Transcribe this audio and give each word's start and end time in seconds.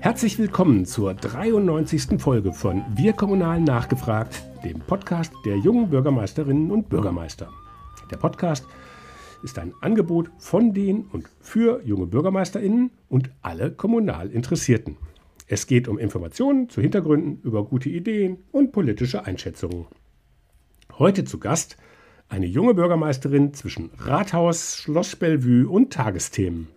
Herzlich 0.00 0.38
willkommen 0.38 0.84
zur 0.84 1.14
93. 1.14 2.20
Folge 2.20 2.52
von 2.52 2.84
Wir 2.94 3.12
Kommunal 3.12 3.60
nachgefragt, 3.60 4.42
dem 4.64 4.80
Podcast 4.80 5.32
der 5.44 5.56
jungen 5.58 5.90
Bürgermeisterinnen 5.90 6.70
und 6.70 6.88
Bürgermeister. 6.88 7.50
Der 8.10 8.16
Podcast 8.16 8.66
ist 9.44 9.58
ein 9.58 9.72
Angebot 9.80 10.30
von 10.38 10.74
den 10.74 11.06
und 11.12 11.28
für 11.40 11.82
junge 11.84 12.06
Bürgermeisterinnen 12.06 12.90
und 13.08 13.30
alle 13.42 13.70
kommunal 13.70 14.30
Interessierten. 14.30 14.96
Es 15.46 15.66
geht 15.66 15.86
um 15.86 15.98
Informationen 15.98 16.68
zu 16.68 16.80
Hintergründen, 16.80 17.40
über 17.42 17.64
gute 17.64 17.90
Ideen 17.90 18.38
und 18.50 18.72
politische 18.72 19.24
Einschätzungen. 19.24 19.86
Heute 20.98 21.24
zu 21.24 21.38
Gast 21.38 21.76
eine 22.28 22.46
junge 22.46 22.74
Bürgermeisterin 22.74 23.54
zwischen 23.54 23.90
Rathaus, 23.98 24.76
Schloss 24.76 25.14
Bellevue 25.14 25.68
und 25.68 25.92
Tagesthemen. 25.92 26.68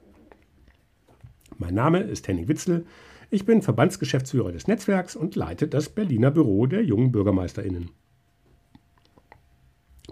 Mein 1.60 1.74
Name 1.74 2.02
ist 2.02 2.28
Henning 2.28 2.48
Witzel. 2.48 2.86
Ich 3.32 3.46
bin 3.46 3.62
Verbandsgeschäftsführer 3.62 4.52
des 4.52 4.68
Netzwerks 4.68 5.16
und 5.16 5.36
leite 5.36 5.68
das 5.68 5.90
Berliner 5.90 6.30
Büro 6.30 6.68
der 6.68 6.84
jungen 6.84 7.12
Bürgermeisterinnen. 7.12 7.90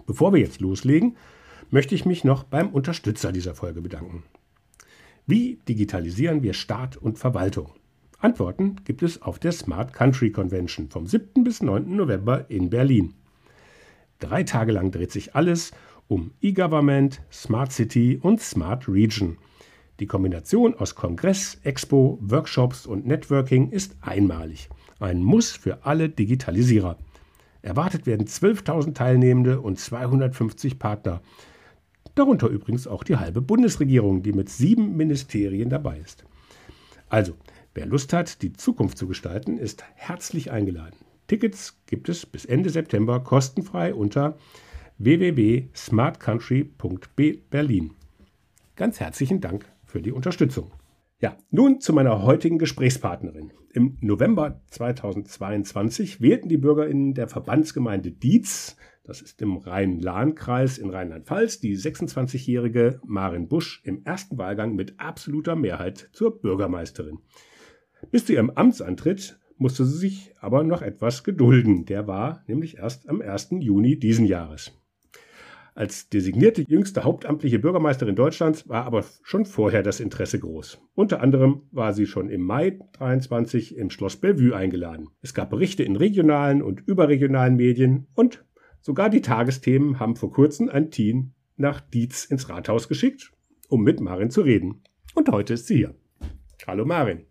Bevor 0.06 0.32
wir 0.32 0.40
jetzt 0.40 0.60
loslegen, 0.60 1.16
möchte 1.70 1.94
ich 1.94 2.04
mich 2.04 2.24
noch 2.24 2.44
beim 2.44 2.70
Unterstützer 2.70 3.32
dieser 3.32 3.54
Folge 3.54 3.80
bedanken. 3.80 4.24
Wie 5.26 5.58
digitalisieren 5.68 6.42
wir 6.42 6.52
Staat 6.52 6.96
und 6.96 7.18
Verwaltung? 7.18 7.72
Antworten 8.18 8.76
gibt 8.84 9.02
es 9.02 9.22
auf 9.22 9.38
der 9.38 9.52
Smart 9.52 9.92
Country 9.92 10.30
Convention 10.30 10.88
vom 10.88 11.06
7. 11.06 11.44
bis 11.44 11.62
9. 11.62 11.94
November 11.94 12.50
in 12.50 12.70
Berlin. 12.70 13.14
Drei 14.18 14.42
Tage 14.42 14.72
lang 14.72 14.90
dreht 14.90 15.12
sich 15.12 15.34
alles 15.34 15.72
um 16.08 16.32
E-Government, 16.40 17.20
Smart 17.32 17.72
City 17.72 18.18
und 18.20 18.40
Smart 18.40 18.88
Region. 18.88 19.38
Die 19.98 20.06
Kombination 20.06 20.74
aus 20.74 20.94
Kongress, 20.94 21.58
Expo, 21.62 22.18
Workshops 22.20 22.84
und 22.84 23.06
Networking 23.06 23.70
ist 23.70 23.96
einmalig. 24.02 24.68
Ein 25.00 25.22
Muss 25.22 25.52
für 25.52 25.86
alle 25.86 26.10
Digitalisierer. 26.10 26.98
Erwartet 27.62 28.04
werden 28.04 28.26
12.000 28.26 28.92
Teilnehmende 28.92 29.58
und 29.60 29.80
250 29.80 30.78
Partner. 30.78 31.22
Darunter 32.14 32.48
übrigens 32.48 32.86
auch 32.86 33.04
die 33.04 33.16
halbe 33.16 33.40
Bundesregierung, 33.40 34.22
die 34.22 34.32
mit 34.32 34.50
sieben 34.50 34.96
Ministerien 34.96 35.70
dabei 35.70 35.98
ist. 35.98 36.24
Also, 37.08 37.32
wer 37.74 37.86
Lust 37.86 38.12
hat, 38.12 38.42
die 38.42 38.52
Zukunft 38.52 38.98
zu 38.98 39.08
gestalten, 39.08 39.56
ist 39.56 39.82
herzlich 39.94 40.50
eingeladen. 40.50 40.96
Tickets 41.26 41.80
gibt 41.86 42.10
es 42.10 42.26
bis 42.26 42.44
Ende 42.44 42.68
September 42.68 43.20
kostenfrei 43.20 43.94
unter 43.94 44.36
www.smartcountry.berlin. 44.98 47.92
Ganz 48.76 49.00
herzlichen 49.00 49.40
Dank 49.40 49.64
für 49.96 50.02
die 50.02 50.12
Unterstützung. 50.12 50.72
Ja, 51.22 51.38
nun 51.50 51.80
zu 51.80 51.94
meiner 51.94 52.22
heutigen 52.22 52.58
Gesprächspartnerin. 52.58 53.50
Im 53.72 53.96
November 54.02 54.60
2022 54.72 56.20
wählten 56.20 56.50
die 56.50 56.58
BürgerInnen 56.58 57.14
der 57.14 57.28
Verbandsgemeinde 57.28 58.10
Dietz 58.10 58.76
das 59.04 59.22
ist 59.22 59.40
im 59.40 59.56
Rhein-Lahn-Kreis 59.56 60.76
in 60.76 60.90
Rheinland-Pfalz, 60.90 61.60
die 61.60 61.78
26-jährige 61.78 63.00
Marin 63.06 63.48
Busch 63.48 63.80
im 63.84 64.04
ersten 64.04 64.36
Wahlgang 64.36 64.74
mit 64.74 64.98
absoluter 64.98 65.56
Mehrheit 65.56 66.10
zur 66.12 66.40
Bürgermeisterin. 66.40 67.20
Bis 68.10 68.26
zu 68.26 68.34
ihrem 68.34 68.50
Amtsantritt 68.50 69.38
musste 69.56 69.86
sie 69.86 69.96
sich 69.96 70.34
aber 70.40 70.64
noch 70.64 70.82
etwas 70.82 71.24
gedulden. 71.24 71.86
Der 71.86 72.06
war 72.06 72.42
nämlich 72.48 72.78
erst 72.78 73.08
am 73.08 73.22
1. 73.22 73.50
Juni 73.60 73.98
diesen 73.98 74.26
Jahres. 74.26 74.72
Als 75.76 76.08
designierte 76.08 76.62
jüngste 76.62 77.04
hauptamtliche 77.04 77.58
Bürgermeisterin 77.58 78.16
Deutschlands 78.16 78.66
war 78.66 78.86
aber 78.86 79.04
schon 79.22 79.44
vorher 79.44 79.82
das 79.82 80.00
Interesse 80.00 80.40
groß. 80.40 80.80
Unter 80.94 81.20
anderem 81.20 81.68
war 81.70 81.92
sie 81.92 82.06
schon 82.06 82.30
im 82.30 82.40
Mai 82.40 82.78
23 82.94 83.76
im 83.76 83.90
Schloss 83.90 84.16
Bellevue 84.16 84.56
eingeladen. 84.56 85.10
Es 85.20 85.34
gab 85.34 85.50
Berichte 85.50 85.82
in 85.82 85.96
regionalen 85.96 86.62
und 86.62 86.80
überregionalen 86.86 87.56
Medien 87.56 88.06
und 88.14 88.42
Sogar 88.80 89.10
die 89.10 89.20
Tagesthemen 89.20 89.98
haben 89.98 90.14
vor 90.14 90.30
kurzem 90.30 90.68
ein 90.68 90.92
Team 90.92 91.32
nach 91.56 91.80
Dietz 91.80 92.24
ins 92.24 92.48
Rathaus 92.48 92.86
geschickt, 92.86 93.32
um 93.68 93.82
mit 93.82 93.98
Marin 93.98 94.30
zu 94.30 94.42
reden. 94.42 94.84
Und 95.16 95.28
heute 95.28 95.54
ist 95.54 95.66
sie 95.66 95.78
hier. 95.78 95.96
Hallo 96.68 96.84
Marin. 96.84 97.26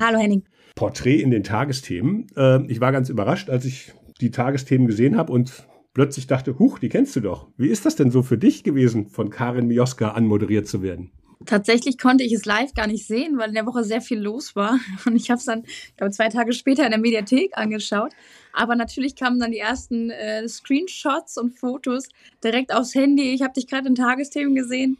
Hallo 0.00 0.18
Henning. 0.18 0.42
Porträt 0.74 1.20
in 1.20 1.30
den 1.30 1.44
Tagesthemen. 1.44 2.26
Ähm, 2.36 2.66
ich 2.68 2.80
war 2.80 2.90
ganz 2.90 3.10
überrascht, 3.10 3.48
als 3.48 3.64
ich 3.64 3.92
die 4.20 4.32
Tagesthemen 4.32 4.88
gesehen 4.88 5.16
habe 5.16 5.32
und 5.32 5.68
plötzlich 5.94 6.26
dachte, 6.26 6.58
huch, 6.58 6.78
die 6.78 6.88
kennst 6.90 7.16
du 7.16 7.20
doch. 7.20 7.48
Wie 7.56 7.68
ist 7.68 7.86
das 7.86 7.96
denn 7.96 8.10
so 8.10 8.22
für 8.22 8.36
dich 8.36 8.64
gewesen, 8.64 9.08
von 9.08 9.30
Karin 9.30 9.68
Mioska 9.68 10.10
anmoderiert 10.10 10.68
zu 10.68 10.82
werden? 10.82 11.10
Tatsächlich 11.46 11.98
konnte 11.98 12.24
ich 12.24 12.32
es 12.32 12.46
live 12.46 12.72
gar 12.74 12.86
nicht 12.86 13.06
sehen, 13.06 13.36
weil 13.38 13.48
in 13.48 13.54
der 13.54 13.66
Woche 13.66 13.84
sehr 13.84 14.00
viel 14.00 14.18
los 14.18 14.56
war. 14.56 14.78
Und 15.06 15.16
ich 15.16 15.30
habe 15.30 15.38
es 15.38 15.44
dann, 15.44 15.64
ich 15.64 15.96
glaube, 15.96 16.12
zwei 16.12 16.28
Tage 16.28 16.52
später 16.52 16.84
in 16.84 16.90
der 16.90 17.00
Mediathek 17.00 17.56
angeschaut. 17.56 18.12
Aber 18.52 18.76
natürlich 18.76 19.16
kamen 19.16 19.40
dann 19.40 19.50
die 19.50 19.58
ersten 19.58 20.10
äh, 20.10 20.48
Screenshots 20.48 21.36
und 21.38 21.58
Fotos 21.58 22.08
direkt 22.42 22.72
aufs 22.72 22.94
Handy. 22.94 23.34
Ich 23.34 23.42
habe 23.42 23.52
dich 23.52 23.66
gerade 23.66 23.88
in 23.88 23.96
Tagesthemen 23.96 24.54
gesehen. 24.54 24.98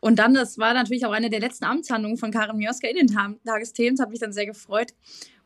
Und 0.00 0.18
dann, 0.18 0.34
das 0.34 0.58
war 0.58 0.74
natürlich 0.74 1.06
auch 1.06 1.12
eine 1.12 1.30
der 1.30 1.40
letzten 1.40 1.64
Amtshandlungen 1.64 2.18
von 2.18 2.30
Karin 2.30 2.58
Mioska 2.58 2.88
in 2.88 2.96
den 2.96 3.06
Ta 3.06 3.34
Tagesthemen. 3.44 3.96
Das 3.96 4.04
hat 4.04 4.10
mich 4.10 4.20
dann 4.20 4.32
sehr 4.32 4.46
gefreut. 4.46 4.92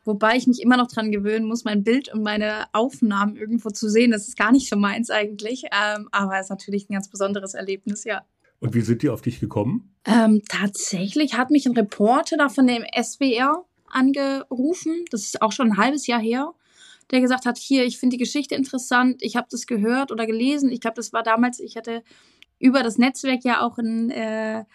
Wobei 0.05 0.37
ich 0.37 0.47
mich 0.47 0.61
immer 0.61 0.77
noch 0.77 0.87
dran 0.87 1.11
gewöhnen 1.11 1.47
muss, 1.47 1.65
mein 1.65 1.83
Bild 1.83 2.13
und 2.13 2.23
meine 2.23 2.65
Aufnahmen 2.71 3.35
irgendwo 3.35 3.69
zu 3.69 3.89
sehen. 3.89 4.11
Das 4.11 4.27
ist 4.27 4.37
gar 4.37 4.51
nicht 4.51 4.69
so 4.69 4.77
meins 4.77 5.09
eigentlich. 5.09 5.63
Ähm, 5.65 6.07
aber 6.11 6.35
es 6.35 6.45
ist 6.45 6.49
natürlich 6.51 6.89
ein 6.89 6.93
ganz 6.93 7.09
besonderes 7.09 7.53
Erlebnis, 7.53 8.03
ja. 8.03 8.23
Und 8.59 8.73
wie 8.73 8.81
sind 8.81 9.01
die 9.01 9.09
auf 9.09 9.21
dich 9.21 9.39
gekommen? 9.39 9.95
Ähm, 10.05 10.41
tatsächlich 10.47 11.33
hat 11.33 11.51
mich 11.51 11.65
ein 11.65 11.75
Reporter 11.75 12.37
da 12.37 12.49
von 12.49 12.67
dem 12.67 12.83
SWR 12.95 13.65
angerufen. 13.89 15.03
Das 15.11 15.23
ist 15.23 15.41
auch 15.41 15.51
schon 15.51 15.71
ein 15.71 15.77
halbes 15.77 16.07
Jahr 16.07 16.21
her 16.21 16.53
der 17.11 17.21
gesagt 17.21 17.45
hat, 17.45 17.57
hier, 17.57 17.85
ich 17.85 17.99
finde 17.99 18.15
die 18.15 18.23
Geschichte 18.23 18.55
interessant, 18.55 19.21
ich 19.21 19.35
habe 19.35 19.47
das 19.49 19.67
gehört 19.67 20.11
oder 20.11 20.25
gelesen. 20.25 20.71
Ich 20.71 20.81
glaube, 20.81 20.95
das 20.95 21.13
war 21.13 21.23
damals, 21.23 21.59
ich 21.59 21.77
hatte 21.77 22.03
über 22.59 22.83
das 22.83 22.97
Netzwerk 22.97 23.43
ja 23.43 23.61
auch 23.61 23.77
ein, 23.77 24.09
äh, 24.09 24.65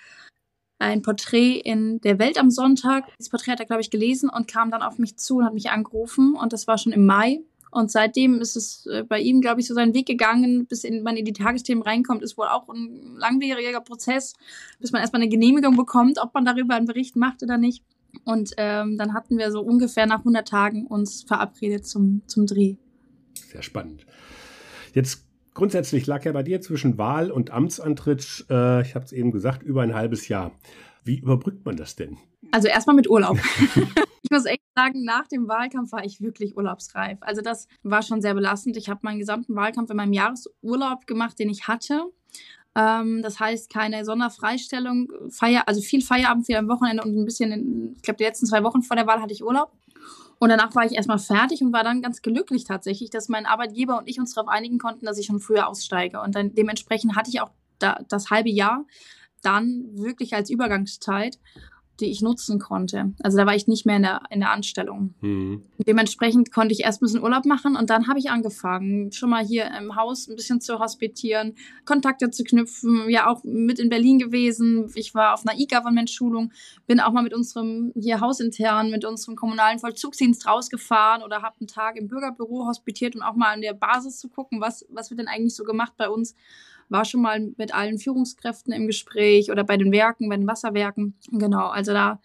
ein 0.81 1.03
Porträt 1.03 1.61
in 1.61 2.01
der 2.01 2.19
Welt 2.19 2.39
am 2.39 2.51
Sonntag. 2.51 3.05
Das 3.19 3.29
Porträt 3.29 3.53
hat 3.53 3.61
er, 3.61 3.67
glaube 3.67 3.83
ich, 3.83 3.91
gelesen 3.91 4.31
und 4.31 4.49
kam 4.49 4.71
dann 4.71 4.83
auf 4.83 4.99
mich 4.99 5.17
zu 5.17 5.37
und 5.37 5.45
hat 5.45 5.55
mich 5.55 5.71
angerufen. 5.71 6.35
Und 6.35 6.53
das 6.53 6.67
war 6.67 6.79
schon 6.79 6.93
im 6.93 7.07
Mai. 7.07 7.41
Und 7.71 7.91
seitdem 7.91 8.41
ist 8.41 8.57
es 8.57 8.87
äh, 8.87 9.05
bei 9.05 9.21
ihm, 9.21 9.41
glaube 9.41 9.61
ich, 9.61 9.69
so 9.69 9.75
seinen 9.75 9.95
Weg 9.95 10.07
gegangen, 10.07 10.67
bis 10.67 10.83
in, 10.83 11.03
man 11.03 11.17
in 11.17 11.25
die 11.25 11.33
Tagesthemen 11.33 11.85
reinkommt, 11.85 12.23
ist 12.23 12.37
wohl 12.37 12.49
auch 12.49 12.69
ein 12.69 13.15
langwieriger 13.17 13.81
Prozess, 13.81 14.33
bis 14.81 14.91
man 14.91 15.03
erstmal 15.03 15.23
eine 15.23 15.31
Genehmigung 15.31 15.77
bekommt, 15.77 16.19
ob 16.21 16.35
man 16.35 16.45
darüber 16.45 16.75
einen 16.75 16.87
Bericht 16.87 17.15
macht 17.15 17.43
oder 17.43 17.59
nicht. 17.59 17.85
Und 18.25 18.53
ähm, 18.57 18.97
dann 18.99 19.15
hatten 19.15 19.39
wir 19.39 19.53
so 19.53 19.61
ungefähr 19.61 20.07
nach 20.07 20.21
100 20.21 20.49
Tagen 20.49 20.87
uns 20.87 21.23
verabredet 21.23 21.87
zum, 21.87 22.23
zum 22.27 22.47
Dreh. 22.47 22.75
Sehr 23.53 23.63
spannend. 23.63 24.05
Jetzt 24.95 25.30
grundsätzlich 25.60 26.06
lag 26.06 26.25
ja 26.25 26.32
bei 26.32 26.43
dir 26.43 26.62
zwischen 26.62 26.97
Wahl 26.97 27.31
und 27.31 27.50
Amtsantritt, 27.50 28.47
äh, 28.48 28.81
ich 28.81 28.94
habe 28.94 29.04
es 29.04 29.12
eben 29.12 29.31
gesagt, 29.31 29.62
über 29.62 29.82
ein 29.82 29.94
halbes 29.94 30.26
Jahr. 30.26 30.53
Wie 31.04 31.19
überbrückt 31.19 31.66
man 31.66 31.76
das 31.76 31.97
denn? 31.97 32.16
Also 32.50 32.69
erstmal 32.69 32.97
mit 32.97 33.10
Urlaub. 33.10 33.37
ich 34.22 34.31
muss 34.31 34.47
echt 34.47 34.62
sagen, 34.75 35.04
nach 35.04 35.28
dem 35.28 35.48
Wahlkampf 35.48 35.93
war 35.93 36.03
ich 36.03 36.22
wirklich 36.22 36.56
urlaubsreif. 36.56 37.19
Also 37.21 37.43
das 37.43 37.69
war 37.82 38.00
schon 38.00 38.22
sehr 38.22 38.32
belastend. 38.32 38.78
Ich 38.78 38.88
habe 38.88 39.00
meinen 39.03 39.19
gesamten 39.19 39.54
Wahlkampf 39.54 39.91
in 39.91 39.98
meinem 39.98 40.15
Jahresurlaub 40.15 41.06
gemacht, 41.06 41.38
den 41.38 41.50
ich 41.50 41.69
hatte. 41.69 42.04
Ähm, 42.75 43.21
das 43.21 43.38
heißt, 43.38 43.71
keine 43.71 44.06
Sonderfreistellung, 44.06 45.12
Feier, 45.28 45.65
also 45.66 45.82
viel 45.82 46.00
Feierabend, 46.00 46.47
viel 46.47 46.56
am 46.56 46.69
Wochenende 46.69 47.03
und 47.03 47.15
ein 47.15 47.27
bisschen, 47.27 47.53
in, 47.53 47.92
ich 47.97 48.03
glaube, 48.03 48.16
die 48.16 48.25
letzten 48.25 48.47
zwei 48.47 48.65
Wochen 48.65 48.81
vor 48.81 48.97
der 48.97 49.06
Wahl 49.06 49.21
hatte 49.21 49.34
ich 49.34 49.44
Urlaub. 49.44 49.72
Und 50.41 50.49
danach 50.49 50.75
war 50.75 50.87
ich 50.87 50.93
erstmal 50.93 51.19
fertig 51.19 51.61
und 51.61 51.75
war 51.75 51.84
dann 51.84 52.01
ganz 52.01 52.23
glücklich 52.23 52.65
tatsächlich, 52.65 53.11
dass 53.11 53.28
mein 53.28 53.45
Arbeitgeber 53.45 53.99
und 53.99 54.09
ich 54.09 54.19
uns 54.19 54.33
darauf 54.33 54.49
einigen 54.49 54.78
konnten, 54.78 55.05
dass 55.05 55.19
ich 55.19 55.27
schon 55.27 55.39
früher 55.39 55.69
aussteige. 55.69 56.23
Und 56.23 56.34
dann 56.34 56.55
dementsprechend 56.55 57.15
hatte 57.15 57.28
ich 57.28 57.43
auch 57.43 57.51
da, 57.78 58.01
das 58.09 58.31
halbe 58.31 58.49
Jahr 58.49 58.87
dann 59.43 59.84
wirklich 59.93 60.34
als 60.34 60.48
Übergangszeit 60.48 61.39
die 62.01 62.11
ich 62.11 62.23
nutzen 62.23 62.59
konnte. 62.59 63.13
Also 63.23 63.39
da 63.39 63.47
war 63.47 63.55
ich 63.55 63.67
nicht 63.67 63.87
mehr 63.87 63.97
in 63.97 64.03
der, 64.03 64.23
in 64.31 64.41
der 64.41 64.51
Anstellung. 64.51 65.15
Mhm. 65.21 65.63
Dementsprechend 65.79 66.53
konnte 66.53 66.73
ich 66.73 66.81
erst 66.81 67.01
ein 67.01 67.07
bisschen 67.07 67.23
Urlaub 67.23 67.45
machen 67.45 67.77
und 67.77 67.91
dann 67.91 68.09
habe 68.09 68.19
ich 68.19 68.31
angefangen, 68.31 69.13
schon 69.13 69.31
mal 69.31 69.45
hier 69.45 69.71
im 69.79 69.97
Haus 69.97 70.29
ein 70.29 70.37
bisschen 70.37 70.61
zu 70.61 70.79
hospitieren, 70.79 71.55
Kontakte 71.85 72.31
zu 72.31 72.45
knüpfen, 72.45 73.09
ja 73.09 73.29
auch 73.29 73.43
mit 73.45 73.79
in 73.79 73.89
Berlin 73.89 74.19
gewesen. 74.19 74.91
Ich 74.95 75.15
war 75.15 75.35
auf 75.35 75.47
einer 75.47 75.59
E-Government-Schulung, 75.59 76.53
bin 76.87 77.01
auch 77.01 77.13
mal 77.13 77.23
mit 77.23 77.35
unserem 77.35 77.93
hier 77.95 78.21
hausintern, 78.21 78.91
mit 78.91 79.05
unserem 79.05 79.37
kommunalen 79.37 79.79
Vollzugsdienst 79.79 80.47
rausgefahren 80.47 81.23
oder 81.23 81.43
habe 81.43 81.57
einen 81.61 81.69
Tag 81.69 81.97
im 81.97 82.09
Bürgerbüro 82.09 82.67
hospitiert, 82.67 83.15
um 83.15 83.23
auch 83.23 83.35
mal 83.35 83.53
an 83.53 83.61
der 83.61 83.75
Basis 83.75 84.19
zu 84.19 84.29
gucken, 84.29 84.61
was, 84.61 84.87
was 84.91 85.11
wird 85.11 85.21
denn 85.21 85.29
eigentlich 85.29 85.55
so 85.55 85.65
gemacht 85.65 85.93
bei 85.97 86.09
uns 86.09 86.35
war 86.91 87.04
schon 87.04 87.22
mal 87.22 87.53
mit 87.57 87.75
allen 87.75 87.98
Führungskräften 87.98 88.72
im 88.72 88.87
Gespräch 88.87 89.51
oder 89.51 89.65
bei 89.65 89.77
den 89.77 89.92
Werken, 89.92 90.28
bei 90.28 90.37
den 90.37 90.47
Wasserwerken. 90.47 91.15
Genau, 91.31 91.69
also 91.69 91.92
da, 91.92 92.21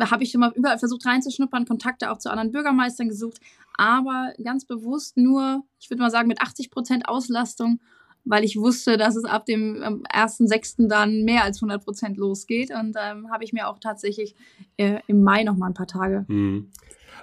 habe 0.00 0.24
ich 0.24 0.32
schon 0.32 0.40
mal 0.40 0.52
überall 0.54 0.78
versucht 0.78 1.06
reinzuschnuppern, 1.06 1.66
Kontakte 1.66 2.10
auch 2.10 2.18
zu 2.18 2.30
anderen 2.30 2.50
Bürgermeistern 2.50 3.08
gesucht, 3.08 3.40
aber 3.76 4.32
ganz 4.42 4.64
bewusst 4.64 5.16
nur, 5.16 5.62
ich 5.78 5.88
würde 5.90 6.02
mal 6.02 6.10
sagen, 6.10 6.28
mit 6.28 6.40
80 6.40 6.70
Prozent 6.70 7.08
Auslastung 7.08 7.80
weil 8.26 8.44
ich 8.44 8.56
wusste, 8.58 8.96
dass 8.96 9.16
es 9.16 9.24
ab 9.24 9.46
dem 9.46 9.76
1.6. 9.76 10.88
dann 10.88 11.22
mehr 11.22 11.44
als 11.44 11.58
100 11.58 11.82
Prozent 11.84 12.16
losgeht. 12.18 12.72
Und 12.72 12.96
ähm, 13.00 13.30
habe 13.30 13.44
ich 13.44 13.52
mir 13.52 13.68
auch 13.68 13.78
tatsächlich 13.78 14.34
äh, 14.76 14.98
im 15.06 15.22
Mai 15.22 15.44
noch 15.44 15.56
mal 15.56 15.68
ein 15.68 15.74
paar 15.74 15.86
Tage. 15.86 16.26
Mhm. 16.28 16.70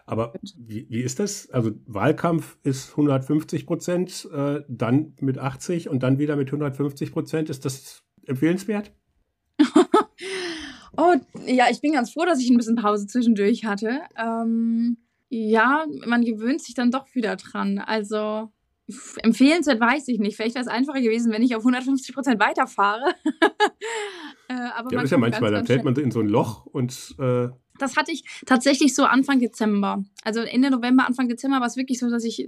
Aber 0.06 0.34
wie, 0.58 0.88
wie 0.90 1.02
ist 1.02 1.20
das? 1.20 1.50
Also 1.50 1.72
Wahlkampf 1.86 2.58
ist 2.64 2.92
150 2.92 3.66
Prozent, 3.66 4.28
äh, 4.34 4.62
dann 4.68 5.16
mit 5.20 5.38
80 5.38 5.90
und 5.90 6.04
dann 6.04 6.20
wieder 6.20 6.36
mit 6.36 6.48
150 6.48 7.12
Prozent. 7.12 7.50
Ist 7.50 7.66
das 7.66 8.04
empfehlenswert? 8.26 8.92
oh, 10.98 11.16
ja, 11.46 11.66
ich 11.70 11.82
bin 11.82 11.94
ganz 11.94 12.12
froh, 12.12 12.26
dass 12.26 12.40
ich 12.40 12.50
ein 12.50 12.58
bisschen 12.58 12.76
Pause 12.76 13.08
zwischendurch 13.08 13.66
hatte. 13.66 14.02
Ähm, 14.18 14.98
ja, 15.30 15.86
man 16.06 16.24
gewöhnt 16.24 16.62
sich 16.62 16.76
dann 16.76 16.92
doch 16.92 17.14
wieder 17.16 17.36
dran. 17.36 17.80
Also 17.80 18.52
empfehlenswert 19.18 19.80
weiß 19.80 20.08
ich 20.10 20.20
nicht. 20.20 20.36
Vielleicht 20.36 20.56
wäre 20.56 20.64
es 20.64 20.72
einfacher 20.72 21.02
gewesen, 21.02 21.32
wenn 21.32 21.42
ich 21.42 21.56
auf 21.56 21.64
150 21.64 22.14
Prozent 22.14 22.40
weiterfahre. 22.40 23.16
äh, 24.50 24.54
aber 24.54 24.92
ja, 24.92 24.98
das 24.98 25.06
ist 25.06 25.12
ja 25.12 25.18
manchmal, 25.18 25.52
dann 25.52 25.66
fällt 25.66 25.84
man 25.84 25.96
in 25.96 26.12
so 26.12 26.20
ein 26.20 26.28
Loch 26.28 26.66
und 26.66 27.16
äh, 27.20 27.50
das 27.80 27.96
hatte 27.96 28.12
ich 28.12 28.24
tatsächlich 28.46 28.96
so 28.96 29.06
Anfang 29.06 29.40
Dezember. 29.40 30.04
Also 30.24 30.42
Ende 30.42 30.70
November, 30.70 31.06
Anfang 31.06 31.28
Dezember 31.28 31.60
war 31.60 31.68
es 31.68 31.78
wirklich 31.78 32.00
so, 32.00 32.10
dass 32.10 32.24
ich 32.24 32.48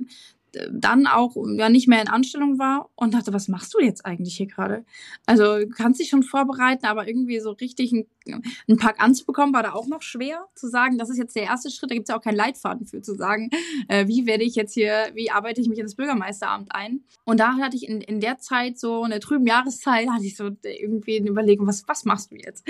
dann 0.71 1.07
auch 1.07 1.35
ja 1.57 1.69
nicht 1.69 1.87
mehr 1.87 2.01
in 2.01 2.07
Anstellung 2.07 2.59
war 2.59 2.89
und 2.95 3.13
dachte, 3.13 3.33
was 3.33 3.47
machst 3.47 3.73
du 3.73 3.79
jetzt 3.79 4.05
eigentlich 4.05 4.37
hier 4.37 4.47
gerade? 4.47 4.85
Also 5.25 5.67
kannst 5.75 5.99
dich 5.99 6.09
schon 6.09 6.23
vorbereiten, 6.23 6.85
aber 6.85 7.07
irgendwie 7.07 7.39
so 7.39 7.51
richtig 7.51 7.93
einen, 7.93 8.43
einen 8.67 8.77
Pack 8.77 9.01
anzubekommen, 9.01 9.53
war 9.53 9.63
da 9.63 9.73
auch 9.73 9.87
noch 9.87 10.01
schwer 10.01 10.45
zu 10.55 10.67
sagen, 10.67 10.97
das 10.97 11.09
ist 11.09 11.17
jetzt 11.17 11.35
der 11.35 11.43
erste 11.43 11.69
Schritt, 11.69 11.91
da 11.91 11.95
gibt 11.95 12.07
es 12.07 12.13
ja 12.13 12.17
auch 12.17 12.23
keinen 12.23 12.35
Leitfaden 12.37 12.85
für 12.85 13.01
zu 13.01 13.15
sagen, 13.15 13.49
äh, 13.87 14.07
wie 14.07 14.25
werde 14.25 14.43
ich 14.43 14.55
jetzt 14.55 14.73
hier, 14.73 15.09
wie 15.13 15.31
arbeite 15.31 15.61
ich 15.61 15.67
mich 15.67 15.79
ins 15.79 15.95
Bürgermeisteramt 15.95 16.69
ein? 16.71 17.01
Und 17.23 17.39
da 17.39 17.57
hatte 17.57 17.75
ich 17.75 17.87
in, 17.87 18.01
in 18.01 18.19
der 18.19 18.39
Zeit 18.39 18.79
so, 18.79 19.03
in 19.03 19.11
der 19.11 19.19
trüben 19.19 19.47
Jahreszeit, 19.47 20.09
hatte 20.11 20.25
ich 20.25 20.35
so 20.35 20.51
irgendwie 20.63 21.19
eine 21.19 21.29
Überlegung, 21.29 21.67
was, 21.67 21.87
was 21.87 22.05
machst 22.05 22.31
du 22.31 22.35
jetzt? 22.35 22.65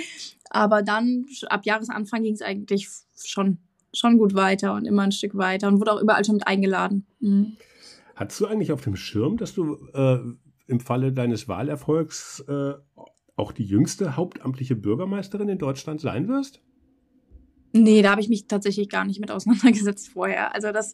Aber 0.50 0.82
dann, 0.82 1.26
ab 1.48 1.66
Jahresanfang 1.66 2.24
ging 2.24 2.34
es 2.34 2.42
eigentlich 2.42 2.88
schon 3.16 3.60
schon 3.96 4.18
gut 4.18 4.36
weiter 4.36 4.74
und 4.74 4.86
immer 4.86 5.04
ein 5.04 5.12
Stück 5.12 5.36
weiter 5.36 5.68
und 5.68 5.80
wurde 5.80 5.94
auch 5.94 6.02
überall 6.02 6.26
schon 6.26 6.36
mit 6.36 6.48
eingeladen. 6.48 7.06
Mhm. 7.20 7.58
Hattest 8.16 8.40
du 8.40 8.48
eigentlich 8.48 8.72
auf 8.72 8.82
dem 8.82 8.96
Schirm, 8.96 9.38
dass 9.38 9.54
du 9.54 9.76
äh, 9.94 10.20
im 10.68 10.80
Falle 10.80 11.12
deines 11.12 11.48
Wahlerfolgs 11.48 12.40
äh, 12.48 12.74
auch 13.36 13.52
die 13.52 13.66
jüngste 13.66 14.16
hauptamtliche 14.16 14.76
Bürgermeisterin 14.76 15.50
in 15.50 15.58
Deutschland 15.58 16.02
sein 16.02 16.28
wirst? 16.28 16.62
Nee, 17.74 18.02
da 18.02 18.12
habe 18.12 18.22
ich 18.22 18.30
mich 18.30 18.48
tatsächlich 18.48 18.88
gar 18.88 19.04
nicht 19.04 19.20
mit 19.20 19.32
auseinandergesetzt 19.32 20.10
vorher. 20.10 20.56
Also 20.56 20.72
das, 20.72 20.94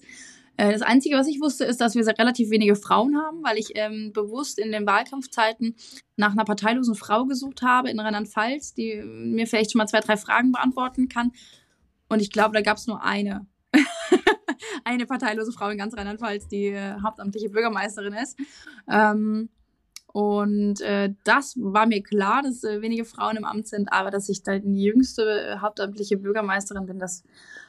äh, 0.57 0.71
das 0.71 0.81
Einzige, 0.81 1.15
was 1.15 1.27
ich 1.27 1.39
wusste, 1.39 1.63
ist, 1.63 1.79
dass 1.79 1.93
wir 1.93 2.07
relativ 2.07 2.49
wenige 2.49 2.75
Frauen 2.75 3.15
haben, 3.15 3.43
weil 3.43 3.59
ich 3.59 3.69
ähm, 3.75 4.11
bewusst 4.13 4.57
in 4.57 4.71
den 4.71 4.87
Wahlkampfzeiten 4.87 5.75
nach 6.15 6.31
einer 6.31 6.43
parteilosen 6.43 6.95
Frau 6.95 7.25
gesucht 7.25 7.61
habe 7.61 7.91
in 7.91 7.99
Rheinland-Pfalz, 7.99 8.73
die 8.73 9.01
mir 9.03 9.45
vielleicht 9.45 9.71
schon 9.71 9.79
mal 9.79 9.87
zwei, 9.87 9.99
drei 9.99 10.17
Fragen 10.17 10.51
beantworten 10.51 11.07
kann. 11.07 11.31
Und 12.09 12.19
ich 12.19 12.31
glaube, 12.31 12.55
da 12.55 12.61
gab 12.61 12.77
es 12.77 12.87
nur 12.87 13.03
eine. 13.03 13.45
eine 14.83 15.05
parteilose 15.05 15.51
Frau 15.51 15.69
in 15.69 15.77
ganz 15.77 15.95
Rheinland-Pfalz, 15.95 16.47
die 16.47 16.67
äh, 16.67 16.95
hauptamtliche 17.03 17.49
Bürgermeisterin 17.49 18.13
ist. 18.13 18.37
Ähm, 18.89 19.49
und 20.13 20.81
äh, 20.81 21.13
das 21.23 21.55
war 21.57 21.85
mir 21.85 22.03
klar, 22.03 22.41
dass 22.43 22.63
äh, 22.63 22.81
wenige 22.81 23.05
Frauen 23.05 23.37
im 23.37 23.45
Amt 23.45 23.67
sind, 23.67 23.93
aber 23.93 24.11
dass 24.11 24.27
ich 24.27 24.43
da 24.43 24.59
die 24.59 24.83
jüngste 24.83 25.23
äh, 25.23 25.57
hauptamtliche 25.59 26.17
Bürgermeisterin 26.17 26.85
bin, 26.85 26.99
das 26.99 27.23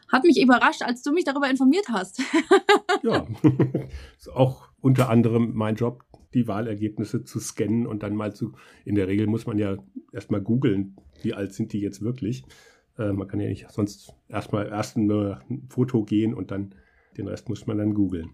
hat 0.09 0.25
mich 0.25 0.41
überrascht, 0.43 0.83
als 0.83 1.03
du 1.03 1.13
mich 1.13 1.25
darüber 1.25 1.49
informiert 1.49 1.87
hast. 1.89 2.21
ja, 3.03 3.27
ist 4.19 4.33
auch 4.33 4.69
unter 4.81 5.09
anderem 5.09 5.53
mein 5.55 5.77
Job, 5.77 6.05
die 6.35 6.49
Wahlergebnisse 6.49 7.25
zu 7.25 7.39
scannen 7.39 7.87
und 7.87 8.03
dann 8.03 8.17
mal 8.17 8.35
zu, 8.35 8.53
in 8.85 8.97
der 8.97 9.07
Regel 9.07 9.27
muss 9.27 9.47
man 9.47 9.59
ja 9.59 9.77
erstmal 10.13 10.41
googeln, 10.41 10.97
wie 11.23 11.35
alt 11.35 11.53
sind 11.53 11.73
die 11.73 11.81
jetzt 11.81 12.03
wirklich. 12.03 12.45
Äh, 12.99 13.13
man 13.13 13.29
kann 13.29 13.39
ja 13.39 13.49
nicht 13.49 13.71
sonst 13.71 14.15
erstmal 14.29 14.67
erst 14.67 14.97
ein 14.97 15.67
Foto 15.69 16.05
gehen 16.05 16.35
und 16.35 16.51
dann 16.51 16.75
den 17.17 17.29
Rest 17.29 17.49
muss 17.49 17.67
man 17.67 17.79
dann 17.79 17.95
googeln. 17.95 18.31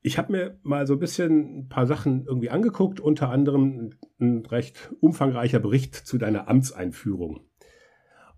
Ich 0.00 0.16
habe 0.16 0.32
mir 0.32 0.58
mal 0.62 0.86
so 0.86 0.94
ein 0.94 1.00
bisschen 1.00 1.58
ein 1.58 1.68
paar 1.68 1.86
Sachen 1.86 2.24
irgendwie 2.26 2.50
angeguckt, 2.50 3.00
unter 3.00 3.30
anderem 3.30 3.90
ein 4.20 4.46
recht 4.46 4.94
umfangreicher 5.00 5.58
Bericht 5.58 5.94
zu 5.94 6.18
deiner 6.18 6.48
Amtseinführung. 6.48 7.40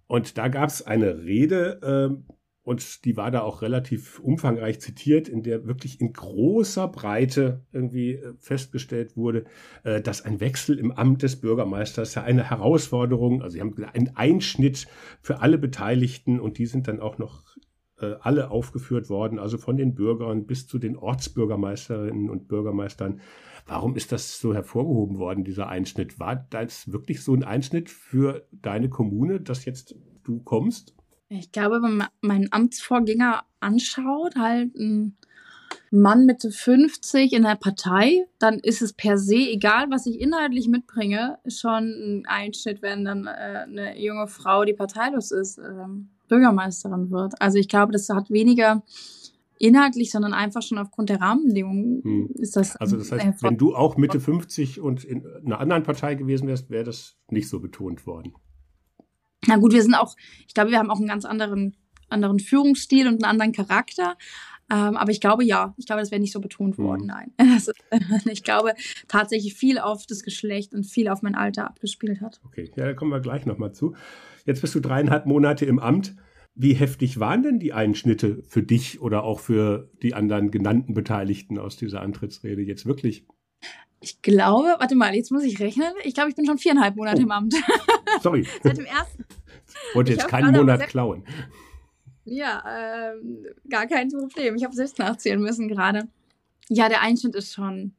Und 0.06 0.38
da 0.38 0.48
gab 0.48 0.68
es 0.70 0.84
eine 0.84 1.18
Rede, 1.18 2.16
äh, 2.18 2.32
und 2.62 3.04
die 3.04 3.16
war 3.16 3.30
da 3.30 3.40
auch 3.40 3.62
relativ 3.62 4.20
umfangreich 4.20 4.80
zitiert, 4.80 5.28
in 5.28 5.42
der 5.42 5.66
wirklich 5.66 6.00
in 6.00 6.12
großer 6.12 6.88
Breite 6.88 7.64
irgendwie 7.72 8.12
äh, 8.12 8.34
festgestellt 8.38 9.16
wurde, 9.16 9.44
äh, 9.82 10.00
dass 10.00 10.22
ein 10.22 10.40
Wechsel 10.40 10.78
im 10.78 10.92
Amt 10.92 11.22
des 11.22 11.40
Bürgermeisters 11.40 12.14
ja 12.14 12.22
eine 12.22 12.50
Herausforderung, 12.50 13.42
also 13.42 13.54
sie 13.54 13.60
haben 13.60 13.74
einen 13.92 14.16
Einschnitt 14.16 14.86
für 15.22 15.40
alle 15.40 15.58
Beteiligten 15.58 16.38
und 16.38 16.58
die 16.58 16.66
sind 16.66 16.86
dann 16.86 17.00
auch 17.00 17.18
noch 17.18 17.44
äh, 18.00 18.16
alle 18.20 18.50
aufgeführt 18.50 19.08
worden, 19.08 19.38
also 19.38 19.58
von 19.58 19.76
den 19.76 19.94
Bürgern 19.94 20.46
bis 20.46 20.66
zu 20.66 20.78
den 20.78 20.96
Ortsbürgermeisterinnen 20.96 22.30
und 22.30 22.48
Bürgermeistern. 22.48 23.20
Warum 23.66 23.96
ist 23.96 24.12
das 24.12 24.40
so 24.40 24.54
hervorgehoben 24.54 25.18
worden, 25.18 25.44
dieser 25.44 25.68
Einschnitt? 25.68 26.18
War 26.18 26.36
das 26.50 26.92
wirklich 26.92 27.22
so 27.22 27.34
ein 27.34 27.44
Einschnitt 27.44 27.90
für 27.90 28.46
deine 28.52 28.88
Kommune, 28.88 29.40
dass 29.40 29.64
jetzt 29.64 29.94
du 30.24 30.40
kommst? 30.40 30.94
Ich 31.28 31.52
glaube, 31.52 31.82
wenn 31.82 31.98
man 31.98 32.08
meinen 32.20 32.48
Amtsvorgänger 32.50 33.44
anschaut, 33.60 34.34
halt 34.36 34.74
ein 34.74 35.16
Mann 35.90 36.26
Mitte 36.26 36.50
50 36.50 37.32
in 37.32 37.42
der 37.42 37.56
Partei, 37.56 38.26
dann 38.38 38.58
ist 38.58 38.82
es 38.82 38.92
per 38.92 39.18
se, 39.18 39.36
egal 39.36 39.90
was 39.90 40.06
ich 40.06 40.20
inhaltlich 40.20 40.68
mitbringe, 40.68 41.38
schon 41.46 41.84
ein 41.84 42.26
Einschnitt, 42.26 42.82
wenn 42.82 43.04
dann 43.04 43.26
äh, 43.26 43.64
eine 43.66 44.00
junge 44.00 44.26
Frau, 44.26 44.64
die 44.64 44.72
parteilos 44.72 45.30
ist, 45.30 45.58
äh, 45.58 45.86
Bürgermeisterin 46.30 47.10
wird. 47.10 47.34
Also 47.40 47.58
ich 47.58 47.68
glaube, 47.68 47.92
das 47.92 48.08
hat 48.08 48.30
weniger 48.30 48.82
inhaltlich, 49.58 50.10
sondern 50.10 50.32
einfach 50.32 50.62
schon 50.62 50.78
aufgrund 50.78 51.10
der 51.10 51.20
Rahmenbedingungen 51.20 52.02
hm. 52.02 52.30
ist 52.38 52.56
das. 52.56 52.76
Also 52.76 52.96
das 52.96 53.12
heißt, 53.12 53.42
wenn 53.42 53.58
du 53.58 53.74
auch 53.74 53.98
Mitte 53.98 54.18
50 54.18 54.80
und 54.80 55.04
in 55.04 55.26
einer 55.44 55.60
anderen 55.60 55.82
Partei 55.82 56.14
gewesen 56.14 56.48
wärst, 56.48 56.70
wäre 56.70 56.84
das 56.84 57.16
nicht 57.28 57.48
so 57.48 57.60
betont 57.60 58.06
worden. 58.06 58.32
Na 59.46 59.56
gut, 59.56 59.72
wir 59.72 59.82
sind 59.82 59.94
auch, 59.94 60.16
ich 60.46 60.54
glaube, 60.54 60.70
wir 60.70 60.78
haben 60.78 60.90
auch 60.90 60.98
einen 60.98 61.08
ganz 61.08 61.24
anderen, 61.26 61.76
anderen 62.08 62.38
Führungsstil 62.38 63.06
und 63.06 63.14
einen 63.14 63.24
anderen 63.24 63.52
Charakter. 63.52 64.16
Ähm, 64.70 64.96
aber 64.96 65.10
ich 65.10 65.20
glaube 65.20 65.44
ja, 65.44 65.74
ich 65.76 65.86
glaube, 65.86 66.00
das 66.00 66.10
wäre 66.10 66.20
nicht 66.20 66.32
so 66.32 66.40
betont 66.40 66.78
mhm. 66.78 66.84
worden, 66.84 67.06
nein. 67.06 67.32
Also, 67.38 67.72
ich 68.30 68.44
glaube 68.44 68.72
tatsächlich 69.08 69.54
viel 69.54 69.78
auf 69.78 70.06
das 70.06 70.22
Geschlecht 70.22 70.74
und 70.74 70.84
viel 70.84 71.08
auf 71.08 71.22
mein 71.22 71.34
Alter 71.34 71.66
abgespielt 71.66 72.20
hat. 72.20 72.40
Okay, 72.46 72.70
ja, 72.76 72.86
da 72.86 72.94
kommen 72.94 73.10
wir 73.10 73.20
gleich 73.20 73.46
nochmal 73.46 73.72
zu. 73.72 73.94
Jetzt 74.46 74.60
bist 74.60 74.74
du 74.74 74.80
dreieinhalb 74.80 75.26
Monate 75.26 75.64
im 75.64 75.78
Amt. 75.78 76.14
Wie 76.54 76.74
heftig 76.74 77.20
waren 77.20 77.42
denn 77.42 77.58
die 77.58 77.72
Einschnitte 77.72 78.42
für 78.46 78.62
dich 78.62 79.00
oder 79.00 79.22
auch 79.22 79.40
für 79.40 79.90
die 80.02 80.14
anderen 80.14 80.50
genannten 80.50 80.94
Beteiligten 80.94 81.58
aus 81.58 81.76
dieser 81.76 82.02
Antrittsrede 82.02 82.62
jetzt 82.62 82.86
wirklich? 82.86 83.24
Ich 84.00 84.22
glaube, 84.22 84.76
warte 84.78 84.94
mal, 84.94 85.14
jetzt 85.14 85.30
muss 85.30 85.44
ich 85.44 85.60
rechnen. 85.60 85.92
Ich 86.04 86.14
glaube, 86.14 86.30
ich 86.30 86.36
bin 86.36 86.46
schon 86.46 86.58
viereinhalb 86.58 86.96
Monate 86.96 87.20
oh. 87.20 87.24
im 87.24 87.30
Amt. 87.30 87.54
Sorry. 88.22 88.46
Seit 88.62 88.78
dem 88.78 88.86
ersten. 88.86 89.24
Wollte 89.94 90.12
jetzt 90.12 90.28
keinen 90.28 90.52
Monat 90.52 90.88
klauen. 90.88 91.24
Ja, 92.24 92.62
ähm, 92.68 93.46
gar 93.68 93.86
kein 93.86 94.08
Problem. 94.08 94.56
Ich 94.56 94.64
habe 94.64 94.74
selbst 94.74 94.98
nachzählen 94.98 95.40
müssen 95.40 95.68
gerade. 95.68 96.08
Ja, 96.68 96.88
der 96.88 97.02
Einschnitt 97.02 97.34
ist 97.34 97.52
schon, 97.52 97.94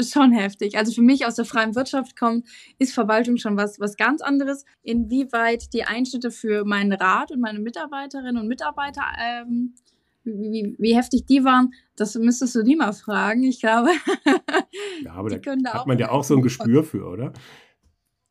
schon 0.00 0.32
heftig. 0.32 0.76
Also 0.76 0.92
für 0.92 1.02
mich 1.02 1.26
aus 1.26 1.36
der 1.36 1.44
freien 1.44 1.74
Wirtschaft 1.74 2.18
kommt, 2.18 2.46
ist 2.78 2.94
Verwaltung 2.94 3.36
schon 3.36 3.56
was, 3.56 3.80
was 3.80 3.96
ganz 3.96 4.20
anderes. 4.20 4.64
Inwieweit 4.82 5.72
die 5.72 5.84
Einschnitte 5.84 6.30
für 6.30 6.64
meinen 6.64 6.92
Rat 6.92 7.30
und 7.30 7.40
meine 7.40 7.60
Mitarbeiterinnen 7.60 8.38
und 8.38 8.48
Mitarbeiter 8.48 9.02
ähm, 9.18 9.74
wie, 10.26 10.50
wie, 10.50 10.76
wie 10.78 10.96
heftig 10.96 11.24
die 11.26 11.44
waren, 11.44 11.72
das 11.94 12.14
müsstest 12.16 12.54
du 12.56 12.62
die 12.62 12.76
mal 12.76 12.92
fragen. 12.92 13.44
Ich 13.44 13.60
glaube. 13.60 13.90
ja, 15.04 15.12
aber 15.12 15.30
da, 15.30 15.54
da 15.56 15.74
hat 15.74 15.86
man 15.86 15.98
ja 15.98 16.10
auch 16.10 16.24
so 16.24 16.34
ein 16.34 16.42
Gespür 16.42 16.84
für, 16.84 17.06
oder? 17.06 17.32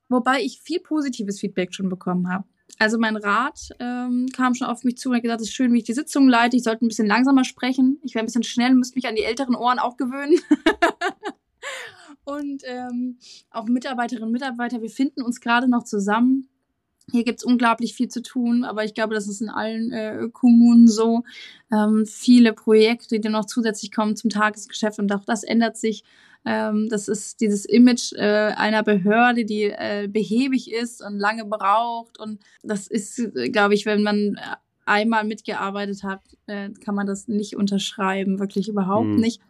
Wobei 0.09 0.41
ich 0.41 0.61
viel 0.61 0.81
positives 0.81 1.39
Feedback 1.39 1.73
schon 1.73 1.89
bekommen 1.89 2.29
habe. 2.29 2.43
Also 2.77 2.99
mein 2.99 3.15
Rat 3.15 3.69
ähm, 3.79 4.27
kam 4.35 4.53
schon 4.53 4.67
auf 4.67 4.83
mich 4.83 4.97
zu 4.97 5.09
und 5.09 5.15
hat 5.15 5.23
gesagt, 5.23 5.41
es 5.41 5.47
ist 5.47 5.53
schön, 5.53 5.71
wie 5.73 5.79
ich 5.79 5.83
die 5.85 5.93
Sitzung 5.93 6.27
leite. 6.27 6.57
Ich 6.57 6.63
sollte 6.63 6.85
ein 6.85 6.89
bisschen 6.89 7.07
langsamer 7.07 7.45
sprechen. 7.45 7.99
Ich 8.03 8.13
wäre 8.13 8.23
ein 8.23 8.25
bisschen 8.25 8.43
schnell, 8.43 8.73
müsste 8.73 8.97
mich 8.97 9.07
an 9.07 9.15
die 9.15 9.23
älteren 9.23 9.55
Ohren 9.55 9.79
auch 9.79 9.97
gewöhnen. 9.97 10.39
und 12.23 12.63
ähm, 12.65 13.17
auch 13.51 13.65
Mitarbeiterinnen 13.65 14.27
und 14.27 14.33
Mitarbeiter, 14.33 14.81
wir 14.81 14.89
finden 14.89 15.21
uns 15.21 15.39
gerade 15.39 15.67
noch 15.67 15.83
zusammen. 15.83 16.49
Hier 17.11 17.23
gibt's 17.23 17.43
unglaublich 17.43 17.93
viel 17.93 18.07
zu 18.07 18.21
tun, 18.21 18.63
aber 18.63 18.83
ich 18.83 18.95
glaube, 18.95 19.13
das 19.13 19.27
ist 19.27 19.41
in 19.41 19.49
allen 19.49 19.91
äh, 19.91 20.27
Kommunen 20.33 20.87
so. 20.87 21.23
Ähm, 21.71 22.05
viele 22.07 22.53
Projekte, 22.53 23.19
die 23.19 23.29
noch 23.29 23.45
zusätzlich 23.45 23.91
kommen 23.91 24.15
zum 24.15 24.31
Tagesgeschäft 24.31 24.97
und 24.97 25.13
auch 25.13 25.23
das 25.23 25.43
ändert 25.43 25.77
sich. 25.77 26.03
Ähm, 26.45 26.89
das 26.89 27.07
ist 27.07 27.41
dieses 27.41 27.65
Image 27.65 28.13
äh, 28.13 28.53
einer 28.55 28.81
Behörde, 28.81 29.45
die 29.45 29.63
äh, 29.65 30.07
behäbig 30.07 30.71
ist 30.71 31.03
und 31.03 31.19
lange 31.19 31.45
braucht. 31.45 32.19
Und 32.19 32.39
das 32.63 32.87
ist, 32.87 33.21
glaube 33.51 33.75
ich, 33.75 33.85
wenn 33.85 34.01
man 34.01 34.39
einmal 34.85 35.23
mitgearbeitet 35.25 36.03
hat, 36.03 36.21
äh, 36.47 36.69
kann 36.83 36.95
man 36.95 37.07
das 37.07 37.27
nicht 37.27 37.55
unterschreiben, 37.55 38.39
wirklich 38.39 38.69
überhaupt 38.69 39.07
mhm. 39.07 39.15
nicht. 39.19 39.41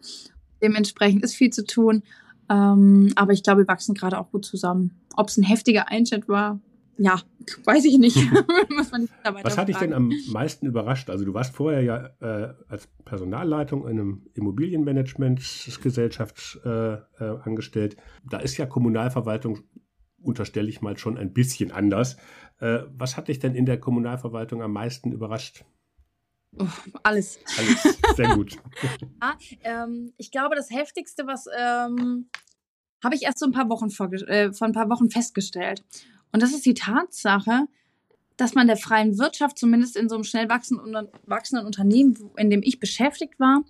Dementsprechend 0.61 1.23
ist 1.23 1.35
viel 1.35 1.51
zu 1.51 1.65
tun. 1.65 2.03
Ähm, 2.49 3.13
aber 3.15 3.31
ich 3.33 3.43
glaube, 3.43 3.61
wir 3.61 3.67
wachsen 3.67 3.93
gerade 3.95 4.19
auch 4.19 4.31
gut 4.31 4.45
zusammen. 4.45 4.91
Ob 5.15 5.29
es 5.29 5.37
ein 5.37 5.43
heftiger 5.43 5.89
Einschnitt 5.89 6.27
war, 6.27 6.59
ja, 6.97 7.21
weiß 7.65 7.85
ich 7.85 7.97
nicht. 7.97 8.17
Was 9.43 9.57
hat 9.57 9.69
dich 9.69 9.77
denn 9.77 9.93
am 9.93 10.11
meisten 10.31 10.65
überrascht? 10.65 11.09
Also 11.09 11.23
du 11.25 11.33
warst 11.33 11.55
vorher 11.55 11.81
ja 11.81 12.09
äh, 12.19 12.53
als 12.67 12.87
Personalleitung 13.03 13.87
in 13.87 13.99
einem 13.99 14.27
Immobilienmanagementsgesellschaft 14.33 16.59
äh, 16.63 16.93
äh, 16.93 16.99
angestellt. 17.43 17.97
Da 18.29 18.37
ist 18.39 18.57
ja 18.57 18.65
Kommunalverwaltung, 18.65 19.59
unterstelle 20.21 20.69
ich 20.69 20.81
mal, 20.81 20.97
schon 20.97 21.17
ein 21.17 21.33
bisschen 21.33 21.71
anders. 21.71 22.17
Äh, 22.59 22.79
was 22.95 23.17
hat 23.17 23.27
dich 23.27 23.39
denn 23.39 23.55
in 23.55 23.65
der 23.65 23.79
Kommunalverwaltung 23.79 24.61
am 24.61 24.71
meisten 24.73 25.11
überrascht? 25.11 25.65
Oh, 26.57 26.67
alles. 27.03 27.39
Alles, 27.57 27.97
sehr 28.15 28.35
gut. 28.35 28.57
ja, 29.21 29.37
ähm, 29.63 30.13
ich 30.17 30.31
glaube, 30.31 30.55
das 30.55 30.69
Heftigste, 30.69 31.27
was 31.27 31.47
ähm, 31.57 32.29
habe 33.03 33.15
ich 33.15 33.23
erst 33.23 33.39
so 33.39 33.45
ein 33.45 33.51
paar 33.51 33.69
Wochen 33.69 33.89
vor, 33.89 34.11
äh, 34.13 34.53
vor 34.53 34.67
ein 34.67 34.73
paar 34.73 34.89
Wochen 34.89 35.09
festgestellt. 35.09 35.83
Und 36.31 36.41
das 36.41 36.53
ist 36.53 36.65
die 36.65 36.73
Tatsache, 36.73 37.67
dass 38.37 38.55
man 38.55 38.67
der 38.67 38.77
freien 38.77 39.17
Wirtschaft, 39.17 39.57
zumindest 39.57 39.95
in 39.95 40.09
so 40.09 40.15
einem 40.15 40.23
schnell 40.23 40.49
wachsenden, 40.49 41.07
wachsenden 41.25 41.65
Unternehmen, 41.65 42.31
in 42.37 42.49
dem 42.49 42.61
ich 42.63 42.79
beschäftigt 42.79 43.39
war, 43.39 43.63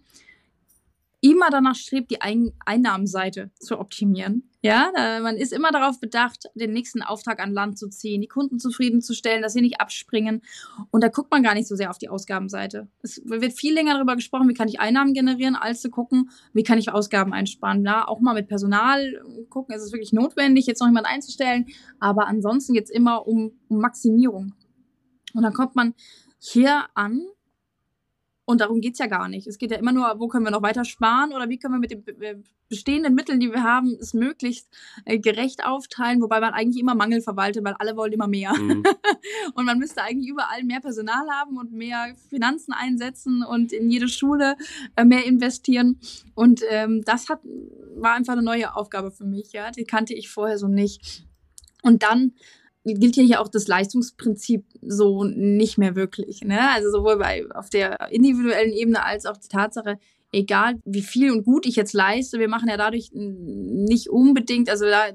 immer 1.25 1.49
danach 1.49 1.75
strebt, 1.75 2.11
die 2.11 2.21
Ein 2.21 2.53
Einnahmenseite 2.65 3.49
zu 3.59 3.79
optimieren. 3.79 4.51
Ja, 4.61 4.91
man 5.21 5.37
ist 5.37 5.53
immer 5.53 5.71
darauf 5.71 5.99
bedacht, 5.99 6.45
den 6.55 6.71
nächsten 6.71 7.03
Auftrag 7.03 7.39
an 7.39 7.53
Land 7.53 7.77
zu 7.77 7.87
ziehen, 7.87 8.21
die 8.21 8.27
Kunden 8.27 8.57
zufriedenzustellen, 8.57 9.43
dass 9.43 9.53
sie 9.53 9.61
nicht 9.61 9.79
abspringen. 9.79 10.41
Und 10.89 11.03
da 11.03 11.09
guckt 11.09 11.29
man 11.29 11.43
gar 11.43 11.53
nicht 11.53 11.67
so 11.67 11.75
sehr 11.75 11.91
auf 11.91 11.99
die 11.99 12.09
Ausgabenseite. 12.09 12.87
Es 13.03 13.21
wird 13.25 13.53
viel 13.53 13.75
länger 13.75 13.93
darüber 13.93 14.15
gesprochen, 14.15 14.49
wie 14.49 14.55
kann 14.55 14.67
ich 14.67 14.79
Einnahmen 14.79 15.13
generieren, 15.13 15.55
als 15.55 15.81
zu 15.81 15.91
gucken, 15.91 16.31
wie 16.53 16.63
kann 16.63 16.79
ich 16.79 16.91
Ausgaben 16.91 17.31
einsparen. 17.31 17.85
Ja, 17.85 18.07
auch 18.07 18.21
mal 18.21 18.33
mit 18.33 18.47
Personal 18.47 19.21
gucken, 19.49 19.75
ist 19.75 19.83
es 19.83 19.91
wirklich 19.91 20.13
notwendig, 20.13 20.65
jetzt 20.65 20.79
noch 20.79 20.87
jemanden 20.87 21.09
einzustellen. 21.09 21.67
Aber 21.99 22.27
ansonsten 22.27 22.73
geht 22.73 22.85
es 22.85 22.89
immer 22.89 23.27
um 23.27 23.51
Maximierung. 23.69 24.53
Und 25.35 25.43
dann 25.43 25.53
kommt 25.53 25.75
man 25.75 25.93
hier 26.39 26.85
an 26.95 27.21
und 28.45 28.61
darum 28.61 28.79
geht's 28.79 28.99
ja 28.99 29.07
gar 29.07 29.27
nicht. 29.27 29.47
Es 29.47 29.57
geht 29.57 29.71
ja 29.71 29.77
immer 29.77 29.91
nur, 29.91 30.19
wo 30.19 30.27
können 30.27 30.45
wir 30.45 30.51
noch 30.51 30.61
weiter 30.61 30.85
sparen 30.85 31.33
oder 31.33 31.49
wie 31.49 31.57
können 31.57 31.73
wir 31.73 31.79
mit 31.79 31.91
den 31.91 32.21
äh, 32.21 32.35
bestehenden 32.69 33.15
Mitteln, 33.15 33.39
die 33.39 33.51
wir 33.51 33.63
haben, 33.63 33.97
es 33.99 34.13
möglichst 34.13 34.69
äh, 35.05 35.17
gerecht 35.17 35.65
aufteilen, 35.65 36.21
wobei 36.21 36.39
man 36.39 36.53
eigentlich 36.53 36.79
immer 36.79 36.93
Mangel 36.95 37.21
verwaltet, 37.21 37.63
weil 37.63 37.75
alle 37.79 37.97
wollen 37.97 38.13
immer 38.13 38.27
mehr. 38.27 38.53
Mhm. 38.53 38.83
und 39.55 39.65
man 39.65 39.79
müsste 39.79 40.03
eigentlich 40.03 40.29
überall 40.29 40.63
mehr 40.63 40.79
Personal 40.79 41.27
haben 41.29 41.57
und 41.57 41.71
mehr 41.71 42.15
Finanzen 42.29 42.71
einsetzen 42.71 43.43
und 43.43 43.73
in 43.73 43.89
jede 43.89 44.07
Schule 44.07 44.55
äh, 44.95 45.05
mehr 45.05 45.25
investieren. 45.25 45.99
Und 46.35 46.61
ähm, 46.69 47.01
das 47.03 47.29
hat, 47.29 47.41
war 47.95 48.13
einfach 48.13 48.33
eine 48.33 48.43
neue 48.43 48.75
Aufgabe 48.75 49.11
für 49.11 49.25
mich, 49.25 49.53
ja. 49.53 49.71
Die 49.71 49.85
kannte 49.85 50.13
ich 50.13 50.29
vorher 50.29 50.59
so 50.59 50.67
nicht. 50.67 51.25
Und 51.81 52.03
dann 52.03 52.33
gilt 52.93 53.15
ja 53.15 53.23
hier 53.23 53.41
auch 53.41 53.47
das 53.47 53.67
Leistungsprinzip 53.67 54.63
so 54.81 55.23
nicht 55.23 55.77
mehr 55.77 55.95
wirklich. 55.95 56.41
Ne? 56.41 56.69
Also 56.71 56.91
sowohl 56.91 57.17
bei 57.17 57.45
auf 57.53 57.69
der 57.69 58.11
individuellen 58.11 58.71
Ebene 58.71 59.03
als 59.03 59.25
auch 59.25 59.37
die 59.37 59.47
Tatsache, 59.47 59.97
egal 60.31 60.75
wie 60.85 61.01
viel 61.01 61.31
und 61.31 61.43
gut 61.43 61.65
ich 61.65 61.75
jetzt 61.75 61.93
leiste, 61.93 62.39
wir 62.39 62.47
machen 62.47 62.69
ja 62.69 62.77
dadurch 62.77 63.09
nicht 63.13 64.09
unbedingt, 64.09 64.69
also 64.69 64.85
da 64.85 65.07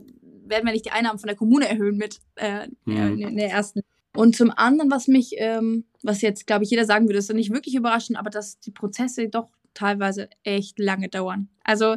werden 0.46 0.66
wir 0.66 0.72
nicht 0.72 0.86
die 0.86 0.90
Einnahmen 0.90 1.20
von 1.20 1.28
der 1.28 1.36
Kommune 1.36 1.68
erhöhen 1.68 1.96
mit 1.96 2.18
äh, 2.34 2.66
mhm. 2.84 3.20
in 3.20 3.36
der 3.36 3.50
ersten. 3.50 3.82
Und 4.16 4.34
zum 4.34 4.50
anderen, 4.50 4.90
was 4.90 5.06
mich, 5.06 5.34
ähm, 5.36 5.84
was 6.02 6.20
jetzt, 6.22 6.46
glaube 6.48 6.64
ich, 6.64 6.70
jeder 6.70 6.84
sagen 6.84 7.06
würde, 7.06 7.18
ist 7.18 7.32
nicht 7.32 7.52
wirklich 7.52 7.76
überraschend, 7.76 8.18
aber 8.18 8.30
dass 8.30 8.58
die 8.58 8.72
Prozesse 8.72 9.28
doch 9.28 9.48
teilweise 9.74 10.28
echt 10.42 10.80
lange 10.80 11.08
dauern. 11.08 11.48
Also 11.62 11.96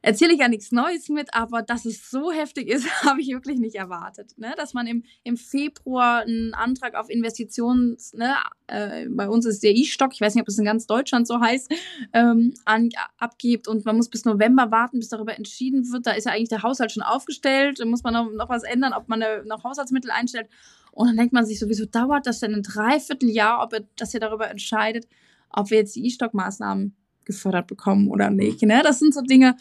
erzähle 0.00 0.34
ich 0.34 0.40
ja 0.40 0.48
nichts 0.48 0.70
Neues 0.70 1.08
mit, 1.08 1.34
aber 1.34 1.62
dass 1.62 1.84
es 1.84 2.10
so 2.10 2.30
heftig 2.30 2.68
ist, 2.68 2.86
habe 3.04 3.20
ich 3.20 3.28
wirklich 3.28 3.58
nicht 3.58 3.74
erwartet. 3.74 4.32
Ne? 4.36 4.54
Dass 4.56 4.74
man 4.74 4.86
im, 4.86 5.04
im 5.24 5.36
Februar 5.36 6.20
einen 6.20 6.54
Antrag 6.54 6.94
auf 6.94 7.10
Investitions, 7.10 8.12
ne, 8.14 8.34
äh, 8.68 9.06
bei 9.08 9.28
uns 9.28 9.46
ist 9.46 9.62
der 9.62 9.74
E-Stock, 9.74 10.12
ich 10.14 10.20
weiß 10.20 10.34
nicht, 10.34 10.42
ob 10.42 10.48
es 10.48 10.58
in 10.58 10.64
ganz 10.64 10.86
Deutschland 10.86 11.26
so 11.26 11.40
heißt, 11.40 11.72
ähm, 12.12 12.54
an, 12.64 12.90
abgibt 13.18 13.66
und 13.68 13.84
man 13.84 13.96
muss 13.96 14.08
bis 14.08 14.24
November 14.24 14.70
warten, 14.70 14.98
bis 14.98 15.08
darüber 15.08 15.36
entschieden 15.36 15.90
wird. 15.90 16.06
Da 16.06 16.12
ist 16.12 16.24
ja 16.24 16.32
eigentlich 16.32 16.48
der 16.48 16.62
Haushalt 16.62 16.92
schon 16.92 17.02
aufgestellt, 17.02 17.80
da 17.80 17.84
muss 17.84 18.02
man 18.02 18.14
noch, 18.14 18.30
noch 18.30 18.48
was 18.48 18.62
ändern, 18.62 18.92
ob 18.92 19.08
man 19.08 19.22
noch 19.46 19.64
Haushaltsmittel 19.64 20.10
einstellt. 20.10 20.48
Und 20.92 21.08
dann 21.08 21.16
denkt 21.16 21.32
man 21.32 21.46
sich 21.46 21.58
sowieso, 21.58 21.86
dauert 21.86 22.26
das 22.26 22.40
denn 22.40 22.54
ein 22.54 22.62
Dreivierteljahr, 22.62 23.62
ob 23.62 23.72
er, 23.72 23.84
dass 23.96 24.14
ihr 24.14 24.20
darüber 24.20 24.48
entscheidet, 24.48 25.06
ob 25.50 25.70
wir 25.70 25.78
jetzt 25.78 25.94
die 25.96 26.06
E-Stock-Maßnahmen 26.06 26.96
gefördert 27.28 27.68
bekommen 27.68 28.08
oder 28.08 28.30
nicht. 28.30 28.60
Ne? 28.62 28.80
Das 28.82 28.98
sind 28.98 29.14
so 29.14 29.22
Dinge, 29.22 29.54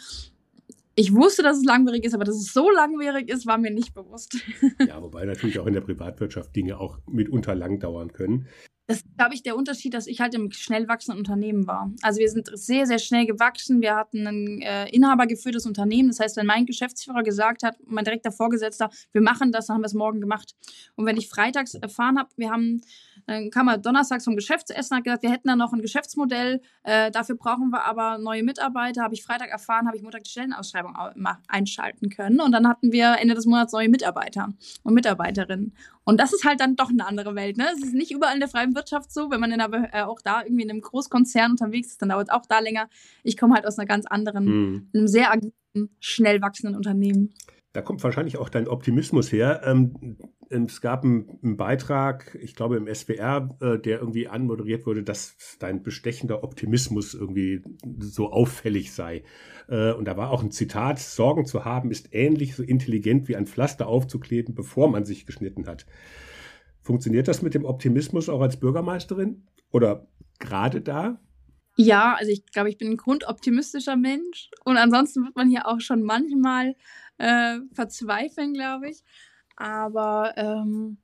ich 0.96 1.14
wusste, 1.14 1.44
dass 1.44 1.58
es 1.58 1.64
langwierig 1.64 2.04
ist, 2.04 2.16
aber 2.16 2.24
dass 2.24 2.36
es 2.36 2.52
so 2.52 2.72
langwierig 2.72 3.30
ist, 3.30 3.46
war 3.46 3.60
mir 3.60 3.70
nicht 3.70 3.94
bewusst. 3.94 4.36
ja, 4.80 5.00
wobei 5.00 5.26
natürlich 5.26 5.60
auch 5.60 5.68
in 5.68 5.74
der 5.74 5.82
Privatwirtschaft 5.82 6.56
Dinge 6.56 6.80
auch 6.80 6.98
mitunter 7.06 7.54
lang 7.54 7.80
dauern 7.80 8.12
können. 8.14 8.48
Das 8.88 8.98
ist, 8.98 9.18
glaube 9.18 9.34
ich, 9.34 9.44
der 9.44 9.58
Unterschied, 9.58 9.94
dass 9.94 10.08
ich 10.08 10.22
halt 10.22 10.34
im 10.34 10.50
schnell 10.52 10.88
wachsenden 10.88 11.20
Unternehmen 11.20 11.68
war. 11.68 11.92
Also 12.02 12.22
wir 12.22 12.30
sind 12.30 12.50
sehr, 12.54 12.86
sehr 12.86 13.00
schnell 13.00 13.26
gewachsen. 13.26 13.82
Wir 13.82 13.96
hatten 13.96 14.26
ein 14.26 14.62
äh, 14.62 14.88
inhabergeführtes 14.90 15.66
Unternehmen. 15.66 16.08
Das 16.08 16.22
heißt, 16.22 16.38
wenn 16.38 16.46
mein 16.46 16.66
Geschäftsführer 16.66 17.22
gesagt 17.24 17.64
hat, 17.64 17.76
mein 17.86 18.06
direkter 18.06 18.32
Vorgesetzter, 18.32 18.90
wir 19.12 19.22
machen 19.22 19.52
das, 19.52 19.68
dann 19.68 19.76
haben 19.76 19.82
wir 19.82 19.88
es 19.88 19.94
morgen 19.94 20.22
gemacht. 20.22 20.56
Und 20.96 21.06
wenn 21.06 21.18
ich 21.18 21.28
freitags 21.28 21.74
erfahren 21.74 22.18
habe, 22.18 22.30
wir 22.38 22.50
haben, 22.50 22.82
dann 23.26 23.50
kam 23.52 23.68
er 23.68 23.78
donnerstags 23.78 24.24
vom 24.24 24.38
Geschäftsessen, 24.38 24.96
hat 24.96 25.04
gesagt, 25.04 25.24
wir 25.24 25.32
hätten 25.32 25.50
da 25.50 25.58
noch 25.58 25.74
ein 25.74 25.82
Geschäftsmodell, 25.82 26.62
äh, 26.84 27.12
dafür 27.12 27.36
brauchen 27.36 27.72
wir 27.72 27.84
aber 27.84 28.18
neue 28.20 28.44
Mitarbeiter. 28.44 29.04
Habe 29.04 29.16
ich 29.16 29.24
Freitag 29.24 29.50
erfahren, 29.50 29.88
habe 29.88 29.98
ich 29.98 30.04
Montag 30.04 30.24
die 30.24 30.30
Stellenausschreibung 30.30 30.96
einschalten 31.50 32.10
können. 32.10 32.40
Und 32.40 32.54
dann 32.54 32.66
hatten 32.66 32.94
wir 32.94 33.18
Ende 33.20 33.36
des 33.36 33.46
Monats 33.46 33.74
neue 33.74 33.90
Mitarbeiter 33.90 34.54
und 34.84 34.94
Mitarbeiterinnen. 34.94 35.74
Und 36.08 36.22
das 36.22 36.32
ist 36.32 36.46
halt 36.46 36.62
dann 36.62 36.78
doch 36.78 36.90
eine 36.90 37.06
andere 37.06 37.36
Welt. 37.36 37.58
Ne? 37.58 37.66
Es 37.74 37.84
ist 37.84 37.94
nicht 37.94 38.12
überall 38.12 38.34
in 38.34 38.40
der 38.40 38.48
freien 38.48 38.74
Wirtschaft 38.74 39.12
so. 39.12 39.30
Wenn 39.30 39.42
man 39.42 39.52
in 39.52 39.60
einer, 39.60 39.94
äh, 39.94 40.04
auch 40.04 40.22
da 40.22 40.42
irgendwie 40.42 40.64
in 40.64 40.70
einem 40.70 40.80
Großkonzern 40.80 41.52
unterwegs 41.52 41.90
ist, 41.90 42.02
dann 42.02 42.08
dauert 42.08 42.30
es 42.30 42.34
auch 42.34 42.46
da 42.46 42.60
länger. 42.60 42.88
Ich 43.24 43.36
komme 43.36 43.56
halt 43.56 43.68
aus 43.68 43.78
einer 43.78 43.88
ganz 43.88 44.06
anderen, 44.06 44.46
hm. 44.46 44.90
einem 44.94 45.08
sehr 45.10 45.34
agilen, 45.34 45.52
schnell 46.00 46.42
wachsenden 46.42 46.78
Unternehmen. 46.78 47.34
Da 47.78 47.84
kommt 47.84 48.04
wahrscheinlich 48.04 48.40
auch 48.40 48.50
dein 48.50 48.68
Optimismus 48.68 49.32
her. 49.32 49.62
Ähm, 49.64 50.18
es 50.50 50.82
gab 50.82 51.04
einen, 51.04 51.30
einen, 51.44 51.58
Beitrag, 51.58 52.36
ich 52.42 52.56
glaube 52.56 52.76
im 52.76 52.92
SWR, 52.92 53.56
äh, 53.62 53.78
der 53.78 54.00
irgendwie 54.00 54.28
anmoderiert 54.28 54.88
wurde, 54.88 55.04
dass 55.04 55.38
dein 55.60 55.84
bestechender 55.84 56.44
Optimismus 56.44 57.14
irgendwie 57.14 57.62
so 58.00 58.32
auffällig 58.32 58.94
sei. 58.94 59.22
Äh, 59.70 59.92
und 59.92 60.06
da 60.06 60.18
war 60.18 60.32
auch 60.32 60.42
ein 60.42 60.50
Zitat, 60.50 60.98
Sorgen 60.98 61.46
zu 61.46 61.66
haben 61.66 61.92
ist 61.92 62.16
ähnlich 62.16 62.56
so 62.56 62.64
intelligent 62.64 63.28
wie 63.28 63.36
ein 63.36 63.46
Pflaster 63.46 63.88
aufzukleben, 63.88 64.56
bevor 64.56 64.90
man 64.90 65.06
sich 65.06 65.28
geschnitten 65.28 65.68
hat. 65.68 65.86
Funktioniert 66.82 67.28
das 67.28 67.44
mit 67.44 67.54
dem 67.54 67.64
Optimismus 67.64 68.28
auch 68.28 68.42
als 68.42 68.60
Bürgermeisterin? 68.60 69.46
Oder 69.70 70.08
gerade 70.40 70.82
da? 70.82 71.20
Ja, 71.80 72.16
also 72.16 72.32
ich 72.32 72.44
glaube, 72.48 72.70
ich 72.70 72.80
bin 72.80 72.90
ein 72.90 72.98
grundoptimistischer 72.98 73.96
Mensch. 73.96 74.50
Und 74.66 74.78
ansonsten 74.78 75.24
wird 75.26 75.36
man 75.36 75.48
hier 75.48 75.68
auch 75.68 75.80
schon 75.80 76.02
manchmal 76.02 76.76
äh, 77.18 77.60
verzweifeln, 77.74 78.54
glaube 78.54 78.90
ich. 78.90 79.04
Aber 79.56 80.34
ähm, 80.38 80.98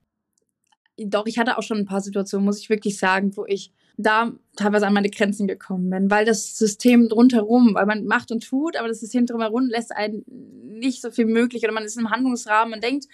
doch, 0.98 1.26
ich 1.26 1.40
hatte 1.40 1.58
auch 1.58 1.64
schon 1.64 1.78
ein 1.78 1.86
paar 1.86 2.02
Situationen, 2.02 2.46
muss 2.46 2.60
ich 2.60 2.70
wirklich 2.70 2.98
sagen, 2.98 3.36
wo 3.36 3.46
ich 3.46 3.74
da 3.98 4.32
teilweise 4.56 4.88
an 4.88 4.94
meine 4.94 5.10
Grenzen 5.10 5.48
gekommen 5.48 5.90
bin, 5.90 6.10
weil 6.10 6.26
das 6.26 6.58
System 6.58 7.10
drumherum, 7.10 7.76
weil 7.76 7.86
man 7.86 8.06
macht 8.06 8.32
und 8.32 8.44
tut, 8.44 8.76
aber 8.76 8.88
das 8.88 9.00
System 9.00 9.26
drumherum 9.26 9.68
lässt 9.68 9.96
einen 9.96 10.24
nicht 10.80 11.02
so 11.02 11.12
viel 11.12 11.26
möglich 11.26 11.64
oder 11.64 11.74
man 11.74 11.84
ist 11.84 11.98
im 11.98 12.10
Handlungsrahmen 12.10 12.74
und 12.74 12.84
denkt, 12.84 13.08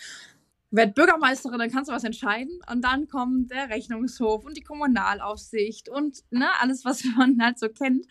werd 0.71 0.95
Bürgermeisterin, 0.95 1.59
dann 1.59 1.71
kannst 1.71 1.89
du 1.89 1.95
was 1.95 2.03
entscheiden 2.03 2.59
und 2.71 2.83
dann 2.83 3.07
kommt 3.07 3.51
der 3.51 3.69
Rechnungshof 3.69 4.45
und 4.45 4.55
die 4.55 4.61
Kommunalaufsicht 4.61 5.89
und 5.89 6.19
ne, 6.29 6.47
alles, 6.61 6.85
was 6.85 7.03
man 7.17 7.41
halt 7.41 7.59
so 7.59 7.69
kennt 7.69 8.05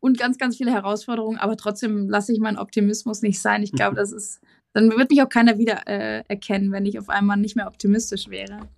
und 0.00 0.18
ganz, 0.18 0.38
ganz 0.38 0.56
viele 0.56 0.72
Herausforderungen, 0.72 1.38
aber 1.38 1.56
trotzdem 1.56 2.08
lasse 2.08 2.32
ich 2.32 2.38
meinen 2.38 2.58
Optimismus 2.58 3.22
nicht 3.22 3.40
sein. 3.40 3.62
Ich 3.62 3.72
glaube, 3.72 3.96
das 3.96 4.12
ist, 4.12 4.40
dann 4.72 4.90
wird 4.90 5.10
mich 5.10 5.22
auch 5.22 5.28
keiner 5.28 5.58
wieder 5.58 5.86
äh, 5.86 6.22
erkennen, 6.28 6.72
wenn 6.72 6.86
ich 6.86 6.98
auf 6.98 7.08
einmal 7.08 7.36
nicht 7.36 7.56
mehr 7.56 7.66
optimistisch 7.66 8.28
wäre. 8.28 8.68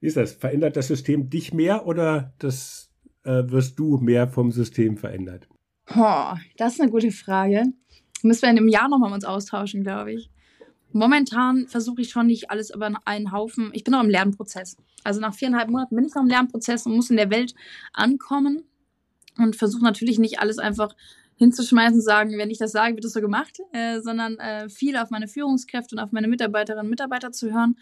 Wie 0.00 0.06
ist 0.06 0.16
das? 0.16 0.32
Verändert 0.32 0.76
das 0.76 0.88
System 0.88 1.28
dich 1.28 1.52
mehr 1.52 1.86
oder 1.86 2.32
das, 2.38 2.90
äh, 3.24 3.42
wirst 3.46 3.78
du 3.78 3.98
mehr 3.98 4.28
vom 4.28 4.52
System 4.52 4.96
verändert? 4.96 5.48
Oh, 5.94 6.34
das 6.56 6.74
ist 6.74 6.80
eine 6.80 6.90
gute 6.90 7.10
Frage. 7.10 7.64
Müssen 8.22 8.42
wir 8.42 8.50
in 8.50 8.58
einem 8.58 8.68
Jahr 8.68 8.88
nochmal 8.88 9.12
uns 9.12 9.24
austauschen, 9.24 9.82
glaube 9.82 10.12
ich. 10.12 10.30
Momentan 10.92 11.66
versuche 11.68 12.00
ich 12.00 12.10
schon 12.10 12.26
nicht 12.26 12.50
alles 12.50 12.70
über 12.74 12.90
einen 13.04 13.32
Haufen. 13.32 13.70
Ich 13.74 13.84
bin 13.84 13.92
noch 13.92 14.02
im 14.02 14.08
Lernprozess. 14.08 14.76
Also 15.04 15.20
nach 15.20 15.34
viereinhalb 15.34 15.68
Monaten 15.68 15.94
bin 15.94 16.04
ich 16.04 16.14
noch 16.14 16.22
im 16.22 16.28
Lernprozess 16.28 16.86
und 16.86 16.96
muss 16.96 17.10
in 17.10 17.16
der 17.16 17.30
Welt 17.30 17.54
ankommen 17.92 18.64
und 19.38 19.56
versuche 19.56 19.84
natürlich 19.84 20.18
nicht 20.18 20.40
alles 20.40 20.58
einfach 20.58 20.94
hinzuschmeißen 21.36 21.96
und 21.96 22.04
sagen, 22.04 22.36
wenn 22.36 22.50
ich 22.50 22.58
das 22.58 22.72
sage, 22.72 22.94
wird 22.94 23.04
das 23.04 23.12
so 23.12 23.20
gemacht, 23.20 23.60
äh, 23.72 24.00
sondern 24.00 24.38
äh, 24.38 24.68
viel 24.68 24.96
auf 24.96 25.10
meine 25.10 25.28
Führungskräfte 25.28 25.94
und 25.94 26.00
auf 26.00 26.12
meine 26.12 26.28
Mitarbeiterinnen 26.28 26.86
und 26.86 26.90
Mitarbeiter 26.90 27.32
zu 27.32 27.52
hören 27.52 27.76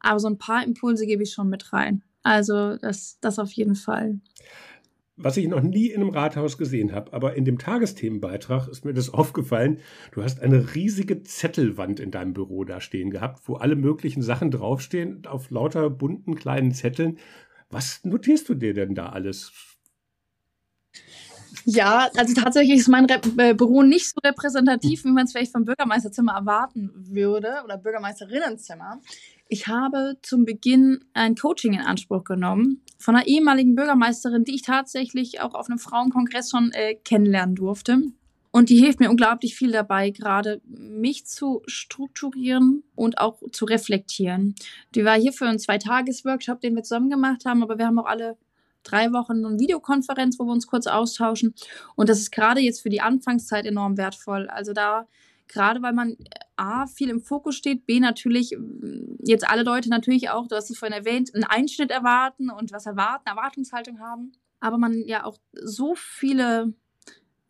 aber 0.00 0.20
so 0.20 0.28
ein 0.28 0.38
paar 0.38 0.64
Impulse 0.64 1.06
gebe 1.06 1.22
ich 1.22 1.32
schon 1.32 1.48
mit 1.48 1.72
rein. 1.72 2.02
Also 2.22 2.76
das, 2.76 3.18
das 3.20 3.38
auf 3.38 3.52
jeden 3.52 3.74
Fall. 3.74 4.20
was 5.20 5.36
ich 5.36 5.48
noch 5.48 5.62
nie 5.62 5.88
in 5.88 6.02
einem 6.02 6.10
Rathaus 6.10 6.58
gesehen 6.58 6.92
habe, 6.92 7.12
aber 7.12 7.34
in 7.34 7.44
dem 7.44 7.58
Tagesthemenbeitrag 7.58 8.68
ist 8.68 8.84
mir 8.84 8.94
das 8.94 9.10
aufgefallen. 9.14 9.78
Du 10.12 10.22
hast 10.22 10.40
eine 10.40 10.74
riesige 10.74 11.22
Zettelwand 11.22 12.00
in 12.00 12.10
deinem 12.10 12.34
Büro 12.34 12.64
da 12.64 12.80
stehen 12.80 13.10
gehabt, 13.10 13.42
wo 13.46 13.54
alle 13.54 13.76
möglichen 13.76 14.22
Sachen 14.22 14.50
draufstehen, 14.50 15.26
auf 15.26 15.50
lauter 15.50 15.90
bunten 15.90 16.34
kleinen 16.36 16.72
Zetteln. 16.72 17.18
Was 17.70 18.04
notierst 18.04 18.48
du 18.48 18.54
dir 18.54 18.74
denn 18.74 18.94
da 18.94 19.08
alles? 19.08 19.52
Ja, 21.64 22.08
also 22.16 22.34
tatsächlich 22.34 22.78
ist 22.78 22.88
mein 22.88 23.04
Re 23.06 23.20
äh, 23.38 23.54
Büro 23.54 23.82
nicht 23.82 24.08
so 24.08 24.20
repräsentativ, 24.24 25.04
wie 25.04 25.10
man 25.10 25.24
es 25.24 25.32
vielleicht 25.32 25.52
vom 25.52 25.64
Bürgermeisterzimmer 25.64 26.32
erwarten 26.32 26.90
würde 26.94 27.62
oder 27.64 27.76
Bürgermeisterinnenzimmer. 27.76 29.00
Ich 29.48 29.66
habe 29.66 30.18
zum 30.22 30.44
Beginn 30.44 31.04
ein 31.14 31.34
Coaching 31.34 31.74
in 31.74 31.80
Anspruch 31.80 32.24
genommen 32.24 32.82
von 32.98 33.16
einer 33.16 33.26
ehemaligen 33.26 33.74
Bürgermeisterin, 33.74 34.44
die 34.44 34.54
ich 34.54 34.62
tatsächlich 34.62 35.40
auch 35.40 35.54
auf 35.54 35.68
einem 35.68 35.78
Frauenkongress 35.78 36.50
schon 36.50 36.72
äh, 36.72 36.94
kennenlernen 36.94 37.54
durfte. 37.54 38.02
Und 38.50 38.70
die 38.70 38.78
hilft 38.78 38.98
mir 38.98 39.10
unglaublich 39.10 39.54
viel 39.54 39.72
dabei, 39.72 40.10
gerade 40.10 40.60
mich 40.64 41.26
zu 41.26 41.62
strukturieren 41.66 42.82
und 42.94 43.18
auch 43.18 43.40
zu 43.52 43.66
reflektieren. 43.66 44.54
Die 44.94 45.04
war 45.04 45.18
hier 45.18 45.32
für 45.32 45.46
einen 45.46 45.58
Zweitages-Workshop, 45.58 46.60
den 46.60 46.74
wir 46.74 46.82
zusammen 46.82 47.10
gemacht 47.10 47.44
haben, 47.44 47.62
aber 47.62 47.78
wir 47.78 47.86
haben 47.86 47.98
auch 47.98 48.06
alle 48.06 48.36
drei 48.90 49.12
Wochen 49.12 49.44
eine 49.44 49.58
Videokonferenz, 49.58 50.38
wo 50.38 50.44
wir 50.44 50.52
uns 50.52 50.66
kurz 50.66 50.86
austauschen. 50.86 51.54
Und 51.96 52.08
das 52.08 52.18
ist 52.18 52.30
gerade 52.30 52.60
jetzt 52.60 52.80
für 52.80 52.90
die 52.90 53.00
Anfangszeit 53.00 53.66
enorm 53.66 53.96
wertvoll. 53.96 54.48
Also 54.48 54.72
da 54.72 55.06
gerade 55.48 55.82
weil 55.82 55.92
man 55.92 56.16
A, 56.56 56.86
viel 56.86 57.08
im 57.08 57.20
Fokus 57.20 57.56
steht, 57.56 57.86
B, 57.86 58.00
natürlich 58.00 58.56
jetzt 59.24 59.48
alle 59.48 59.62
Leute 59.62 59.88
natürlich 59.88 60.30
auch, 60.30 60.46
du 60.46 60.56
hast 60.56 60.70
es 60.70 60.78
vorhin 60.78 60.96
erwähnt, 60.96 61.34
einen 61.34 61.44
Einschnitt 61.44 61.90
erwarten 61.90 62.50
und 62.50 62.72
was 62.72 62.86
erwarten, 62.86 63.28
Erwartungshaltung 63.28 63.98
haben. 63.98 64.32
Aber 64.60 64.78
man 64.78 65.04
ja 65.06 65.24
auch 65.24 65.38
so 65.52 65.94
viele, 65.94 66.74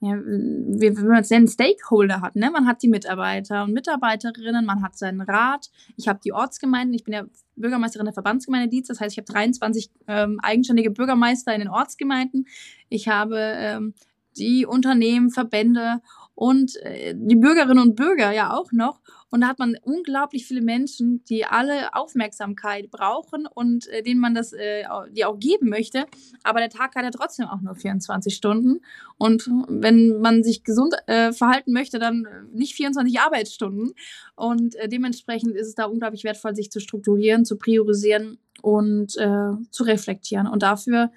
ja, 0.00 0.14
wie, 0.16 0.96
wie 0.96 1.02
man 1.02 1.22
es 1.22 1.30
nennen, 1.30 1.48
Stakeholder 1.48 2.20
hat. 2.20 2.36
Ne? 2.36 2.50
Man 2.50 2.66
hat 2.66 2.82
die 2.82 2.88
Mitarbeiter 2.88 3.64
und 3.64 3.72
Mitarbeiterinnen, 3.72 4.64
man 4.64 4.82
hat 4.82 4.96
seinen 4.96 5.20
Rat. 5.20 5.70
Ich 5.96 6.06
habe 6.06 6.20
die 6.24 6.32
Ortsgemeinden, 6.32 6.94
ich 6.94 7.02
bin 7.02 7.14
ja 7.14 7.24
Bürgermeisterin 7.56 8.06
der 8.06 8.14
Verbandsgemeinde 8.14 8.68
Dietz, 8.68 8.86
das 8.86 9.00
heißt, 9.00 9.12
ich 9.12 9.18
habe 9.18 9.32
23 9.32 9.90
ähm, 10.06 10.38
eigenständige 10.40 10.92
Bürgermeister 10.92 11.52
in 11.52 11.60
den 11.60 11.68
Ortsgemeinden. 11.68 12.46
Ich 12.88 13.08
habe 13.08 13.38
ähm, 13.38 13.94
die 14.36 14.66
Unternehmen, 14.66 15.30
Verbände 15.30 16.00
und 16.38 16.76
äh, 16.84 17.16
die 17.16 17.34
Bürgerinnen 17.34 17.82
und 17.82 17.96
Bürger 17.96 18.30
ja 18.30 18.56
auch 18.56 18.70
noch. 18.70 19.00
Und 19.28 19.40
da 19.40 19.48
hat 19.48 19.58
man 19.58 19.76
unglaublich 19.82 20.46
viele 20.46 20.60
Menschen, 20.60 21.24
die 21.24 21.44
alle 21.44 21.92
Aufmerksamkeit 21.96 22.92
brauchen 22.92 23.48
und 23.52 23.88
äh, 23.88 24.04
denen 24.04 24.20
man 24.20 24.36
das 24.36 24.52
äh, 24.52 24.84
die 25.10 25.24
auch 25.24 25.40
geben 25.40 25.68
möchte. 25.68 26.06
Aber 26.44 26.60
der 26.60 26.70
Tag 26.70 26.94
hat 26.94 27.02
ja 27.02 27.10
trotzdem 27.10 27.46
auch 27.46 27.60
nur 27.60 27.74
24 27.74 28.32
Stunden. 28.32 28.82
Und 29.16 29.50
wenn 29.68 30.20
man 30.20 30.44
sich 30.44 30.62
gesund 30.62 30.94
äh, 31.08 31.32
verhalten 31.32 31.72
möchte, 31.72 31.98
dann 31.98 32.28
nicht 32.52 32.76
24 32.76 33.18
Arbeitsstunden. 33.18 33.94
Und 34.36 34.76
äh, 34.76 34.88
dementsprechend 34.88 35.56
ist 35.56 35.66
es 35.66 35.74
da 35.74 35.86
unglaublich 35.86 36.22
wertvoll, 36.22 36.54
sich 36.54 36.70
zu 36.70 36.78
strukturieren, 36.78 37.46
zu 37.46 37.58
priorisieren 37.58 38.38
und 38.62 39.16
äh, 39.16 39.54
zu 39.72 39.82
reflektieren. 39.82 40.46
Und 40.46 40.62
dafür 40.62 41.10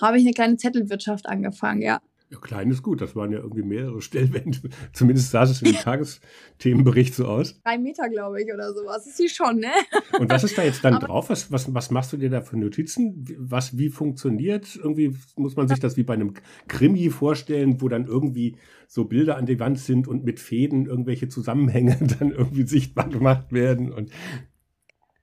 habe 0.00 0.16
ich 0.16 0.24
eine 0.24 0.32
kleine 0.32 0.56
Zettelwirtschaft 0.56 1.26
angefangen, 1.26 1.82
ja. 1.82 2.00
Ja, 2.28 2.38
klein 2.38 2.70
ist 2.70 2.82
gut. 2.82 3.00
Das 3.00 3.14
waren 3.14 3.30
ja 3.30 3.38
irgendwie 3.38 3.62
mehrere 3.62 4.02
Stellwände. 4.02 4.58
Zumindest 4.92 5.30
sah 5.30 5.44
es 5.44 5.62
in 5.62 5.72
dem 5.72 5.76
Tagesthemenbericht 5.76 7.14
so 7.14 7.26
aus. 7.26 7.60
Drei 7.62 7.78
Meter, 7.78 8.08
glaube 8.08 8.42
ich, 8.42 8.52
oder 8.52 8.74
sowas. 8.74 9.06
Ist 9.06 9.16
sie 9.16 9.28
schon, 9.28 9.60
ne? 9.60 9.70
Und 10.18 10.30
was 10.30 10.42
ist 10.42 10.58
da 10.58 10.62
jetzt 10.62 10.84
dann 10.84 10.94
Aber 10.94 11.06
drauf? 11.06 11.30
Was, 11.30 11.52
was, 11.52 11.72
was 11.72 11.90
machst 11.90 12.12
du 12.12 12.16
dir 12.16 12.30
da 12.30 12.40
für 12.40 12.58
Notizen? 12.58 13.24
Was, 13.38 13.78
wie 13.78 13.90
funktioniert? 13.90 14.74
Irgendwie 14.74 15.16
muss 15.36 15.54
man 15.54 15.68
sich 15.68 15.78
das 15.78 15.96
wie 15.96 16.02
bei 16.02 16.14
einem 16.14 16.34
Krimi 16.66 17.10
vorstellen, 17.10 17.80
wo 17.80 17.88
dann 17.88 18.06
irgendwie 18.06 18.56
so 18.88 19.04
Bilder 19.04 19.36
an 19.36 19.46
die 19.46 19.60
Wand 19.60 19.78
sind 19.78 20.08
und 20.08 20.24
mit 20.24 20.40
Fäden 20.40 20.86
irgendwelche 20.86 21.28
Zusammenhänge 21.28 21.96
dann 22.18 22.32
irgendwie 22.32 22.66
sichtbar 22.66 23.08
gemacht 23.08 23.52
werden. 23.52 23.92
Und 23.92 24.10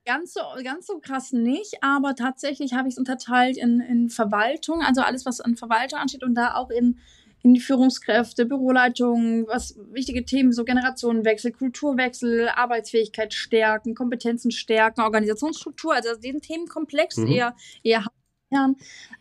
Ganz 0.06 0.34
so, 0.34 0.40
ganz 0.62 0.86
so 0.86 0.98
krass 0.98 1.32
nicht, 1.32 1.82
aber 1.82 2.14
tatsächlich 2.14 2.74
habe 2.74 2.88
ich 2.88 2.94
es 2.94 2.98
unterteilt 2.98 3.56
in, 3.56 3.80
in 3.80 4.10
Verwaltung, 4.10 4.82
also 4.82 5.00
alles, 5.00 5.24
was 5.24 5.40
an 5.40 5.56
Verwaltung 5.56 5.98
ansteht 5.98 6.22
und 6.22 6.34
da 6.34 6.56
auch 6.56 6.68
in, 6.68 6.98
in 7.42 7.54
die 7.54 7.60
Führungskräfte, 7.60 8.44
Büroleitungen, 8.44 9.46
was 9.46 9.78
wichtige 9.92 10.26
Themen, 10.26 10.52
so 10.52 10.64
Generationenwechsel, 10.64 11.52
Kulturwechsel, 11.52 12.50
Arbeitsfähigkeit 12.50 13.32
stärken, 13.32 13.94
Kompetenzen 13.94 14.50
stärken, 14.50 15.00
Organisationsstruktur, 15.00 15.94
also 15.94 16.14
diesen 16.16 16.42
Themenkomplex 16.42 17.16
mhm. 17.16 17.28
eher, 17.28 17.56
eher 17.82 18.04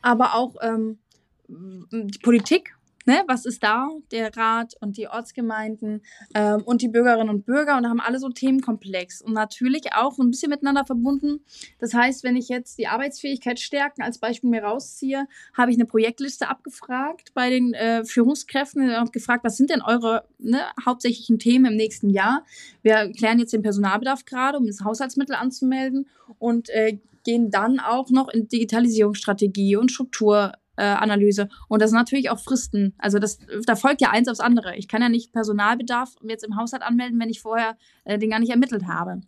aber 0.02 0.36
auch 0.36 0.56
ähm, 0.62 1.00
die 1.48 2.20
Politik 2.20 2.76
ne, 3.06 3.24
was 3.28 3.46
ist 3.46 3.64
da? 3.64 3.90
Der 4.12 4.36
Rat 4.36 4.76
und 4.80 4.98
die 4.98 5.08
Ortsgemeinden 5.08 6.02
ähm, 6.34 6.62
und 6.64 6.82
die 6.82 6.88
Bürgerinnen 6.88 7.30
und 7.30 7.46
Bürger 7.46 7.78
und 7.78 7.84
da 7.84 7.90
haben 7.90 8.00
alle 8.00 8.20
so 8.20 8.30
Themenkomplex 8.30 9.22
und 9.22 9.34
natürlich 9.34 9.94
auch 9.94 10.18
ein 10.20 10.32
bisschen 10.32 10.50
miteinander 10.50 10.86
verbunden. 10.86 11.44
Das 11.80 11.94
heißt, 11.94 12.24
wenn 12.24 12.36
ich 12.36 12.50
jetzt 12.50 12.78
die 12.78 12.88
Arbeitsfähigkeit 12.88 13.60
stärken 13.60 14.02
als 14.02 14.20
Beispiel 14.20 14.50
mir 14.50 14.64
rausziehe, 14.64 15.28
habe 15.56 15.72
ich 15.72 15.78
eine 15.78 15.86
Projektliste 15.86 16.50
abgefragt 16.50 17.34
bei 17.34 17.50
den 17.50 17.74
äh, 17.74 18.06
Führungskräften 18.06 18.96
und 18.96 19.14
gefragt, 19.14 19.44
was 19.44 19.58
sind 19.58 19.70
denn 19.70 19.82
eure 19.82 20.26
ne, 20.40 20.62
hauptsächlichen 20.86 21.40
Themen 21.40 21.66
im 21.66 21.76
nächsten 21.76 22.10
Jahr? 22.10 22.46
Wir 22.82 23.12
klären 23.12 23.40
jetzt 23.40 23.54
den 23.54 23.62
Personalbedarf 23.62 24.26
gerade, 24.26 24.58
um 24.58 24.66
das 24.66 24.82
Haushaltsmittel 24.84 25.36
anzumelden 25.36 26.08
und 26.40 26.70
äh, 26.70 27.00
gehen 27.24 27.52
dann 27.52 27.80
auch 27.80 28.10
noch 28.10 28.30
in 28.30 28.48
Digitalisierungsstrategie 28.48 29.76
und 29.76 29.92
Struktur 29.92 30.54
äh, 30.78 30.84
Analyse. 30.84 31.50
Und 31.68 31.82
das 31.82 31.92
sind 31.92 32.00
natürlich 32.00 32.30
auch 32.30 32.40
Fristen. 32.40 32.94
Also 32.98 33.20
das, 33.20 33.40
da 33.66 33.76
folgt 33.76 34.02
ja 34.02 34.10
eins 34.10 34.28
aufs 34.28 34.40
andere. 34.40 34.76
Ich 34.76 34.88
kann 34.88 35.02
ja 35.02 35.10
nicht 35.10 35.32
Personalbedarf 35.32 36.16
jetzt 36.24 36.44
im 36.44 36.56
Haushalt 36.56 36.84
anmelden, 36.84 37.20
wenn 37.20 37.30
ich 37.30 37.42
vorher 37.42 37.78
äh, 38.06 38.18
den 38.18 38.30
gar 38.30 38.40
nicht 38.40 38.50
ermittelt 38.50 38.88
habe. 38.88 39.22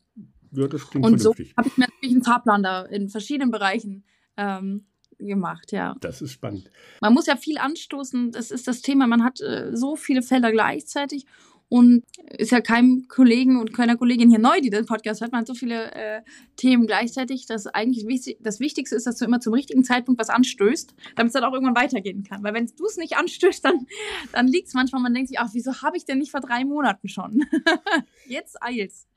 Ja, 0.52 0.68
das 0.68 0.90
klingt 0.90 1.06
Und 1.06 1.20
vernünftig. 1.20 1.50
so 1.50 1.58
habe 1.58 1.68
ich 1.68 1.78
mir 1.78 1.86
natürlich 1.86 2.16
einen 2.16 2.24
Fahrplan 2.24 2.64
da 2.64 2.84
in 2.84 3.10
verschiedenen 3.10 3.52
Bereichen 3.52 4.06
ähm, 4.38 4.86
gemacht, 5.20 5.72
ja. 5.72 5.96
Das 6.02 6.22
ist 6.22 6.32
spannend. 6.32 6.70
Man 7.02 7.14
muss 7.14 7.26
ja 7.26 7.36
viel 7.36 7.58
anstoßen. 7.58 8.32
Das 8.32 8.52
ist 8.52 8.68
das 8.68 8.82
Thema. 8.82 9.08
Man 9.08 9.24
hat 9.24 9.42
äh, 9.42 9.72
so 9.74 9.96
viele 9.96 10.22
Felder 10.22 10.52
gleichzeitig 10.52 11.26
und 11.70 12.04
ist 12.38 12.52
ja 12.52 12.62
keinem 12.62 13.08
Kollegen 13.08 13.60
und 13.60 13.74
keiner 13.74 13.98
Kollegin 13.98 14.30
hier 14.30 14.40
neu, 14.40 14.62
die 14.62 14.70
den 14.70 14.86
Podcast 14.86 15.22
hört. 15.22 15.32
Man 15.32 15.42
hat 15.42 15.48
so 15.48 15.56
viele 15.56 15.92
äh, 15.94 16.22
Themen 16.58 16.86
gleichzeitig, 16.86 17.48
dass 17.48 17.68
eigentlich 17.68 18.08
wichtig, 18.08 18.38
das 18.42 18.60
Wichtigste 18.60 18.96
ist, 18.96 19.08
dass 19.08 19.18
du 19.18 19.26
immer 19.26 19.40
zum 19.40 19.54
richtigen 19.54 19.84
Zeitpunkt 19.84 20.20
was 20.20 20.30
anstößt, 20.30 20.96
damit 21.16 21.30
es 21.30 21.34
dann 21.34 21.44
auch 21.44 21.54
irgendwann 21.54 21.76
weitergehen 21.76 22.24
kann. 22.24 22.44
Weil 22.44 22.54
wenn 22.54 22.68
du 22.68 22.86
es 22.86 22.98
nicht 22.98 23.18
anstößt, 23.18 23.66
dann, 23.66 23.88
dann 24.32 24.48
liegt 24.48 24.68
es 24.68 24.74
manchmal, 24.74 25.02
man 25.02 25.14
denkt 25.14 25.30
sich, 25.30 25.40
ach, 25.40 25.50
wieso 25.54 25.82
habe 25.82 25.98
ich 25.98 26.06
denn 26.06 26.20
nicht 26.20 26.32
vor 26.32 26.42
drei 26.42 26.64
Monaten 26.66 27.08
schon? 27.08 27.44
Jetzt 28.28 28.62
eilt's. 28.62 29.08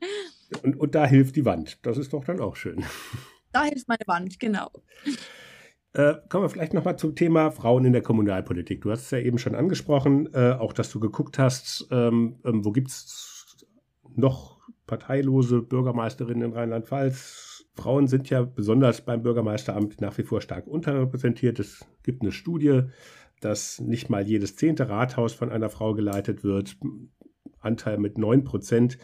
Und, 0.63 0.75
und 0.79 0.95
da 0.95 1.05
hilft 1.05 1.35
die 1.35 1.45
Wand. 1.45 1.77
Das 1.83 1.97
ist 1.97 2.13
doch 2.13 2.25
dann 2.25 2.39
auch 2.39 2.55
schön. 2.55 2.83
Da 3.51 3.63
hilft 3.63 3.87
meine 3.87 4.05
Wand, 4.05 4.39
genau. 4.39 4.69
Äh, 5.93 6.15
kommen 6.29 6.43
wir 6.43 6.49
vielleicht 6.49 6.73
nochmal 6.73 6.99
zum 6.99 7.15
Thema 7.15 7.49
Frauen 7.49 7.85
in 7.85 7.93
der 7.93 8.03
Kommunalpolitik. 8.03 8.81
Du 8.81 8.91
hast 8.91 9.05
es 9.05 9.11
ja 9.11 9.19
eben 9.19 9.39
schon 9.39 9.55
angesprochen, 9.55 10.29
äh, 10.33 10.51
auch 10.51 10.73
dass 10.73 10.91
du 10.91 10.99
geguckt 10.99 11.39
hast, 11.39 11.87
ähm, 11.89 12.39
ähm, 12.45 12.63
wo 12.63 12.71
gibt 12.71 12.89
es 12.89 13.65
noch 14.15 14.59
parteilose 14.85 15.61
Bürgermeisterinnen 15.61 16.49
in 16.49 16.53
Rheinland-Pfalz. 16.53 17.65
Frauen 17.75 18.07
sind 18.07 18.29
ja 18.29 18.43
besonders 18.43 19.01
beim 19.01 19.23
Bürgermeisteramt 19.23 20.01
nach 20.01 20.17
wie 20.17 20.23
vor 20.23 20.41
stark 20.41 20.67
unterrepräsentiert. 20.67 21.59
Es 21.59 21.85
gibt 22.03 22.21
eine 22.21 22.31
Studie, 22.31 22.83
dass 23.41 23.79
nicht 23.79 24.09
mal 24.09 24.27
jedes 24.27 24.55
zehnte 24.57 24.89
Rathaus 24.89 25.33
von 25.33 25.49
einer 25.49 25.69
Frau 25.69 25.93
geleitet 25.93 26.43
wird. 26.43 26.77
Anteil 27.59 27.97
mit 27.97 28.17
9 28.17 28.43
Prozent 28.43 28.97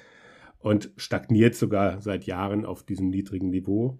und 0.60 0.91
stagniert 0.98 1.56
sogar 1.56 2.02
seit 2.02 2.26
Jahren 2.26 2.65
auf 2.65 2.84
diesem 2.84 3.10
niedrigen 3.10 3.50
Niveau. 3.50 4.00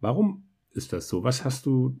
Warum 0.00 0.49
ist 0.72 0.92
das 0.92 1.08
so? 1.08 1.24
Was 1.24 1.44
hast 1.44 1.66
du 1.66 1.96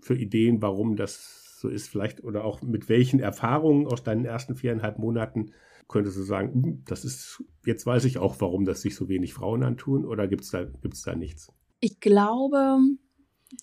für 0.00 0.14
Ideen, 0.14 0.62
warum 0.62 0.96
das 0.96 1.58
so 1.58 1.68
ist? 1.68 1.88
Vielleicht 1.88 2.22
oder 2.24 2.44
auch 2.44 2.62
mit 2.62 2.88
welchen 2.88 3.20
Erfahrungen 3.20 3.86
aus 3.86 4.02
deinen 4.02 4.24
ersten 4.24 4.54
viereinhalb 4.54 4.98
Monaten 4.98 5.52
könntest 5.88 6.16
du 6.16 6.22
sagen, 6.22 6.52
hm, 6.52 6.82
das 6.86 7.04
ist, 7.04 7.42
jetzt 7.64 7.86
weiß 7.86 8.04
ich 8.04 8.18
auch, 8.18 8.40
warum 8.40 8.64
das 8.64 8.82
sich 8.82 8.94
so 8.94 9.08
wenig 9.08 9.34
Frauen 9.34 9.62
antun 9.62 10.04
oder 10.04 10.26
gibt 10.28 10.44
es 10.44 10.50
da, 10.50 10.64
gibt's 10.64 11.02
da 11.02 11.14
nichts? 11.14 11.52
Ich 11.80 12.00
glaube, 12.00 12.78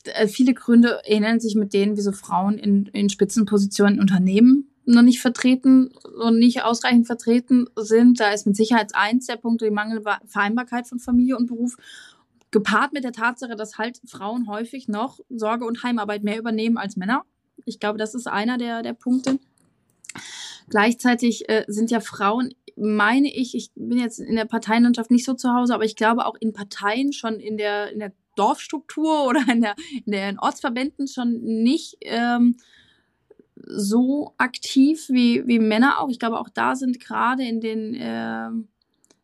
äh, 0.03 0.27
viele 0.27 0.53
Gründe 0.53 1.01
ähneln 1.05 1.39
sich 1.39 1.55
mit 1.55 1.73
denen, 1.73 1.97
wieso 1.97 2.11
Frauen 2.11 2.57
in, 2.57 2.85
in 2.87 3.09
Spitzenpositionen 3.09 3.95
in 3.95 4.01
Unternehmen 4.01 4.69
noch 4.85 5.01
nicht 5.03 5.21
vertreten 5.21 5.91
und 6.23 6.39
nicht 6.39 6.63
ausreichend 6.63 7.05
vertreten 7.05 7.67
sind. 7.75 8.19
Da 8.19 8.31
ist 8.31 8.47
mit 8.47 8.55
Sicherheit 8.55 8.95
eins 8.95 9.27
der 9.27 9.35
Punkte 9.35 9.65
die 9.65 9.71
mangelnde 9.71 10.03
Vereinbarkeit 10.25 10.87
von 10.87 10.99
Familie 10.99 11.37
und 11.37 11.47
Beruf 11.47 11.77
gepaart 12.51 12.93
mit 12.93 13.03
der 13.03 13.11
Tatsache, 13.11 13.55
dass 13.55 13.77
halt 13.77 13.99
Frauen 14.07 14.47
häufig 14.47 14.87
noch 14.87 15.19
Sorge 15.29 15.65
und 15.65 15.83
Heimarbeit 15.83 16.23
mehr 16.23 16.39
übernehmen 16.39 16.77
als 16.77 16.95
Männer. 16.95 17.23
Ich 17.65 17.79
glaube, 17.79 17.97
das 17.97 18.15
ist 18.15 18.27
einer 18.27 18.57
der, 18.57 18.81
der 18.81 18.93
Punkte. 18.93 19.39
Gleichzeitig 20.69 21.49
äh, 21.49 21.65
sind 21.67 21.91
ja 21.91 21.99
Frauen, 21.99 22.53
meine 22.75 23.33
ich, 23.33 23.55
ich 23.55 23.71
bin 23.75 23.97
jetzt 23.97 24.19
in 24.19 24.35
der 24.35 24.45
Parteienlandschaft 24.45 25.11
nicht 25.11 25.25
so 25.25 25.33
zu 25.33 25.53
Hause, 25.53 25.73
aber 25.73 25.83
ich 25.83 25.95
glaube 25.95 26.25
auch 26.25 26.35
in 26.39 26.53
Parteien 26.53 27.11
schon 27.13 27.39
in 27.39 27.57
der, 27.57 27.91
in 27.91 27.99
der 27.99 28.13
Dorfstruktur 28.35 29.25
oder 29.27 29.43
in 29.51 29.61
der, 29.61 29.75
in 30.05 30.11
den 30.11 30.39
Ortsverbänden 30.39 31.07
schon 31.07 31.41
nicht 31.41 31.97
ähm, 32.01 32.57
so 33.55 34.33
aktiv 34.37 35.09
wie, 35.09 35.45
wie 35.45 35.59
Männer 35.59 35.99
auch. 35.99 36.09
Ich 36.09 36.19
glaube, 36.19 36.39
auch 36.39 36.49
da 36.49 36.75
sind 36.75 36.99
gerade 36.99 37.43
in 37.43 37.59
den, 37.59 37.93
äh, 37.95 38.49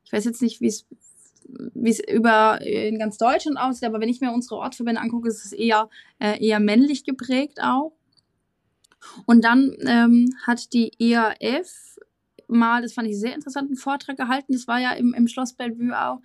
ich 0.04 0.12
weiß 0.12 0.26
jetzt 0.26 0.42
nicht, 0.42 0.62
wie 0.62 0.68
es 0.68 0.86
wie 1.48 1.90
es 1.90 2.00
über 2.00 2.62
in 2.62 3.00
ganz 3.00 3.18
Deutschland 3.18 3.58
aussieht, 3.60 3.88
aber 3.88 4.00
wenn 4.00 4.10
ich 4.10 4.22
mir 4.22 4.32
unsere 4.32 4.56
Ortsverbände 4.56 5.02
angucke, 5.02 5.28
ist 5.28 5.46
es 5.46 5.52
eher, 5.52 5.90
äh, 6.20 6.44
eher 6.44 6.60
männlich 6.60 7.04
geprägt 7.04 7.60
auch. 7.62 7.94
Und 9.26 9.44
dann 9.44 9.76
ähm, 9.86 10.36
hat 10.46 10.74
die 10.74 10.92
ERF 11.00 11.98
mal, 12.48 12.82
das 12.82 12.94
fand 12.94 13.08
ich 13.08 13.20
sehr 13.20 13.36
interessanten 13.36 13.76
Vortrag 13.76 14.18
gehalten, 14.18 14.54
das 14.54 14.68
war 14.68 14.80
ja 14.80 14.94
im, 14.94 15.14
im 15.14 15.28
Schloss 15.28 15.54
Bellevue 15.54 15.94
auch, 15.94 16.20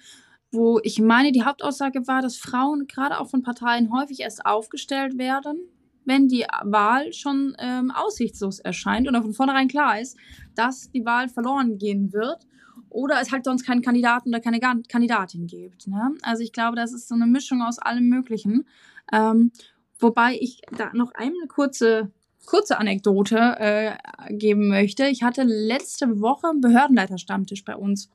wo 0.52 0.80
ich 0.82 1.00
meine, 1.00 1.32
die 1.32 1.44
Hauptaussage 1.44 2.06
war, 2.06 2.22
dass 2.22 2.36
Frauen 2.36 2.86
gerade 2.86 3.20
auch 3.20 3.28
von 3.28 3.42
Parteien 3.42 3.92
häufig 3.92 4.20
erst 4.20 4.44
aufgestellt 4.44 5.16
werden, 5.16 5.60
wenn 6.04 6.28
die 6.28 6.44
Wahl 6.62 7.12
schon 7.12 7.54
ähm, 7.58 7.90
aussichtslos 7.90 8.58
erscheint 8.58 9.06
und 9.06 9.22
von 9.22 9.34
vornherein 9.34 9.68
klar 9.68 10.00
ist, 10.00 10.16
dass 10.54 10.90
die 10.90 11.04
Wahl 11.04 11.28
verloren 11.28 11.78
gehen 11.78 12.12
wird 12.12 12.46
oder 12.90 13.20
es 13.20 13.32
halt 13.32 13.44
sonst 13.44 13.64
keinen 13.64 13.82
Kandidaten 13.82 14.28
oder 14.28 14.40
keine 14.40 14.60
Kandidatin 14.60 15.46
gibt. 15.46 15.86
Ne? 15.86 16.12
Also 16.22 16.42
ich 16.42 16.52
glaube, 16.52 16.76
das 16.76 16.92
ist 16.92 17.08
so 17.08 17.14
eine 17.14 17.26
Mischung 17.26 17.62
aus 17.62 17.78
allem 17.78 18.08
Möglichen. 18.08 18.66
Ähm, 19.12 19.52
wobei 19.98 20.36
ich 20.40 20.60
da 20.76 20.90
noch 20.92 21.12
eine 21.14 21.46
kurze 21.48 22.10
kurze 22.46 22.78
Anekdote 22.78 23.36
äh, 23.58 23.96
geben 24.30 24.68
möchte. 24.68 25.06
Ich 25.06 25.22
hatte 25.22 25.42
letzte 25.44 26.20
Woche 26.20 26.48
einen 26.48 26.60
Behördenleiterstammtisch 26.60 27.64
bei 27.64 27.76
uns 27.76 28.10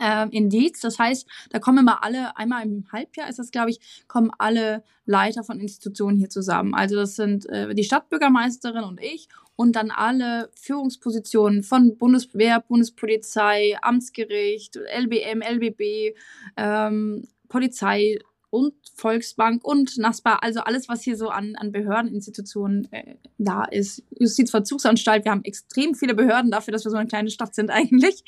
äh, 0.00 0.28
in 0.30 0.50
Dietz. 0.50 0.80
Das 0.80 0.98
heißt, 0.98 1.26
da 1.50 1.58
kommen 1.58 1.78
immer 1.78 2.04
alle, 2.04 2.36
einmal 2.36 2.62
im 2.64 2.86
Halbjahr 2.92 3.28
ist 3.28 3.38
das, 3.38 3.50
glaube 3.50 3.70
ich, 3.70 3.80
kommen 4.06 4.30
alle 4.38 4.82
Leiter 5.06 5.44
von 5.44 5.60
Institutionen 5.60 6.18
hier 6.18 6.30
zusammen. 6.30 6.74
Also 6.74 6.96
das 6.96 7.16
sind 7.16 7.46
äh, 7.46 7.74
die 7.74 7.84
Stadtbürgermeisterin 7.84 8.84
und 8.84 9.00
ich 9.02 9.28
und 9.56 9.74
dann 9.74 9.90
alle 9.90 10.50
Führungspositionen 10.54 11.62
von 11.62 11.96
Bundeswehr, 11.96 12.60
Bundespolizei, 12.60 13.76
Amtsgericht, 13.82 14.76
LBM, 14.76 15.42
LBB, 15.42 16.16
ähm, 16.56 17.26
Polizei, 17.48 18.18
und 18.50 18.72
Volksbank 18.94 19.64
und 19.64 19.98
NASPA, 19.98 20.36
also 20.36 20.60
alles, 20.60 20.88
was 20.88 21.02
hier 21.02 21.16
so 21.16 21.28
an, 21.28 21.54
an 21.56 21.70
Behördeninstitutionen 21.70 22.90
äh, 22.92 23.16
da 23.36 23.64
ist. 23.64 24.02
Justizvollzugsanstalt, 24.18 25.24
wir 25.24 25.32
haben 25.32 25.44
extrem 25.44 25.94
viele 25.94 26.14
Behörden 26.14 26.50
dafür, 26.50 26.72
dass 26.72 26.84
wir 26.84 26.90
so 26.90 26.96
eine 26.96 27.08
kleine 27.08 27.30
Stadt 27.30 27.54
sind 27.54 27.70
eigentlich. 27.70 28.24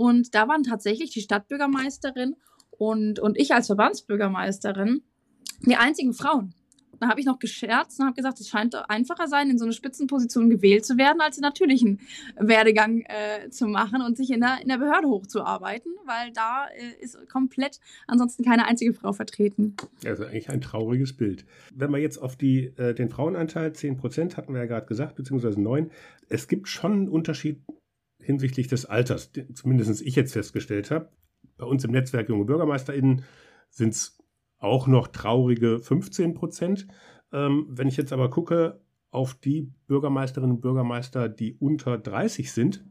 Und 0.00 0.34
da 0.34 0.48
waren 0.48 0.62
tatsächlich 0.62 1.10
die 1.10 1.20
Stadtbürgermeisterin 1.20 2.34
und, 2.70 3.18
und 3.18 3.36
ich 3.36 3.52
als 3.52 3.66
Verbandsbürgermeisterin 3.66 5.02
die 5.66 5.76
einzigen 5.76 6.14
Frauen. 6.14 6.54
Da 7.00 7.08
habe 7.08 7.20
ich 7.20 7.26
noch 7.26 7.38
gescherzt 7.38 8.00
und 8.00 8.06
habe 8.06 8.16
gesagt, 8.16 8.40
es 8.40 8.48
scheint 8.48 8.74
einfacher 8.88 9.28
sein, 9.28 9.50
in 9.50 9.58
so 9.58 9.66
eine 9.66 9.74
Spitzenposition 9.74 10.48
gewählt 10.48 10.86
zu 10.86 10.96
werden, 10.96 11.20
als 11.20 11.36
den 11.36 11.42
natürlichen 11.42 12.00
Werdegang 12.38 13.02
äh, 13.08 13.50
zu 13.50 13.66
machen 13.66 14.00
und 14.00 14.16
sich 14.16 14.30
in 14.30 14.40
der, 14.40 14.62
in 14.62 14.68
der 14.68 14.78
Behörde 14.78 15.06
hochzuarbeiten, 15.06 15.92
weil 16.06 16.32
da 16.32 16.68
äh, 16.68 17.04
ist 17.04 17.18
komplett 17.28 17.78
ansonsten 18.06 18.42
keine 18.42 18.64
einzige 18.64 18.94
Frau 18.94 19.12
vertreten. 19.12 19.76
Also 20.06 20.24
eigentlich 20.24 20.48
ein 20.48 20.62
trauriges 20.62 21.14
Bild. 21.14 21.44
Wenn 21.74 21.90
wir 21.90 21.98
jetzt 21.98 22.16
auf 22.16 22.36
die, 22.36 22.72
äh, 22.78 22.94
den 22.94 23.10
Frauenanteil, 23.10 23.74
10 23.74 23.98
Prozent 23.98 24.38
hatten 24.38 24.54
wir 24.54 24.60
ja 24.60 24.66
gerade 24.66 24.86
gesagt, 24.86 25.16
beziehungsweise 25.16 25.60
9, 25.60 25.90
es 26.30 26.48
gibt 26.48 26.68
schon 26.68 26.92
einen 26.92 27.08
Unterschied 27.10 27.60
hinsichtlich 28.30 28.68
des 28.68 28.86
Alters, 28.86 29.30
zumindest 29.54 30.02
ich 30.02 30.16
jetzt 30.16 30.32
festgestellt 30.32 30.90
habe. 30.90 31.10
Bei 31.56 31.66
uns 31.66 31.84
im 31.84 31.90
Netzwerk 31.90 32.28
Junge 32.28 32.44
BürgermeisterInnen 32.44 33.24
sind 33.68 33.94
es 33.94 34.18
auch 34.58 34.86
noch 34.86 35.08
traurige 35.08 35.78
15 35.78 36.34
Prozent. 36.34 36.86
Ähm, 37.32 37.66
wenn 37.68 37.88
ich 37.88 37.96
jetzt 37.96 38.12
aber 38.12 38.30
gucke 38.30 38.80
auf 39.10 39.34
die 39.34 39.72
Bürgermeisterinnen 39.86 40.56
und 40.56 40.60
Bürgermeister, 40.60 41.28
die 41.28 41.54
unter 41.54 41.98
30 41.98 42.52
sind, 42.52 42.84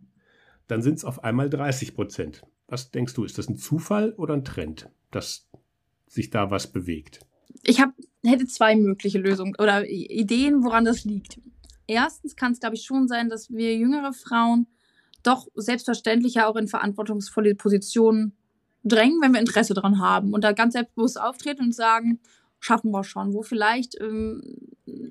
dann 0.68 0.82
sind 0.82 0.96
es 0.96 1.06
auf 1.06 1.24
einmal 1.24 1.50
30 1.50 1.96
Prozent. 1.96 2.44
Was 2.68 2.92
denkst 2.92 3.14
du, 3.14 3.24
ist 3.24 3.38
das 3.38 3.50
ein 3.50 3.58
Zufall 3.58 4.14
oder 4.14 4.36
ein 4.36 4.44
Trend, 4.44 4.90
dass 5.12 5.50
sich 6.08 6.30
da 6.30 6.52
was 6.52 6.72
bewegt? 6.72 7.22
Ich 7.64 7.82
hab, 7.82 7.92
hätte 8.24 8.46
zwei 8.46 8.76
mögliche 8.76 9.20
Lösungen 9.20 9.56
oder 9.58 9.88
Ideen, 9.88 10.64
woran 10.64 10.86
das 10.86 11.06
liegt. 11.06 11.40
Erstens 11.88 12.36
kann 12.36 12.52
es, 12.52 12.60
glaube 12.60 12.76
ich, 12.76 12.84
schon 12.84 13.08
sein, 13.08 13.30
dass 13.30 13.50
wir 13.50 13.76
jüngere 13.76 14.14
Frauen 14.14 14.68
doch 15.24 15.48
selbstverständlich 15.56 16.42
auch 16.42 16.56
in 16.56 16.68
verantwortungsvolle 16.68 17.56
Positionen 17.56 18.34
drängen, 18.84 19.22
wenn 19.22 19.34
wir 19.34 19.40
Interesse 19.40 19.74
daran 19.74 20.00
haben 20.00 20.34
und 20.34 20.44
da 20.44 20.54
ganz 20.54 20.74
selbstbewusst 20.74 21.20
auftreten 21.20 21.66
und 21.66 21.76
sagen, 21.76 22.20
schaffen 22.60 22.92
wir 22.92 23.04
schon, 23.04 23.34
wo 23.34 23.42
vielleicht 23.42 24.00
ähm, 24.00 24.42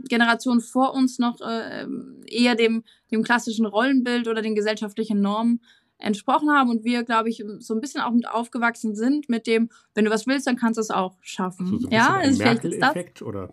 Generationen 0.08 0.60
vor 0.60 0.94
uns 0.94 1.18
noch 1.18 1.40
äh, 1.40 1.86
eher 2.26 2.54
dem, 2.54 2.84
dem 3.10 3.22
klassischen 3.22 3.66
Rollenbild 3.66 4.28
oder 4.28 4.42
den 4.42 4.54
gesellschaftlichen 4.54 5.20
Normen 5.20 5.60
entsprochen 5.98 6.50
haben 6.50 6.70
und 6.70 6.84
wir, 6.84 7.02
glaube 7.02 7.28
ich, 7.28 7.44
so 7.58 7.74
ein 7.74 7.80
bisschen 7.80 8.00
auch 8.00 8.12
mit 8.12 8.28
aufgewachsen 8.28 8.94
sind 8.94 9.28
mit 9.28 9.46
dem, 9.46 9.68
wenn 9.94 10.04
du 10.04 10.10
was 10.10 10.26
willst, 10.26 10.46
dann 10.46 10.56
kannst 10.56 10.76
du 10.78 10.80
es 10.80 10.90
auch 10.90 11.16
schaffen. 11.20 11.66
Also 11.66 11.78
so 11.78 11.88
ja, 11.90 12.20
ist 12.20 12.40
vielleicht 12.40 12.64
ist 12.64 12.80
das. 12.80 13.22
Oder? 13.22 13.52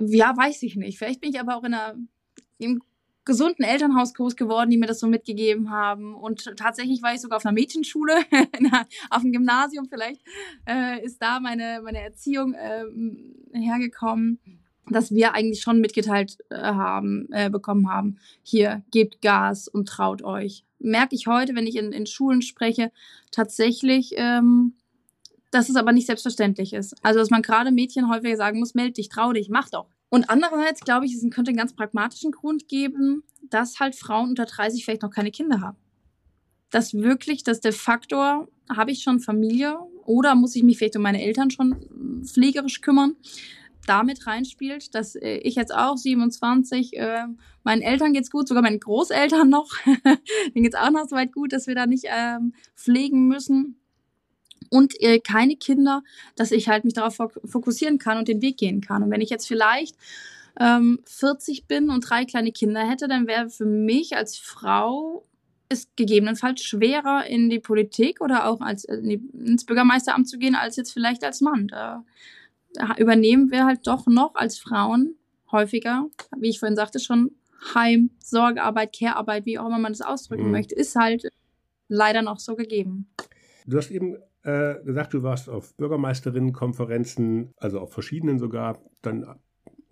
Ja, 0.00 0.36
weiß 0.36 0.62
ich 0.62 0.76
nicht. 0.76 0.98
Vielleicht 0.98 1.20
bin 1.20 1.30
ich 1.30 1.40
aber 1.40 1.56
auch 1.56 1.64
in 1.64 1.74
einer 1.74 1.96
im 2.58 2.82
gesunden 3.24 3.64
Elternhaus 3.64 4.14
groß 4.14 4.36
geworden, 4.36 4.70
die 4.70 4.76
mir 4.76 4.86
das 4.86 5.00
so 5.00 5.06
mitgegeben 5.06 5.70
haben. 5.70 6.14
Und 6.14 6.56
tatsächlich 6.56 7.02
war 7.02 7.14
ich 7.14 7.20
sogar 7.20 7.38
auf 7.38 7.46
einer 7.46 7.54
Mädchenschule, 7.54 8.14
auf 9.10 9.22
dem 9.22 9.32
Gymnasium 9.32 9.86
vielleicht, 9.88 10.20
äh, 10.68 11.04
ist 11.04 11.20
da 11.22 11.40
meine, 11.40 11.80
meine 11.82 12.00
Erziehung 12.00 12.54
äh, 12.54 12.84
hergekommen, 13.52 14.38
dass 14.90 15.10
wir 15.10 15.34
eigentlich 15.34 15.62
schon 15.62 15.80
mitgeteilt 15.80 16.36
äh, 16.50 16.56
haben, 16.56 17.28
äh, 17.32 17.48
bekommen 17.48 17.88
haben, 17.88 18.18
hier, 18.42 18.82
gebt 18.90 19.22
Gas 19.22 19.68
und 19.68 19.88
traut 19.88 20.22
euch. 20.22 20.64
Merke 20.78 21.14
ich 21.14 21.26
heute, 21.26 21.54
wenn 21.54 21.66
ich 21.66 21.76
in, 21.76 21.92
in 21.92 22.06
Schulen 22.06 22.42
spreche, 22.42 22.92
tatsächlich, 23.30 24.12
ähm, 24.16 24.74
dass 25.50 25.70
es 25.70 25.76
aber 25.76 25.92
nicht 25.92 26.06
selbstverständlich 26.06 26.74
ist. 26.74 26.94
Also, 27.02 27.20
dass 27.20 27.30
man 27.30 27.40
gerade 27.40 27.70
Mädchen 27.70 28.10
häufiger 28.10 28.36
sagen 28.36 28.58
muss, 28.58 28.74
meld 28.74 28.98
dich, 28.98 29.08
trau 29.08 29.32
dich, 29.32 29.48
mach 29.48 29.70
doch. 29.70 29.93
Und 30.14 30.30
andererseits 30.30 30.82
glaube 30.82 31.06
ich, 31.06 31.14
es 31.14 31.28
könnte 31.30 31.48
einen 31.48 31.58
ganz 31.58 31.74
pragmatischen 31.74 32.30
Grund 32.30 32.68
geben, 32.68 33.24
dass 33.50 33.80
halt 33.80 33.96
Frauen 33.96 34.28
unter 34.28 34.44
30 34.44 34.84
vielleicht 34.84 35.02
noch 35.02 35.10
keine 35.10 35.32
Kinder 35.32 35.60
haben. 35.60 35.76
Dass 36.70 36.94
wirklich, 36.94 37.42
dass 37.42 37.58
der 37.58 37.72
Faktor, 37.72 38.46
habe 38.72 38.92
ich 38.92 39.02
schon 39.02 39.18
Familie 39.18 39.76
oder 40.04 40.36
muss 40.36 40.54
ich 40.54 40.62
mich 40.62 40.78
vielleicht 40.78 40.94
um 40.94 41.02
meine 41.02 41.20
Eltern 41.20 41.50
schon 41.50 42.22
pflegerisch 42.24 42.80
kümmern, 42.80 43.16
damit 43.88 44.24
reinspielt, 44.28 44.94
dass 44.94 45.16
äh, 45.16 45.38
ich 45.38 45.56
jetzt 45.56 45.74
auch 45.74 45.96
27, 45.96 46.96
äh, 46.96 47.24
meinen 47.64 47.82
Eltern 47.82 48.12
geht's 48.12 48.30
gut, 48.30 48.46
sogar 48.46 48.62
meinen 48.62 48.78
Großeltern 48.78 49.48
noch, 49.48 49.68
denen 50.54 50.62
geht's 50.62 50.76
auch 50.76 50.92
noch 50.92 51.08
so 51.08 51.16
weit 51.16 51.32
gut, 51.32 51.52
dass 51.52 51.66
wir 51.66 51.74
da 51.74 51.86
nicht 51.86 52.04
ähm, 52.08 52.54
pflegen 52.76 53.26
müssen 53.26 53.80
und 54.74 55.00
äh, 55.00 55.20
keine 55.20 55.54
Kinder, 55.54 56.02
dass 56.34 56.50
ich 56.50 56.68
halt 56.68 56.84
mich 56.84 56.94
darauf 56.94 57.16
fokussieren 57.44 57.98
kann 57.98 58.18
und 58.18 58.26
den 58.26 58.42
Weg 58.42 58.56
gehen 58.56 58.80
kann. 58.80 59.04
Und 59.04 59.10
wenn 59.12 59.20
ich 59.20 59.30
jetzt 59.30 59.46
vielleicht 59.46 59.96
ähm, 60.58 60.98
40 61.04 61.68
bin 61.68 61.90
und 61.90 62.00
drei 62.00 62.24
kleine 62.24 62.50
Kinder 62.50 62.80
hätte, 62.80 63.06
dann 63.06 63.28
wäre 63.28 63.50
für 63.50 63.66
mich 63.66 64.16
als 64.16 64.36
Frau 64.36 65.24
es 65.68 65.88
gegebenenfalls 65.94 66.62
schwerer 66.64 67.24
in 67.24 67.50
die 67.50 67.60
Politik 67.60 68.20
oder 68.20 68.48
auch 68.48 68.60
als 68.60 68.84
äh, 68.84 68.96
ins 68.96 69.64
Bürgermeisteramt 69.64 70.28
zu 70.28 70.38
gehen, 70.38 70.56
als 70.56 70.74
jetzt 70.74 70.92
vielleicht 70.92 71.22
als 71.22 71.40
Mann. 71.40 71.68
Da, 71.68 72.04
übernehmen 72.98 73.52
wir 73.52 73.66
halt 73.66 73.86
doch 73.86 74.08
noch 74.08 74.34
als 74.34 74.58
Frauen 74.58 75.14
häufiger, 75.52 76.08
wie 76.36 76.48
ich 76.48 76.58
vorhin 76.58 76.74
sagte, 76.74 76.98
schon 76.98 77.30
Heim, 77.76 78.10
Sorgearbeit, 78.18 78.92
Care-Arbeit, 78.92 79.46
wie 79.46 79.60
auch 79.60 79.66
immer 79.66 79.78
man 79.78 79.92
das 79.92 80.00
ausdrücken 80.00 80.46
mhm. 80.46 80.50
möchte, 80.50 80.74
ist 80.74 80.96
halt 80.96 81.28
leider 81.86 82.22
noch 82.22 82.40
so 82.40 82.56
gegeben. 82.56 83.06
Du 83.66 83.78
hast 83.78 83.92
eben 83.92 84.16
äh, 84.44 84.76
gesagt, 84.84 85.14
du 85.14 85.22
warst 85.22 85.48
auf 85.48 85.74
Bürgermeisterinnenkonferenzen, 85.76 87.52
also 87.56 87.80
auf 87.80 87.92
verschiedenen 87.92 88.38
sogar, 88.38 88.78
dann 89.02 89.26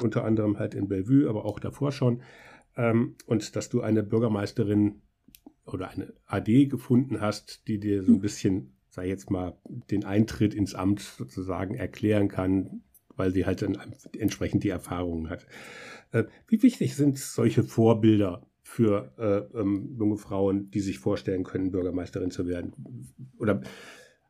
unter 0.01 0.25
anderem 0.25 0.59
halt 0.59 0.75
in 0.75 0.89
Bellevue, 0.89 1.29
aber 1.29 1.45
auch 1.45 1.59
davor 1.59 1.91
schon. 1.91 2.23
Ähm, 2.77 3.17
und 3.27 3.57
dass 3.57 3.69
du 3.69 3.81
eine 3.81 4.03
Bürgermeisterin 4.03 5.03
oder 5.67 5.89
eine 5.91 6.13
AD 6.27 6.67
gefunden 6.67 7.21
hast, 7.21 7.67
die 7.67 7.79
dir 7.79 8.03
so 8.03 8.13
ein 8.13 8.21
bisschen, 8.21 8.77
sei 8.89 9.09
jetzt 9.09 9.31
mal, 9.31 9.57
den 9.91 10.05
Eintritt 10.05 10.55
ins 10.55 10.75
Amt 10.75 11.01
sozusagen 11.01 11.75
erklären 11.75 12.29
kann, 12.29 12.83
weil 13.17 13.31
sie 13.33 13.47
halt 13.47 13.63
dann 13.63 13.79
entsprechend 14.19 14.65
die 14.65 14.71
Erfahrungen 14.71 15.31
hat. 15.31 15.47
Äh, 16.11 16.25
wie 16.49 16.63
wichtig 16.63 16.95
sind 16.97 17.19
solche 17.19 17.63
Vorbilder 17.63 18.47
für 18.63 19.13
äh, 19.19 19.59
ähm, 19.59 19.97
junge 19.99 20.17
Frauen, 20.17 20.71
die 20.71 20.81
sich 20.81 20.99
vorstellen 20.99 21.45
können, 21.45 21.71
Bürgermeisterin 21.71 22.31
zu 22.31 22.47
werden? 22.47 22.73
Oder 23.39 23.63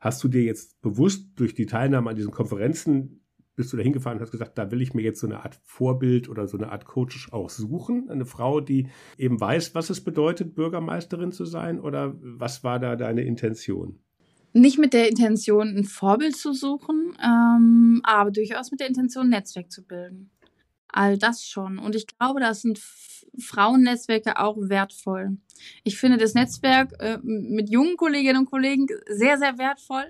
Hast 0.03 0.25
du 0.25 0.27
dir 0.27 0.43
jetzt 0.43 0.83
bewusst 0.83 1.29
durch 1.37 1.55
die 1.55 1.67
Teilnahme 1.67 2.11
an 2.11 2.17
diesen 2.17 2.33
Konferenzen, 2.33 3.25
bist 3.55 3.73
du 3.73 3.77
da 3.77 3.85
hingefahren 3.85 4.19
und 4.19 4.23
hast 4.23 4.33
gesagt, 4.33 4.59
da 4.59 4.73
will 4.73 4.83
ich 4.83 4.95
mir 4.95 5.03
jetzt 5.03 5.21
so 5.21 5.29
eine 5.29 5.45
Art 5.45 5.61
Vorbild 5.63 6.29
oder 6.29 6.49
so 6.49 6.59
eine 6.59 6.73
Art 6.73 6.87
Coach 6.87 7.33
auch 7.33 7.49
suchen? 7.49 8.11
Eine 8.11 8.27
Frau, 8.27 8.61
die 8.61 8.89
eben 9.17 9.41
weiß, 9.41 9.77
was 9.77 9.91
es 9.91 10.03
bedeutet, 10.03 10.57
Bürgermeisterin 10.57 11.31
zu 11.31 11.45
sein? 11.45 11.79
Oder 11.79 12.17
was 12.21 12.65
war 12.65 12.81
da 12.81 12.97
deine 12.97 13.23
Intention? 13.23 14.01
Nicht 14.53 14.77
mit 14.77 14.93
der 14.93 15.09
Intention, 15.09 15.69
ein 15.69 15.85
Vorbild 15.85 16.35
zu 16.35 16.53
suchen, 16.53 17.17
ähm, 17.23 18.01
aber 18.03 18.33
durchaus 18.33 18.73
mit 18.73 18.81
der 18.81 18.89
Intention, 18.89 19.27
ein 19.27 19.31
Netzwerk 19.31 19.71
zu 19.71 19.87
bilden. 19.87 20.33
All 20.93 21.19
das 21.19 21.45
schon. 21.45 21.79
Und 21.79 21.97
ich 21.97 22.07
glaube, 22.07 22.41
da 22.41 22.55
sind 22.55 22.79
Frauennetzwerke 23.39 24.39
auch 24.39 24.57
wertvoll. 24.59 25.39
Ich 25.85 25.99
finde 25.99 26.19
das 26.19 26.35
Netzwerk 26.35 26.93
äh, 27.01 27.19
mit 27.23 27.71
jungen 27.71 27.97
Kolleginnen 27.97 28.41
und 28.41 28.51
Kollegen 28.51 28.87
sehr, 29.09 29.39
sehr 29.39 29.59
wertvoll. 29.59 30.05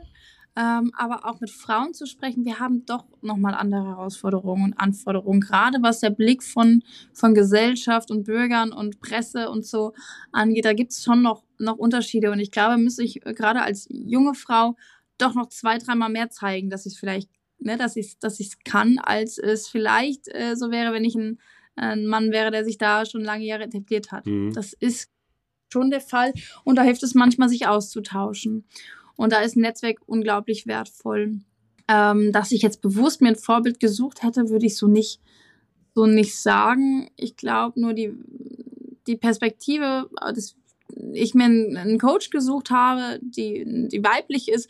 Ähm, 0.55 0.93
aber 0.95 1.25
auch 1.25 1.41
mit 1.41 1.51
Frauen 1.51 1.95
zu 1.95 2.05
sprechen, 2.05 2.45
wir 2.45 2.59
haben 2.59 2.85
doch 2.85 3.07
nochmal 3.23 3.55
andere 3.55 3.87
Herausforderungen 3.87 4.65
und 4.65 4.75
Anforderungen, 4.75 5.41
gerade 5.41 5.79
was 5.81 6.01
der 6.01 6.11
Blick 6.11 6.43
von, 6.43 6.83
von 7.15 7.35
Gesellschaft 7.35 8.11
und 8.11 8.25
Bürgern 8.25 8.71
und 8.71 9.01
Presse 9.01 9.49
und 9.49 9.65
so 9.65 9.95
angeht. 10.31 10.67
Da 10.67 10.75
gibt 10.75 10.93
es 10.93 11.03
schon 11.03 11.23
noch, 11.23 11.45
noch 11.59 11.79
Unterschiede 11.79 12.31
und 12.31 12.39
ich 12.39 12.51
glaube, 12.51 12.77
müsste 12.77 13.03
ich 13.03 13.25
äh, 13.25 13.33
gerade 13.33 13.63
als 13.63 13.87
junge 13.89 14.35
Frau 14.35 14.77
doch 15.17 15.35
noch 15.35 15.49
zwei, 15.49 15.79
dreimal 15.79 16.11
mehr 16.11 16.29
zeigen, 16.29 16.69
dass 16.69 16.85
ich 16.85 16.95
es 16.95 16.99
vielleicht, 16.99 17.31
ne, 17.65 17.77
dass 17.77 17.97
ich 17.97 18.19
dass 18.19 18.41
ich 18.41 18.63
kann, 18.65 18.99
als 18.99 19.39
es 19.39 19.69
vielleicht 19.69 20.29
äh, 20.29 20.55
so 20.57 20.71
wäre, 20.71 20.93
wenn 20.93 21.05
ich 21.05 21.15
ein, 21.15 21.39
ein 21.77 22.07
Mann 22.07 22.31
wäre, 22.31 22.51
der 22.51 22.65
sich 22.65 22.79
da 22.79 23.05
schon 23.07 23.23
lange 23.23 23.45
Jahre 23.45 23.65
etabliert 23.65 24.13
hat. 24.13 24.27
Mhm. 24.27 24.53
Das 24.53 24.73
ist 24.73 25.11
schon 25.73 25.91
der 25.91 26.01
Fall 26.01 26.33
und 26.65 26.77
da 26.77 26.83
hilft 26.83 27.03
es 27.03 27.15
manchmal, 27.15 27.49
sich 27.49 27.67
auszutauschen. 27.67 28.65
Und 29.17 29.33
da 29.33 29.41
ist 29.41 29.57
ein 29.57 29.61
Netzwerk 29.61 29.99
unglaublich 30.07 30.67
wertvoll. 30.67 31.41
Ähm, 31.89 32.33
dass 32.33 32.53
ich 32.53 32.63
jetzt 32.63 32.81
bewusst 32.81 33.21
mir 33.21 33.29
ein 33.29 33.37
Vorbild 33.37 33.81
gesucht 33.81 34.23
hätte, 34.23 34.49
würde 34.51 34.67
ich 34.67 34.77
so 34.77 34.87
nicht, 34.87 35.21
so 35.95 36.07
nicht 36.07 36.37
sagen. 36.41 37.11
Ich 37.17 37.37
glaube 37.37 37.81
nur 37.81 37.93
die, 37.93 38.13
die 39.07 39.17
Perspektive, 39.17 40.09
dass 40.21 40.55
ich 41.13 41.35
mir 41.35 41.45
einen 41.45 41.99
Coach 41.99 42.31
gesucht 42.31 42.71
habe, 42.71 43.19
die, 43.21 43.89
die 43.89 44.03
weiblich 44.05 44.49
ist, 44.49 44.69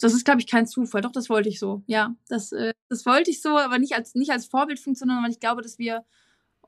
das 0.00 0.14
ist, 0.14 0.24
glaube 0.24 0.40
ich, 0.40 0.46
kein 0.46 0.66
Zufall. 0.66 1.02
Doch, 1.02 1.12
das 1.12 1.28
wollte 1.28 1.48
ich 1.48 1.58
so. 1.58 1.82
Ja, 1.86 2.14
das, 2.28 2.52
äh, 2.52 2.72
das 2.88 3.06
wollte 3.06 3.30
ich 3.30 3.42
so, 3.42 3.56
aber 3.58 3.78
nicht 3.78 3.94
als, 3.94 4.14
nicht 4.14 4.30
als 4.30 4.46
Vorbildfunktion, 4.46 5.08
sondern 5.08 5.24
weil 5.24 5.30
ich 5.30 5.40
glaube, 5.40 5.62
dass 5.62 5.78
wir 5.78 6.04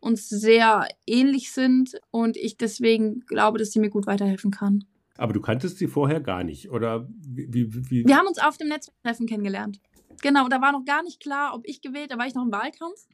uns 0.01 0.29
sehr 0.29 0.89
ähnlich 1.07 1.53
sind 1.53 1.93
und 2.11 2.37
ich 2.37 2.57
deswegen 2.57 3.21
glaube, 3.21 3.59
dass 3.59 3.71
sie 3.71 3.81
mir 3.81 3.91
gut 3.91 4.07
weiterhelfen 4.07 4.51
kann. 4.51 4.85
Aber 5.17 5.33
du 5.33 5.41
kanntest 5.41 5.79
sie 5.79 5.87
vorher 5.87 6.21
gar 6.21 6.43
nicht, 6.43 6.71
oder 6.71 7.09
wie, 7.21 7.53
wie, 7.53 7.91
wie? 7.91 8.05
Wir 8.05 8.17
haben 8.17 8.27
uns 8.27 8.39
auf 8.39 8.57
dem 8.57 8.69
Netzwerktreffen 8.69 9.27
kennengelernt. 9.27 9.81
Genau, 10.23 10.49
da 10.49 10.61
war 10.61 10.73
noch 10.73 10.85
gar 10.85 11.03
nicht 11.03 11.21
klar, 11.21 11.55
ob 11.55 11.63
ich 11.67 11.81
gewählt, 11.81 12.11
da 12.11 12.19
war 12.19 12.27
ich 12.27 12.35
noch 12.35 12.45
im 12.45 12.53
Wahlkampf. 12.53 13.07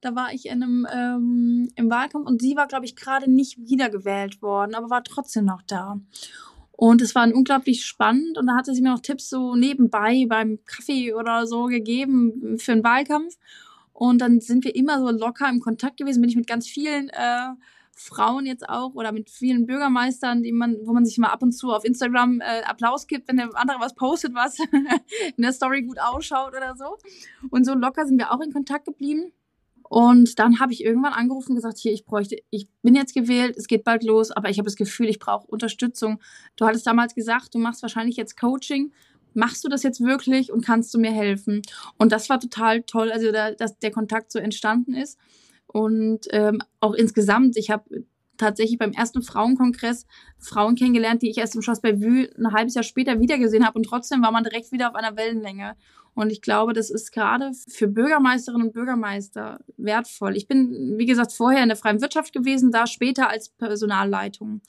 Da 0.00 0.14
war 0.14 0.32
ich 0.32 0.46
in 0.46 0.62
einem, 0.62 0.86
ähm, 0.90 1.68
im 1.74 1.90
Wahlkampf 1.90 2.26
und 2.26 2.40
sie 2.40 2.56
war, 2.56 2.66
glaube 2.66 2.86
ich, 2.86 2.96
gerade 2.96 3.30
nicht 3.30 3.58
wiedergewählt 3.58 4.40
worden, 4.40 4.74
aber 4.74 4.88
war 4.88 5.04
trotzdem 5.04 5.44
noch 5.44 5.62
da. 5.62 6.00
Und 6.80 7.02
es 7.02 7.14
war 7.14 7.30
unglaublich 7.30 7.84
spannend 7.84 8.38
und 8.38 8.46
da 8.46 8.56
hatte 8.56 8.74
sie 8.74 8.80
mir 8.80 8.88
noch 8.88 9.00
Tipps 9.00 9.28
so 9.28 9.54
nebenbei 9.54 10.24
beim 10.26 10.60
Kaffee 10.64 11.12
oder 11.12 11.46
so 11.46 11.64
gegeben 11.64 12.56
für 12.58 12.72
den 12.72 12.82
Wahlkampf. 12.82 13.36
Und 13.92 14.22
dann 14.22 14.40
sind 14.40 14.64
wir 14.64 14.74
immer 14.74 14.98
so 14.98 15.10
locker 15.10 15.46
im 15.50 15.60
Kontakt 15.60 15.98
gewesen, 15.98 16.22
bin 16.22 16.30
ich 16.30 16.36
mit 16.36 16.46
ganz 16.46 16.66
vielen 16.66 17.10
äh, 17.10 17.50
Frauen 17.94 18.46
jetzt 18.46 18.66
auch 18.66 18.94
oder 18.94 19.12
mit 19.12 19.28
vielen 19.28 19.66
Bürgermeistern, 19.66 20.42
die 20.42 20.52
man, 20.52 20.78
wo 20.86 20.94
man 20.94 21.04
sich 21.04 21.18
mal 21.18 21.28
ab 21.28 21.42
und 21.42 21.52
zu 21.52 21.70
auf 21.70 21.84
Instagram 21.84 22.40
äh, 22.40 22.62
Applaus 22.62 23.06
gibt, 23.06 23.28
wenn 23.28 23.36
der 23.36 23.50
andere 23.56 23.78
was 23.78 23.94
postet, 23.94 24.32
was 24.32 24.58
in 25.36 25.42
der 25.42 25.52
Story 25.52 25.82
gut 25.82 25.98
ausschaut 26.00 26.56
oder 26.56 26.76
so. 26.76 26.96
Und 27.50 27.66
so 27.66 27.74
locker 27.74 28.06
sind 28.06 28.16
wir 28.16 28.32
auch 28.32 28.40
in 28.40 28.54
Kontakt 28.54 28.86
geblieben. 28.86 29.34
Und 29.90 30.38
dann 30.38 30.60
habe 30.60 30.72
ich 30.72 30.84
irgendwann 30.84 31.14
angerufen 31.14 31.50
und 31.50 31.56
gesagt, 31.56 31.76
hier, 31.76 31.92
ich 31.92 32.04
bräuchte, 32.04 32.36
ich 32.50 32.68
bin 32.80 32.94
jetzt 32.94 33.12
gewählt, 33.12 33.56
es 33.56 33.66
geht 33.66 33.82
bald 33.82 34.04
los, 34.04 34.30
aber 34.30 34.48
ich 34.48 34.58
habe 34.58 34.66
das 34.66 34.76
Gefühl, 34.76 35.08
ich 35.08 35.18
brauche 35.18 35.48
Unterstützung. 35.48 36.20
Du 36.54 36.64
hattest 36.64 36.86
damals 36.86 37.16
gesagt, 37.16 37.56
du 37.56 37.58
machst 37.58 37.82
wahrscheinlich 37.82 38.16
jetzt 38.16 38.38
Coaching. 38.38 38.92
Machst 39.34 39.64
du 39.64 39.68
das 39.68 39.82
jetzt 39.82 40.00
wirklich 40.00 40.52
und 40.52 40.64
kannst 40.64 40.94
du 40.94 41.00
mir 41.00 41.10
helfen? 41.10 41.62
Und 41.98 42.12
das 42.12 42.30
war 42.30 42.38
total 42.38 42.82
toll, 42.82 43.10
also 43.10 43.32
da, 43.32 43.50
dass 43.50 43.80
der 43.80 43.90
Kontakt 43.90 44.30
so 44.30 44.38
entstanden 44.38 44.94
ist. 44.94 45.18
Und 45.66 46.28
ähm, 46.30 46.62
auch 46.78 46.94
insgesamt, 46.94 47.56
ich 47.56 47.70
habe 47.70 48.04
tatsächlich 48.40 48.78
beim 48.78 48.92
ersten 48.92 49.22
Frauenkongress 49.22 50.06
Frauen 50.38 50.74
kennengelernt, 50.74 51.22
die 51.22 51.30
ich 51.30 51.38
erst 51.38 51.54
im 51.54 51.62
Schloss 51.62 51.80
Bellevue 51.80 52.28
ein 52.38 52.52
halbes 52.52 52.74
Jahr 52.74 52.82
später 52.82 53.20
wiedergesehen 53.20 53.66
habe 53.66 53.78
und 53.78 53.84
trotzdem 53.84 54.22
war 54.22 54.32
man 54.32 54.44
direkt 54.44 54.72
wieder 54.72 54.88
auf 54.88 54.94
einer 54.94 55.16
Wellenlänge. 55.16 55.76
Und 56.14 56.30
ich 56.30 56.42
glaube, 56.42 56.72
das 56.72 56.90
ist 56.90 57.12
gerade 57.12 57.52
für 57.68 57.86
Bürgermeisterinnen 57.86 58.66
und 58.66 58.72
Bürgermeister 58.72 59.60
wertvoll. 59.76 60.36
Ich 60.36 60.48
bin, 60.48 60.98
wie 60.98 61.06
gesagt, 61.06 61.32
vorher 61.32 61.62
in 61.62 61.68
der 61.68 61.76
freien 61.76 62.00
Wirtschaft 62.00 62.32
gewesen, 62.32 62.72
da 62.72 62.86
später 62.86 63.28
als 63.28 63.48
Personalleitung. 63.48 64.60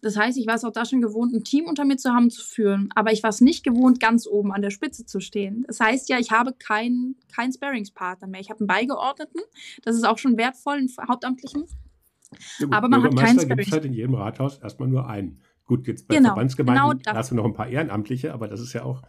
Das 0.00 0.16
heißt, 0.16 0.38
ich 0.38 0.46
war 0.46 0.54
es 0.54 0.64
auch 0.64 0.72
da 0.72 0.84
schon 0.84 1.00
gewohnt, 1.00 1.34
ein 1.34 1.42
Team 1.42 1.66
unter 1.66 1.84
mir 1.84 1.96
zu 1.96 2.12
haben, 2.12 2.30
zu 2.30 2.44
führen. 2.44 2.88
Aber 2.94 3.12
ich 3.12 3.22
war 3.22 3.30
es 3.30 3.40
nicht 3.40 3.64
gewohnt, 3.64 4.00
ganz 4.00 4.26
oben 4.26 4.52
an 4.52 4.62
der 4.62 4.70
Spitze 4.70 5.04
zu 5.04 5.20
stehen. 5.20 5.64
Das 5.66 5.80
heißt 5.80 6.08
ja, 6.08 6.18
ich 6.18 6.30
habe 6.30 6.52
keinen 6.52 7.16
kein 7.34 7.52
Sparringspartner 7.52 8.28
mehr. 8.28 8.40
Ich 8.40 8.48
habe 8.48 8.60
einen 8.60 8.68
Beigeordneten. 8.68 9.40
Das 9.82 9.96
ist 9.96 10.06
auch 10.06 10.18
schon 10.18 10.36
wertvoll, 10.36 10.76
einen 10.76 10.90
Hauptamtlichen. 11.08 11.64
Ja, 12.58 12.66
gut, 12.66 12.74
aber 12.74 12.88
man 12.88 13.02
hat 13.02 13.16
keinen 13.16 13.48
gibt 13.48 13.60
es 13.60 13.72
halt 13.72 13.84
in 13.84 13.92
jedem 13.92 14.14
Rathaus 14.14 14.58
erstmal 14.58 14.88
nur 14.88 15.08
einen. 15.08 15.40
Gut, 15.64 15.86
jetzt 15.86 16.08
bei 16.08 16.16
genau, 16.16 16.30
Verbandsgemeinden 16.30 16.98
genau 16.98 17.16
hast 17.16 17.30
du 17.30 17.34
noch 17.34 17.44
ein 17.44 17.54
paar 17.54 17.68
Ehrenamtliche, 17.68 18.32
aber 18.32 18.48
das 18.48 18.60
ist 18.60 18.72
ja 18.72 18.84
auch 18.84 19.02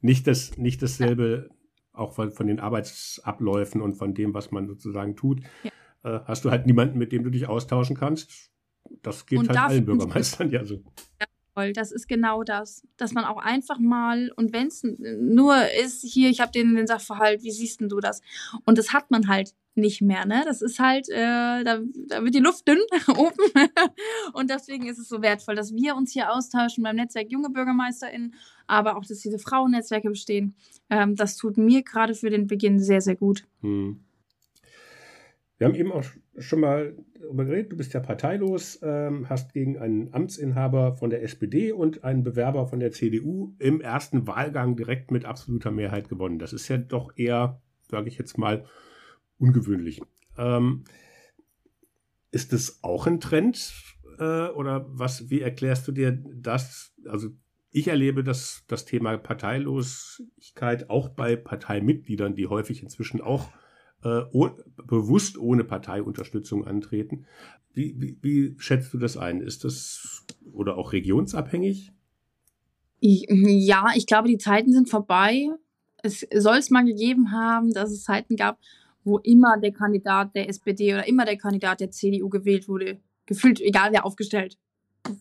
nicht, 0.00 0.26
das, 0.26 0.58
nicht 0.58 0.82
dasselbe, 0.82 1.48
ja. 1.48 1.54
auch 1.92 2.12
von, 2.12 2.32
von, 2.32 2.46
den 2.46 2.60
Arbeitsabläufen 2.60 3.80
und 3.80 3.94
von 3.94 4.14
dem, 4.14 4.34
was 4.34 4.50
man 4.50 4.66
sozusagen 4.66 5.16
tut. 5.16 5.40
Ja. 5.62 5.70
Äh, 6.16 6.20
hast 6.24 6.44
du 6.44 6.50
halt 6.50 6.66
niemanden, 6.66 6.98
mit 6.98 7.12
dem 7.12 7.24
du 7.24 7.30
dich 7.30 7.46
austauschen 7.46 7.96
kannst 7.96 8.52
das 9.02 9.26
geht 9.26 9.38
und 9.38 9.48
halt 9.48 9.58
allen 9.58 9.84
Bürgermeistern 9.84 10.50
ja 10.50 10.64
so. 10.64 10.82
Ja, 11.56 11.72
das 11.72 11.92
ist 11.92 12.08
genau 12.08 12.42
das, 12.42 12.82
dass 12.96 13.12
man 13.12 13.24
auch 13.24 13.36
einfach 13.36 13.78
mal, 13.78 14.32
und 14.36 14.52
wenn 14.52 14.68
es 14.68 14.82
nur 14.84 15.54
ist, 15.84 16.02
hier, 16.02 16.30
ich 16.30 16.40
habe 16.40 16.52
den, 16.52 16.74
den 16.74 16.86
Sachverhalt, 16.86 17.42
wie 17.42 17.50
siehst 17.50 17.80
denn 17.80 17.88
du 17.88 18.00
das? 18.00 18.22
Und 18.64 18.78
das 18.78 18.92
hat 18.92 19.10
man 19.10 19.28
halt 19.28 19.54
nicht 19.74 20.02
mehr, 20.02 20.26
ne? 20.26 20.42
Das 20.44 20.62
ist 20.62 20.78
halt, 20.78 21.08
äh, 21.08 21.64
da, 21.64 21.80
da 22.08 22.22
wird 22.22 22.34
die 22.34 22.40
Luft 22.40 22.66
dünn 22.68 22.78
oben. 23.08 23.70
und 24.34 24.50
deswegen 24.50 24.86
ist 24.86 24.98
es 24.98 25.08
so 25.08 25.22
wertvoll, 25.22 25.54
dass 25.54 25.74
wir 25.74 25.96
uns 25.96 26.12
hier 26.12 26.32
austauschen 26.32 26.84
beim 26.84 26.96
Netzwerk 26.96 27.30
junge 27.30 27.50
BürgermeisterInnen, 27.50 28.34
aber 28.66 28.96
auch, 28.96 29.04
dass 29.04 29.20
diese 29.20 29.38
Frauennetzwerke 29.38 30.10
bestehen. 30.10 30.54
Ähm, 30.90 31.16
das 31.16 31.36
tut 31.36 31.56
mir 31.56 31.82
gerade 31.82 32.14
für 32.14 32.30
den 32.30 32.46
Beginn 32.46 32.80
sehr, 32.80 33.00
sehr 33.00 33.16
gut. 33.16 33.44
Hm. 33.62 34.00
Wir 35.58 35.68
haben 35.68 35.76
eben 35.76 35.92
auch 35.92 36.04
schon 36.38 36.58
mal 36.58 36.96
darüber 37.20 37.44
geredet, 37.44 37.70
du 37.70 37.76
bist 37.76 37.94
ja 37.94 38.00
parteilos, 38.00 38.80
ähm, 38.82 39.28
hast 39.28 39.52
gegen 39.52 39.78
einen 39.78 40.12
Amtsinhaber 40.12 40.96
von 40.96 41.10
der 41.10 41.22
SPD 41.22 41.72
und 41.72 42.02
einen 42.02 42.24
Bewerber 42.24 42.66
von 42.66 42.80
der 42.80 42.90
CDU 42.90 43.54
im 43.58 43.80
ersten 43.80 44.26
Wahlgang 44.26 44.76
direkt 44.76 45.10
mit 45.12 45.24
absoluter 45.24 45.70
Mehrheit 45.70 46.08
gewonnen. 46.08 46.38
Das 46.38 46.52
ist 46.52 46.66
ja 46.68 46.78
doch 46.78 47.12
eher, 47.16 47.60
sage 47.88 48.08
ich 48.08 48.18
jetzt 48.18 48.38
mal, 48.38 48.64
ungewöhnlich. 49.42 50.00
Ähm, 50.38 50.84
ist 52.30 52.52
das 52.52 52.82
auch 52.82 53.06
ein 53.06 53.20
Trend 53.20 53.74
äh, 54.18 54.48
oder 54.48 54.86
was? 54.88 55.28
Wie 55.28 55.40
erklärst 55.42 55.86
du 55.88 55.92
dir 55.92 56.12
das? 56.12 56.94
Also 57.06 57.30
ich 57.70 57.88
erlebe 57.88 58.22
das, 58.22 58.64
das 58.68 58.84
Thema 58.84 59.16
Parteilosigkeit 59.18 60.88
auch 60.88 61.08
bei 61.08 61.36
Parteimitgliedern, 61.36 62.34
die 62.34 62.46
häufig 62.46 62.82
inzwischen 62.82 63.20
auch 63.20 63.50
äh, 64.04 64.22
oh, 64.32 64.50
bewusst 64.86 65.38
ohne 65.38 65.64
Parteiunterstützung 65.64 66.66
antreten. 66.66 67.26
Wie, 67.74 67.94
wie, 67.98 68.18
wie 68.22 68.54
schätzt 68.58 68.92
du 68.94 68.98
das 68.98 69.16
ein? 69.16 69.40
Ist 69.40 69.64
das 69.64 70.24
oder 70.52 70.76
auch 70.76 70.92
regionsabhängig? 70.92 71.92
Ja, 73.00 73.86
ich 73.96 74.06
glaube, 74.06 74.28
die 74.28 74.38
Zeiten 74.38 74.72
sind 74.72 74.88
vorbei. 74.88 75.48
Es 76.02 76.26
soll 76.34 76.58
es 76.58 76.70
mal 76.70 76.84
gegeben 76.84 77.32
haben, 77.32 77.72
dass 77.72 77.90
es 77.90 78.04
Zeiten 78.04 78.36
gab, 78.36 78.58
wo 79.04 79.18
immer 79.18 79.58
der 79.58 79.72
Kandidat 79.72 80.34
der 80.34 80.48
SPD 80.48 80.94
oder 80.94 81.06
immer 81.06 81.24
der 81.24 81.36
Kandidat 81.36 81.80
der 81.80 81.90
CDU 81.90 82.28
gewählt 82.28 82.68
wurde. 82.68 83.00
Gefühlt, 83.26 83.60
egal 83.60 83.92
wer 83.92 84.04
aufgestellt 84.04 84.58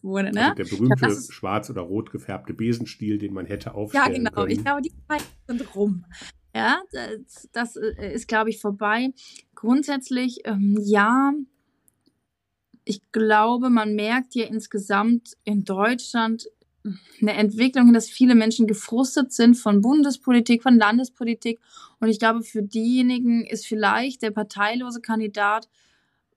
wurde. 0.02 0.32
Ne? 0.32 0.44
Also 0.44 0.56
der 0.56 0.64
berühmte 0.66 0.96
glaube, 0.96 1.22
schwarz 1.30 1.70
oder 1.70 1.82
rot 1.82 2.12
gefärbte 2.12 2.54
Besenstiel, 2.54 3.18
den 3.18 3.34
man 3.34 3.46
hätte 3.46 3.74
aufstellen 3.74 4.06
können. 4.06 4.16
Ja, 4.16 4.30
genau. 4.30 4.42
Können. 4.42 4.52
Ich 4.52 4.64
glaube, 4.64 4.82
die 4.82 4.94
Zeiten 5.08 5.26
sind 5.48 5.76
rum. 5.76 6.06
Ja, 6.54 6.82
das, 6.92 7.50
das 7.54 7.76
äh, 7.78 8.14
ist, 8.14 8.28
glaube 8.28 8.50
ich, 8.50 8.60
vorbei. 8.60 9.14
Grundsätzlich, 9.56 10.42
ähm, 10.46 10.78
ja, 10.82 11.34
ich 12.84 13.02
glaube, 13.12 13.70
man 13.70 13.96
merkt 13.96 14.36
ja 14.36 14.46
insgesamt 14.46 15.38
in 15.44 15.64
Deutschland 15.64 16.48
eine 17.22 17.34
Entwicklung, 17.34 17.94
dass 17.94 18.10
viele 18.10 18.36
Menschen 18.36 18.68
gefrustet 18.68 19.32
sind 19.32 19.56
von 19.56 19.82
Bundespolitik, 19.82 20.64
von 20.64 20.78
Landespolitik. 20.78 21.60
Und 22.00 22.10
ich 22.10 22.20
glaube, 22.20 22.44
für 22.44 22.64
diejenigen 22.64 23.46
ist 23.46 23.68
vielleicht 23.68 24.24
der 24.24 24.32
parteilose 24.32 25.02
Kandidat 25.02 25.70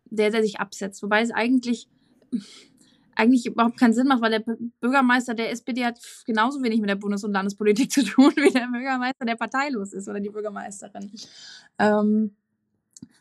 der, 0.04 0.30
der 0.30 0.42
sich 0.42 0.60
absetzt. 0.60 1.02
Wobei 1.02 1.22
es 1.22 1.30
eigentlich 1.30 1.88
eigentlich 3.16 3.46
überhaupt 3.46 3.78
keinen 3.78 3.92
Sinn 3.92 4.08
macht, 4.08 4.22
weil 4.22 4.30
der 4.30 4.44
Bürgermeister 4.80 5.34
der 5.34 5.52
SPD 5.52 5.84
hat 5.84 6.00
genauso 6.26 6.62
wenig 6.62 6.80
mit 6.80 6.90
der 6.90 6.96
Bundes- 6.96 7.22
und 7.22 7.32
Landespolitik 7.32 7.90
zu 7.90 8.04
tun, 8.04 8.32
wie 8.36 8.52
der 8.52 8.66
Bürgermeister, 8.66 9.24
der 9.24 9.36
parteilos 9.36 9.92
ist 9.92 10.08
oder 10.08 10.20
die 10.20 10.30
Bürgermeisterin. 10.30 11.12
Ähm, 11.78 12.34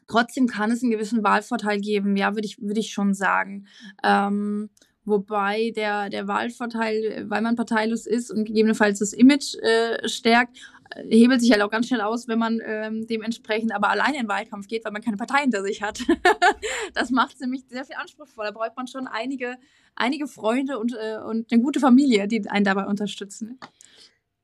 trotzdem 0.08 0.48
kann 0.48 0.72
es 0.72 0.82
einen 0.82 0.92
gewissen 0.92 1.24
Wahlvorteil 1.24 1.80
geben, 1.80 2.18
ja, 2.18 2.34
würde 2.34 2.48
ich, 2.48 2.60
würde 2.62 2.80
ich 2.80 2.92
schon 2.92 3.14
sagen. 3.14 3.68
Ähm, 4.04 4.70
wobei 5.06 5.72
der, 5.76 6.10
der 6.10 6.28
Wahlvorteil, 6.28 7.26
weil 7.30 7.42
man 7.42 7.56
parteilos 7.56 8.06
ist 8.06 8.32
und 8.32 8.46
gegebenenfalls 8.46 9.00
das 9.00 9.14
Image 9.14 9.56
äh, 9.56 10.08
stärkt, 10.08 10.58
äh, 10.96 11.04
hebelt 11.10 11.42
sich 11.42 11.52
halt 11.52 11.62
auch 11.62 11.70
ganz 11.70 11.88
schnell 11.88 12.02
aus, 12.02 12.28
wenn 12.28 12.40
man 12.40 12.62
ähm, 12.66 13.08
dementsprechend 13.08 13.74
aber 13.74 13.90
alleine 13.90 14.18
in 14.18 14.24
den 14.24 14.30
Wahlkampf 14.30 14.68
geht, 14.68 14.86
weil 14.86 14.92
man 14.92 15.02
keine 15.02 15.18
Partei 15.18 15.42
hinter 15.42 15.64
sich 15.64 15.82
hat. 15.82 16.00
das 16.94 17.10
macht 17.10 17.40
nämlich 17.40 17.64
sehr 17.68 17.86
viel 17.86 17.96
anspruchsvoller. 17.96 18.52
Da 18.52 18.58
braucht 18.58 18.78
man 18.78 18.88
schon 18.88 19.08
einige, 19.08 19.58
einige 19.96 20.28
Freunde 20.28 20.80
und, 20.80 20.94
äh, 20.94 21.18
und 21.18 21.52
eine 21.52 21.62
gute 21.62 21.80
Familie, 21.80 22.28
die 22.28 22.50
einen 22.50 22.66
dabei 22.66 22.86
unterstützen. 22.86 23.60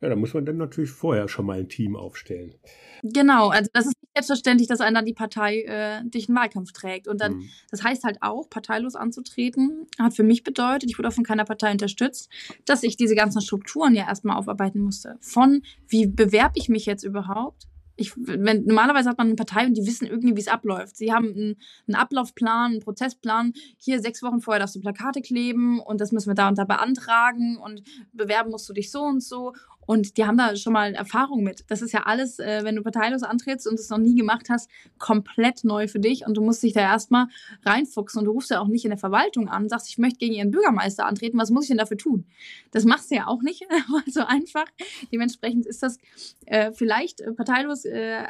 Ja, 0.01 0.07
da 0.07 0.15
muss 0.15 0.33
man 0.33 0.45
dann 0.45 0.57
natürlich 0.57 0.91
vorher 0.91 1.27
schon 1.27 1.45
mal 1.45 1.59
ein 1.59 1.67
Team 1.67 1.97
aufstellen. 1.97 2.55
Genau, 3.03 3.49
also 3.49 3.69
das 3.73 3.85
ist 3.85 4.01
nicht 4.01 4.12
selbstverständlich, 4.15 4.67
dass 4.67 4.79
einer 4.79 5.03
die 5.03 5.13
Partei 5.13 5.63
äh, 5.63 6.01
durch 6.05 6.27
den 6.27 6.35
Wahlkampf 6.35 6.71
trägt. 6.71 7.07
Und 7.07 7.19
dann, 7.19 7.35
mhm. 7.35 7.49
das 7.69 7.83
heißt 7.83 8.05
halt 8.05 8.17
auch, 8.21 8.49
parteilos 8.49 8.95
anzutreten, 8.95 9.88
hat 9.99 10.13
für 10.13 10.23
mich 10.23 10.43
bedeutet, 10.43 10.89
ich 10.89 10.97
wurde 10.97 11.09
auch 11.09 11.13
von 11.13 11.25
keiner 11.25 11.43
Partei 11.43 11.71
unterstützt, 11.71 12.29
dass 12.65 12.83
ich 12.83 12.95
diese 12.95 13.15
ganzen 13.15 13.41
Strukturen 13.41 13.93
ja 13.93 14.07
erstmal 14.07 14.38
aufarbeiten 14.38 14.79
musste. 14.79 15.17
Von 15.19 15.63
wie 15.88 16.07
bewerbe 16.07 16.53
ich 16.55 16.69
mich 16.69 16.85
jetzt 16.85 17.03
überhaupt? 17.03 17.67
Ich, 17.97 18.13
wenn, 18.15 18.63
normalerweise 18.63 19.09
hat 19.09 19.17
man 19.17 19.27
eine 19.27 19.35
Partei 19.35 19.65
und 19.65 19.73
die 19.73 19.85
wissen 19.85 20.07
irgendwie, 20.07 20.33
wie 20.33 20.39
es 20.39 20.47
abläuft. 20.47 20.95
Sie 20.95 21.12
haben 21.12 21.33
einen, 21.33 21.57
einen, 21.85 21.95
Ablaufplan, 21.95 22.71
einen 22.71 22.79
Prozessplan. 22.79 23.51
Hier 23.77 23.99
sechs 23.99 24.23
Wochen 24.23 24.39
vorher 24.39 24.59
darfst 24.59 24.77
du 24.77 24.79
Plakate 24.79 25.21
kleben 25.21 25.81
und 25.81 25.99
das 25.99 26.13
müssen 26.13 26.29
wir 26.29 26.35
da 26.35 26.47
und 26.47 26.57
da 26.57 26.63
beantragen 26.63 27.57
und 27.57 27.83
bewerben 28.13 28.51
musst 28.51 28.69
du 28.69 28.73
dich 28.73 28.89
so 28.89 29.03
und 29.03 29.21
so. 29.21 29.51
Und 29.89 30.17
die 30.17 30.25
haben 30.25 30.38
da 30.38 30.56
schon 30.56 30.73
mal 30.73 30.93
Erfahrung 30.93 31.41
mit. 31.41 31.63
Das 31.67 31.82
ist 31.82 31.93
ja 31.93 32.04
alles, 32.04 32.38
äh, 32.38 32.63
wenn 32.63 32.75
du 32.75 32.84
parteilos 32.84 33.23
antrittst 33.23 33.65
und 33.67 33.80
es 33.80 33.89
noch 33.89 33.97
nie 33.97 34.13
gemacht 34.13 34.47
hast, 34.47 34.69
komplett 34.99 35.63
neu 35.63 35.88
für 35.88 35.99
dich. 35.99 36.28
Und 36.28 36.38
du 36.38 36.43
musst 36.43 36.62
dich 36.62 36.73
da 36.73 36.82
erstmal 36.82 37.25
reinfuchsen. 37.65 38.19
Und 38.19 38.25
du 38.25 38.32
rufst 38.32 38.52
ja 38.52 38.60
auch 38.60 38.67
nicht 38.67 38.86
in 38.86 38.91
der 38.91 38.99
Verwaltung 38.99 39.49
an, 39.49 39.67
sagst, 39.67 39.89
ich 39.89 39.97
möchte 39.97 40.19
gegen 40.19 40.36
ihren 40.36 40.52
Bürgermeister 40.52 41.08
antreten. 41.08 41.39
Was 41.39 41.49
muss 41.49 41.63
ich 41.63 41.69
denn 41.69 41.80
dafür 41.80 41.97
tun? 41.97 42.28
Das 42.69 42.86
machst 42.86 43.10
du 43.10 43.15
ja 43.15 43.25
auch 43.25 43.41
nicht 43.41 43.65
so 44.06 44.23
einfach. 44.23 44.65
Dementsprechend 45.12 45.65
ist 45.65 45.82
das 45.82 45.97
äh, 46.45 46.71
vielleicht 46.71 47.21
äh, 47.21 47.32
parteilos 47.32 47.84
äh, 47.86 48.28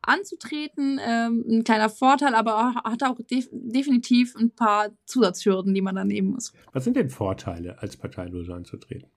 anzutreten, 0.00 0.98
ähm, 1.06 1.44
ein 1.46 1.64
kleiner 1.64 1.90
Vorteil, 1.90 2.34
aber 2.34 2.76
hat 2.76 3.02
auch 3.02 3.18
def 3.30 3.46
definitiv 3.52 4.34
ein 4.36 4.50
paar 4.50 4.88
Zusatzhürden, 5.04 5.74
die 5.74 5.82
man 5.82 5.96
dann 5.96 6.06
nehmen 6.06 6.30
muss. 6.30 6.54
Was 6.72 6.84
sind 6.84 6.96
denn 6.96 7.10
Vorteile, 7.10 7.82
als 7.82 7.98
parteilos 7.98 8.48
anzutreten? 8.48 9.10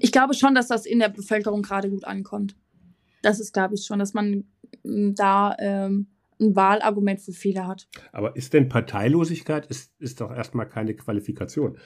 Ich 0.00 0.12
glaube 0.12 0.34
schon, 0.34 0.54
dass 0.54 0.68
das 0.68 0.86
in 0.86 0.98
der 0.98 1.08
Bevölkerung 1.08 1.62
gerade 1.62 1.90
gut 1.90 2.04
ankommt. 2.04 2.56
Das 3.22 3.40
ist, 3.40 3.52
glaube 3.52 3.74
ich, 3.74 3.84
schon, 3.84 3.98
dass 3.98 4.14
man 4.14 4.44
mm, 4.82 5.14
da 5.14 5.56
ähm, 5.58 6.08
ein 6.40 6.56
Wahlargument 6.56 7.20
für 7.20 7.32
viele 7.32 7.66
hat. 7.66 7.88
Aber 8.12 8.36
ist 8.36 8.52
denn 8.52 8.68
Parteilosigkeit, 8.68 9.66
ist, 9.66 9.92
ist 9.98 10.20
doch 10.20 10.30
erstmal 10.30 10.68
keine 10.68 10.94
Qualifikation? 10.94 11.78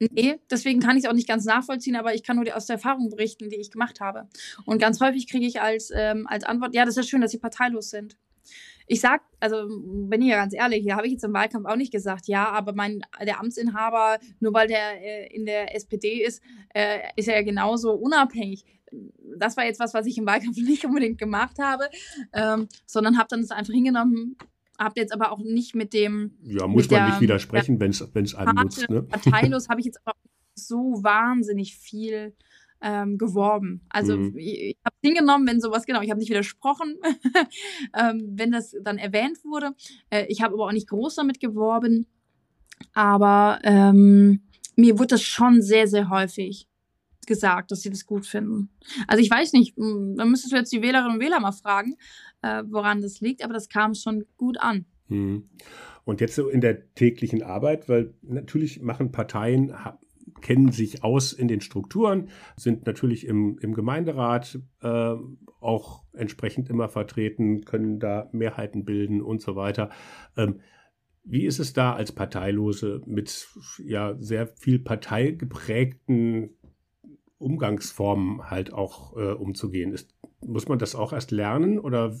Nee, 0.00 0.40
deswegen 0.50 0.80
kann 0.80 0.96
ich 0.96 1.04
es 1.04 1.10
auch 1.10 1.14
nicht 1.14 1.28
ganz 1.28 1.44
nachvollziehen, 1.44 1.94
aber 1.94 2.14
ich 2.14 2.24
kann 2.24 2.36
nur 2.36 2.56
aus 2.56 2.66
der 2.66 2.74
Erfahrung 2.74 3.10
berichten, 3.10 3.48
die 3.48 3.56
ich 3.56 3.70
gemacht 3.70 4.00
habe. 4.00 4.28
Und 4.66 4.78
ganz 4.78 5.00
häufig 5.00 5.30
kriege 5.30 5.46
ich 5.46 5.60
als, 5.60 5.92
ähm, 5.94 6.26
als 6.28 6.44
Antwort, 6.44 6.74
ja, 6.74 6.84
das 6.84 6.96
ist 6.96 7.04
ja 7.04 7.08
schön, 7.08 7.20
dass 7.20 7.30
Sie 7.30 7.38
parteilos 7.38 7.90
sind 7.90 8.16
ich 8.86 9.00
sag, 9.00 9.22
also 9.40 9.66
bin 9.68 10.22
ich 10.22 10.28
ja 10.28 10.36
ganz 10.36 10.54
ehrlich, 10.54 10.82
hier 10.82 10.96
habe 10.96 11.06
ich 11.06 11.12
jetzt 11.12 11.24
im 11.24 11.32
Wahlkampf 11.32 11.66
auch 11.66 11.76
nicht 11.76 11.92
gesagt, 11.92 12.28
ja, 12.28 12.50
aber 12.50 12.74
mein 12.74 13.02
der 13.24 13.40
Amtsinhaber, 13.40 14.18
nur 14.40 14.52
weil 14.52 14.68
der 14.68 15.02
äh, 15.02 15.34
in 15.34 15.46
der 15.46 15.74
SPD 15.74 16.22
ist, 16.22 16.42
äh, 16.74 16.98
ist 17.16 17.28
er 17.28 17.36
ja 17.36 17.42
genauso 17.42 17.92
unabhängig. 17.92 18.64
Das 19.38 19.56
war 19.56 19.64
jetzt 19.64 19.80
was, 19.80 19.94
was 19.94 20.06
ich 20.06 20.18
im 20.18 20.26
Wahlkampf 20.26 20.56
nicht 20.58 20.84
unbedingt 20.84 21.18
gemacht 21.18 21.58
habe, 21.58 21.84
ähm, 22.32 22.68
sondern 22.86 23.18
habe 23.18 23.28
dann 23.30 23.40
das 23.40 23.50
einfach 23.50 23.72
hingenommen, 23.72 24.36
habe 24.78 25.00
jetzt 25.00 25.12
aber 25.12 25.32
auch 25.32 25.38
nicht 25.38 25.74
mit 25.74 25.92
dem. 25.94 26.36
Ja, 26.42 26.66
muss 26.66 26.90
man 26.90 27.00
der, 27.00 27.08
nicht 27.08 27.20
widersprechen, 27.20 27.80
wenn 27.80 27.90
es 27.90 28.34
einem 28.34 28.54
nutzt. 28.56 28.88
Ne? 28.90 29.02
Parteilos 29.02 29.68
habe 29.68 29.80
ich 29.80 29.86
jetzt 29.86 30.00
aber 30.04 30.16
so 30.54 31.02
wahnsinnig 31.02 31.76
viel 31.76 32.34
ähm, 32.84 33.16
geworben. 33.16 33.80
Also 33.88 34.16
mhm. 34.16 34.36
ich, 34.36 34.60
ich 34.60 34.76
habe 34.84 34.96
hingenommen, 35.02 35.48
wenn 35.48 35.60
sowas, 35.60 35.86
genau, 35.86 36.02
ich 36.02 36.10
habe 36.10 36.20
nicht 36.20 36.28
widersprochen, 36.28 36.96
ähm, 37.98 38.32
wenn 38.36 38.52
das 38.52 38.76
dann 38.82 38.98
erwähnt 38.98 39.42
wurde. 39.42 39.74
Äh, 40.10 40.26
ich 40.28 40.42
habe 40.42 40.54
aber 40.54 40.66
auch 40.66 40.72
nicht 40.72 40.88
groß 40.88 41.14
damit 41.16 41.40
geworben. 41.40 42.06
Aber 42.92 43.58
ähm, 43.62 44.42
mir 44.76 44.98
wurde 44.98 45.08
das 45.08 45.22
schon 45.22 45.62
sehr, 45.62 45.88
sehr 45.88 46.10
häufig 46.10 46.68
gesagt, 47.26 47.70
dass 47.70 47.80
sie 47.80 47.90
das 47.90 48.04
gut 48.04 48.26
finden. 48.26 48.68
Also 49.06 49.22
ich 49.22 49.30
weiß 49.30 49.54
nicht, 49.54 49.76
hm, 49.78 50.16
da 50.18 50.26
müsstest 50.26 50.52
du 50.52 50.56
jetzt 50.58 50.72
die 50.72 50.82
Wählerinnen 50.82 51.14
und 51.14 51.20
Wähler 51.20 51.40
mal 51.40 51.52
fragen, 51.52 51.96
äh, 52.42 52.62
woran 52.66 53.00
das 53.00 53.20
liegt, 53.22 53.42
aber 53.42 53.54
das 53.54 53.70
kam 53.70 53.94
schon 53.94 54.26
gut 54.36 54.60
an. 54.60 54.84
Mhm. 55.08 55.48
Und 56.04 56.20
jetzt 56.20 56.34
so 56.34 56.50
in 56.50 56.60
der 56.60 56.92
täglichen 56.94 57.42
Arbeit, 57.42 57.88
weil 57.88 58.12
natürlich 58.20 58.82
machen 58.82 59.10
Parteien, 59.10 59.74
kennen 60.44 60.70
sich 60.70 61.02
aus 61.02 61.32
in 61.32 61.48
den 61.48 61.62
Strukturen, 61.62 62.28
sind 62.56 62.86
natürlich 62.86 63.26
im, 63.26 63.58
im 63.60 63.72
Gemeinderat 63.74 64.60
äh, 64.82 65.14
auch 65.58 66.04
entsprechend 66.12 66.68
immer 66.68 66.88
vertreten, 66.88 67.64
können 67.64 67.98
da 67.98 68.28
Mehrheiten 68.32 68.84
bilden 68.84 69.22
und 69.22 69.40
so 69.40 69.56
weiter. 69.56 69.88
Ähm, 70.36 70.60
wie 71.24 71.46
ist 71.46 71.58
es 71.58 71.72
da 71.72 71.94
als 71.94 72.12
Parteilose 72.12 73.00
mit 73.06 73.48
ja 73.82 74.14
sehr 74.20 74.46
viel 74.46 74.78
parteigeprägten 74.78 76.50
Umgangsformen 77.38 78.50
halt 78.50 78.70
auch 78.70 79.16
äh, 79.16 79.32
umzugehen? 79.32 79.94
Ist, 79.94 80.14
muss 80.44 80.68
man 80.68 80.78
das 80.78 80.94
auch 80.94 81.14
erst 81.14 81.30
lernen 81.30 81.78
oder? 81.78 82.14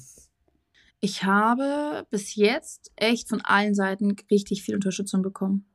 Ich 1.00 1.24
habe 1.24 2.06
bis 2.08 2.36
jetzt 2.36 2.90
echt 2.96 3.28
von 3.28 3.42
allen 3.42 3.74
Seiten 3.74 4.16
richtig 4.30 4.62
viel 4.62 4.74
Unterstützung 4.74 5.20
bekommen 5.20 5.66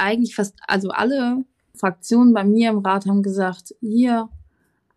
eigentlich 0.00 0.34
fast, 0.34 0.58
also 0.66 0.90
alle 0.90 1.44
Fraktionen 1.74 2.34
bei 2.34 2.44
mir 2.44 2.70
im 2.70 2.78
Rat 2.78 3.06
haben 3.06 3.22
gesagt, 3.22 3.74
hier, 3.80 4.28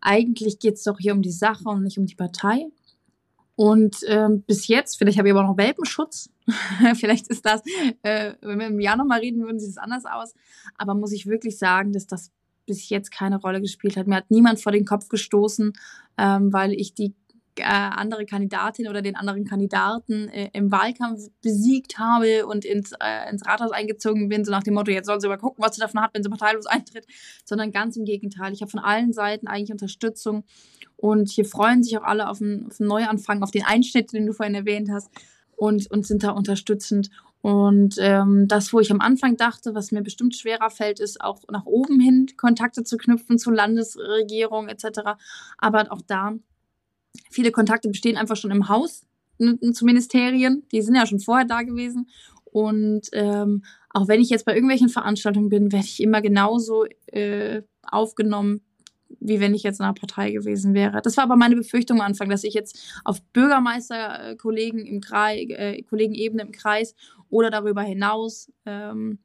eigentlich 0.00 0.58
geht 0.58 0.74
es 0.74 0.84
doch 0.84 0.98
hier 0.98 1.12
um 1.14 1.22
die 1.22 1.30
Sache 1.30 1.68
und 1.68 1.82
nicht 1.82 1.98
um 1.98 2.06
die 2.06 2.14
Partei. 2.14 2.66
Und 3.56 3.98
ähm, 4.08 4.42
bis 4.42 4.66
jetzt, 4.66 4.98
vielleicht 4.98 5.18
habe 5.18 5.28
ich 5.28 5.34
aber 5.34 5.44
noch 5.44 5.56
Welpenschutz. 5.56 6.30
vielleicht 6.94 7.28
ist 7.28 7.46
das, 7.46 7.62
äh, 8.02 8.34
wenn 8.40 8.58
wir 8.58 8.66
im 8.66 8.80
Jahr 8.80 8.96
nochmal 8.96 9.20
reden 9.20 9.42
würden, 9.42 9.60
sieht 9.60 9.70
es 9.70 9.78
anders 9.78 10.04
aus. 10.04 10.34
Aber 10.76 10.94
muss 10.94 11.12
ich 11.12 11.26
wirklich 11.26 11.58
sagen, 11.58 11.92
dass 11.92 12.06
das 12.06 12.32
bis 12.66 12.88
jetzt 12.88 13.10
keine 13.10 13.40
Rolle 13.40 13.60
gespielt 13.60 13.96
hat. 13.96 14.06
Mir 14.06 14.16
hat 14.16 14.30
niemand 14.30 14.60
vor 14.60 14.72
den 14.72 14.84
Kopf 14.84 15.08
gestoßen, 15.08 15.72
ähm, 16.18 16.52
weil 16.52 16.72
ich 16.72 16.94
die 16.94 17.14
äh, 17.58 17.64
andere 17.64 18.26
Kandidatin 18.26 18.88
oder 18.88 19.02
den 19.02 19.16
anderen 19.16 19.44
Kandidaten 19.44 20.28
äh, 20.28 20.50
im 20.52 20.70
Wahlkampf 20.70 21.28
besiegt 21.42 21.98
habe 21.98 22.46
und 22.46 22.64
ins, 22.64 22.92
äh, 22.92 23.30
ins 23.30 23.46
Rathaus 23.46 23.70
eingezogen 23.70 24.28
bin, 24.28 24.44
so 24.44 24.50
nach 24.50 24.62
dem 24.62 24.74
Motto, 24.74 24.90
jetzt 24.90 25.06
soll 25.06 25.20
sie 25.20 25.28
mal 25.28 25.38
gucken, 25.38 25.64
was 25.64 25.76
sie 25.76 25.80
davon 25.80 26.00
hat, 26.00 26.10
wenn 26.14 26.22
sie 26.22 26.28
parteilos 26.28 26.66
eintritt, 26.66 27.06
sondern 27.44 27.72
ganz 27.72 27.96
im 27.96 28.04
Gegenteil. 28.04 28.52
Ich 28.52 28.60
habe 28.60 28.70
von 28.70 28.80
allen 28.80 29.12
Seiten 29.12 29.46
eigentlich 29.46 29.72
Unterstützung 29.72 30.44
und 30.96 31.30
hier 31.30 31.44
freuen 31.44 31.82
sich 31.82 31.96
auch 31.98 32.04
alle 32.04 32.28
auf 32.28 32.40
einen, 32.40 32.66
auf 32.66 32.80
Neuanfang, 32.80 33.42
auf 33.42 33.50
den 33.50 33.64
Einschnitt, 33.64 34.12
den 34.12 34.26
du 34.26 34.32
vorhin 34.32 34.54
erwähnt 34.54 34.90
hast 34.90 35.10
und, 35.56 35.90
und 35.90 36.06
sind 36.06 36.22
da 36.22 36.30
unterstützend. 36.30 37.10
Und 37.44 37.96
ähm, 37.98 38.48
das, 38.48 38.72
wo 38.72 38.80
ich 38.80 38.90
am 38.90 39.02
Anfang 39.02 39.36
dachte, 39.36 39.74
was 39.74 39.92
mir 39.92 40.00
bestimmt 40.00 40.34
schwerer 40.34 40.70
fällt, 40.70 40.98
ist 40.98 41.20
auch 41.20 41.42
nach 41.50 41.66
oben 41.66 42.00
hin 42.00 42.26
Kontakte 42.38 42.84
zu 42.84 42.96
knüpfen 42.96 43.38
zur 43.38 43.52
Landesregierung 43.52 44.68
etc. 44.68 45.00
Aber 45.58 45.92
auch 45.92 46.00
da 46.06 46.32
Viele 47.30 47.52
Kontakte 47.52 47.88
bestehen 47.88 48.16
einfach 48.16 48.36
schon 48.36 48.50
im 48.50 48.68
Haus 48.68 49.06
zu 49.72 49.84
Ministerien. 49.84 50.64
Die 50.72 50.82
sind 50.82 50.94
ja 50.94 51.06
schon 51.06 51.20
vorher 51.20 51.46
da 51.46 51.62
gewesen. 51.62 52.08
Und 52.44 53.08
ähm, 53.12 53.64
auch 53.90 54.08
wenn 54.08 54.20
ich 54.20 54.30
jetzt 54.30 54.44
bei 54.44 54.54
irgendwelchen 54.54 54.88
Veranstaltungen 54.88 55.48
bin, 55.48 55.72
werde 55.72 55.86
ich 55.86 56.00
immer 56.00 56.22
genauso 56.22 56.84
äh, 57.06 57.62
aufgenommen, 57.82 58.60
wie 59.20 59.40
wenn 59.40 59.54
ich 59.54 59.62
jetzt 59.62 59.80
in 59.80 59.84
einer 59.84 59.94
Partei 59.94 60.30
gewesen 60.30 60.74
wäre. 60.74 61.00
Das 61.02 61.16
war 61.16 61.24
aber 61.24 61.36
meine 61.36 61.56
Befürchtung 61.56 62.00
am 62.00 62.06
Anfang, 62.06 62.28
dass 62.28 62.44
ich 62.44 62.54
jetzt 62.54 63.00
auf 63.04 63.22
Bürgermeisterkollegen 63.32 64.86
im 64.86 65.00
Kreis, 65.00 65.46
äh, 65.50 65.82
Kollegenebene 65.82 66.42
im 66.42 66.52
Kreis 66.52 66.94
oder 67.28 67.50
darüber 67.50 67.82
hinaus 67.82 68.52
ähm, 68.66 69.18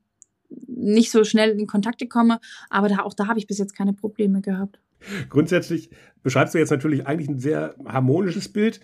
nicht 0.67 1.12
so 1.12 1.23
schnell 1.23 1.52
in 1.52 1.67
Kontakte 1.67 2.08
komme. 2.08 2.39
Aber 2.69 2.89
da, 2.89 2.99
auch 3.04 3.13
da 3.13 3.28
habe 3.28 3.39
ich 3.39 3.47
bis 3.47 3.60
jetzt 3.60 3.75
keine 3.75 3.93
Probleme 3.93 4.41
gehabt. 4.41 4.80
Grundsätzlich 5.29 5.89
beschreibst 6.23 6.53
du 6.53 6.59
jetzt 6.59 6.71
natürlich 6.71 7.07
eigentlich 7.07 7.29
ein 7.29 7.39
sehr 7.39 7.75
harmonisches 7.85 8.51
Bild. 8.51 8.79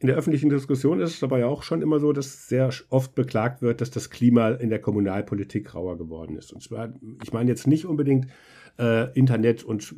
In 0.00 0.06
der 0.06 0.16
öffentlichen 0.16 0.48
Diskussion 0.48 1.00
ist 1.00 1.14
es 1.14 1.22
aber 1.22 1.38
ja 1.38 1.46
auch 1.46 1.62
schon 1.62 1.82
immer 1.82 2.00
so, 2.00 2.12
dass 2.12 2.48
sehr 2.48 2.70
oft 2.88 3.14
beklagt 3.14 3.60
wird, 3.60 3.82
dass 3.82 3.90
das 3.90 4.08
Klima 4.08 4.48
in 4.48 4.70
der 4.70 4.80
Kommunalpolitik 4.80 5.74
rauer 5.74 5.98
geworden 5.98 6.36
ist. 6.36 6.52
Und 6.52 6.62
zwar, 6.62 6.94
ich 7.22 7.32
meine 7.32 7.50
jetzt 7.50 7.66
nicht 7.66 7.84
unbedingt 7.84 8.28
äh, 8.78 9.12
Internet 9.12 9.62
und 9.62 9.94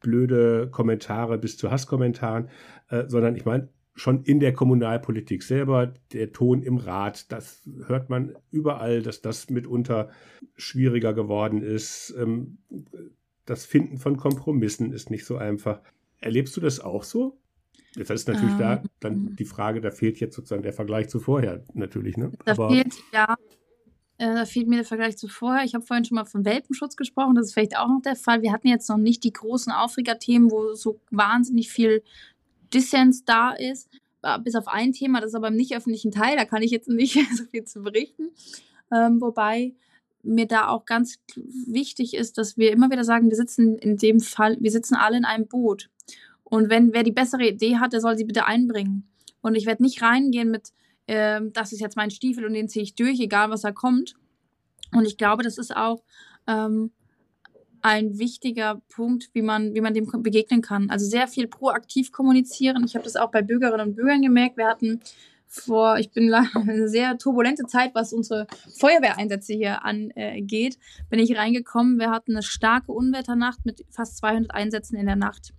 blöde 0.00 0.68
Kommentare 0.70 1.38
bis 1.38 1.56
zu 1.56 1.70
Hasskommentaren, 1.70 2.48
äh, 2.90 3.04
sondern 3.08 3.34
ich 3.34 3.46
meine 3.46 3.70
schon 3.94 4.22
in 4.22 4.40
der 4.40 4.52
Kommunalpolitik 4.52 5.42
selber, 5.42 5.92
der 6.12 6.32
Ton 6.32 6.62
im 6.62 6.76
Rat, 6.76 7.32
das 7.32 7.68
hört 7.86 8.10
man 8.10 8.34
überall, 8.50 9.02
dass 9.02 9.22
das 9.22 9.50
mitunter 9.50 10.10
schwieriger 10.56 11.14
geworden 11.14 11.62
ist. 11.62 12.14
Ähm, 12.18 12.58
das 13.48 13.64
Finden 13.64 13.98
von 13.98 14.16
Kompromissen 14.16 14.92
ist 14.92 15.10
nicht 15.10 15.24
so 15.24 15.36
einfach. 15.36 15.80
Erlebst 16.20 16.56
du 16.56 16.60
das 16.60 16.80
auch 16.80 17.04
so? 17.04 17.38
Das 17.94 18.10
ist 18.10 18.28
natürlich 18.28 18.52
ähm, 18.52 18.58
da 18.58 18.82
dann 19.00 19.36
die 19.36 19.44
Frage, 19.44 19.80
da 19.80 19.90
fehlt 19.90 20.20
jetzt 20.20 20.36
sozusagen 20.36 20.62
der 20.62 20.72
Vergleich 20.72 21.08
zu 21.08 21.20
vorher 21.20 21.64
natürlich. 21.72 22.16
Ne? 22.16 22.32
Da 22.44 22.52
Aber 22.52 22.70
fehlt, 22.70 22.94
ja, 23.12 23.36
äh, 24.18 24.34
da 24.34 24.44
fehlt 24.44 24.68
mir 24.68 24.76
der 24.76 24.84
Vergleich 24.84 25.16
zu 25.16 25.28
vorher. 25.28 25.64
Ich 25.64 25.74
habe 25.74 25.84
vorhin 25.84 26.04
schon 26.04 26.16
mal 26.16 26.26
von 26.26 26.44
Welpenschutz 26.44 26.96
gesprochen. 26.96 27.34
Das 27.34 27.46
ist 27.46 27.54
vielleicht 27.54 27.78
auch 27.78 27.88
noch 27.88 28.02
der 28.02 28.16
Fall. 28.16 28.42
Wir 28.42 28.52
hatten 28.52 28.68
jetzt 28.68 28.88
noch 28.88 28.98
nicht 28.98 29.24
die 29.24 29.32
großen 29.32 29.72
Aufregerthemen, 29.72 30.50
wo 30.50 30.74
so 30.74 31.00
wahnsinnig 31.10 31.70
viel 31.70 32.02
Dissens 32.72 33.24
da 33.24 33.52
ist. 33.52 33.88
Äh, 34.22 34.38
bis 34.40 34.54
auf 34.54 34.68
ein 34.68 34.92
Thema, 34.92 35.20
das 35.20 35.30
ist 35.30 35.36
aber 35.36 35.48
im 35.48 35.56
nicht 35.56 35.74
öffentlichen 35.74 36.10
Teil. 36.10 36.36
Da 36.36 36.44
kann 36.44 36.62
ich 36.62 36.70
jetzt 36.70 36.88
nicht 36.88 37.14
so 37.36 37.44
viel 37.44 37.64
zu 37.64 37.82
berichten. 37.82 38.30
Ähm, 38.92 39.20
wobei 39.20 39.74
mir 40.22 40.46
da 40.46 40.68
auch 40.68 40.84
ganz 40.84 41.18
wichtig 41.36 42.14
ist, 42.14 42.38
dass 42.38 42.56
wir 42.56 42.72
immer 42.72 42.90
wieder 42.90 43.04
sagen, 43.04 43.30
wir 43.30 43.36
sitzen 43.36 43.76
in 43.78 43.96
dem 43.96 44.20
Fall, 44.20 44.56
wir 44.60 44.70
sitzen 44.70 44.94
alle 44.94 45.16
in 45.16 45.24
einem 45.24 45.46
Boot. 45.46 45.88
Und 46.44 46.70
wenn 46.70 46.92
wer 46.92 47.02
die 47.02 47.12
bessere 47.12 47.46
Idee 47.46 47.76
hat, 47.76 47.92
der 47.92 48.00
soll 48.00 48.16
sie 48.16 48.24
bitte 48.24 48.46
einbringen. 48.46 49.08
Und 49.40 49.54
ich 49.54 49.66
werde 49.66 49.82
nicht 49.82 50.02
reingehen 50.02 50.50
mit, 50.50 50.72
äh, 51.06 51.40
das 51.52 51.72
ist 51.72 51.80
jetzt 51.80 51.96
mein 51.96 52.10
Stiefel 52.10 52.44
und 52.44 52.54
den 52.54 52.68
ziehe 52.68 52.82
ich 52.82 52.94
durch, 52.94 53.20
egal 53.20 53.50
was 53.50 53.62
da 53.62 53.72
kommt. 53.72 54.14
Und 54.92 55.06
ich 55.06 55.16
glaube, 55.16 55.42
das 55.42 55.58
ist 55.58 55.76
auch 55.76 56.02
ähm, 56.46 56.90
ein 57.82 58.18
wichtiger 58.18 58.80
Punkt, 58.88 59.30
wie 59.34 59.42
man, 59.42 59.74
wie 59.74 59.80
man 59.80 59.94
dem 59.94 60.06
begegnen 60.22 60.62
kann. 60.62 60.90
Also 60.90 61.06
sehr 61.06 61.28
viel 61.28 61.46
proaktiv 61.46 62.12
kommunizieren. 62.12 62.84
Ich 62.84 62.94
habe 62.94 63.04
das 63.04 63.16
auch 63.16 63.30
bei 63.30 63.42
Bürgerinnen 63.42 63.88
und 63.88 63.96
Bürgern 63.96 64.22
gemerkt. 64.22 64.56
Wir 64.56 64.66
hatten 64.66 65.00
vor, 65.48 65.98
ich 65.98 66.12
bin 66.12 66.32
eine 66.54 66.88
sehr 66.88 67.18
turbulente 67.18 67.64
Zeit, 67.64 67.94
was 67.94 68.12
unsere 68.12 68.46
Feuerwehreinsätze 68.78 69.54
hier 69.54 69.84
angeht, 69.84 70.78
bin 71.10 71.18
ich 71.18 71.36
reingekommen. 71.36 71.98
Wir 71.98 72.10
hatten 72.10 72.32
eine 72.32 72.42
starke 72.42 72.92
Unwetternacht 72.92 73.64
mit 73.64 73.84
fast 73.90 74.18
200 74.18 74.52
Einsätzen 74.52 74.96
in 74.96 75.06
der 75.06 75.16
Nacht. 75.16 75.52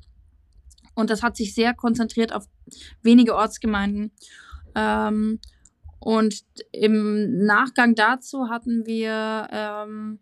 Und 0.95 1.09
das 1.09 1.23
hat 1.23 1.37
sich 1.37 1.53
sehr 1.53 1.73
konzentriert 1.73 2.33
auf 2.33 2.45
wenige 3.01 3.35
Ortsgemeinden. 3.35 4.11
Ähm, 4.75 5.39
und 5.99 6.43
im 6.71 7.45
Nachgang 7.45 7.95
dazu 7.95 8.49
hatten 8.49 8.85
wir 8.85 9.47
ähm, 9.51 10.19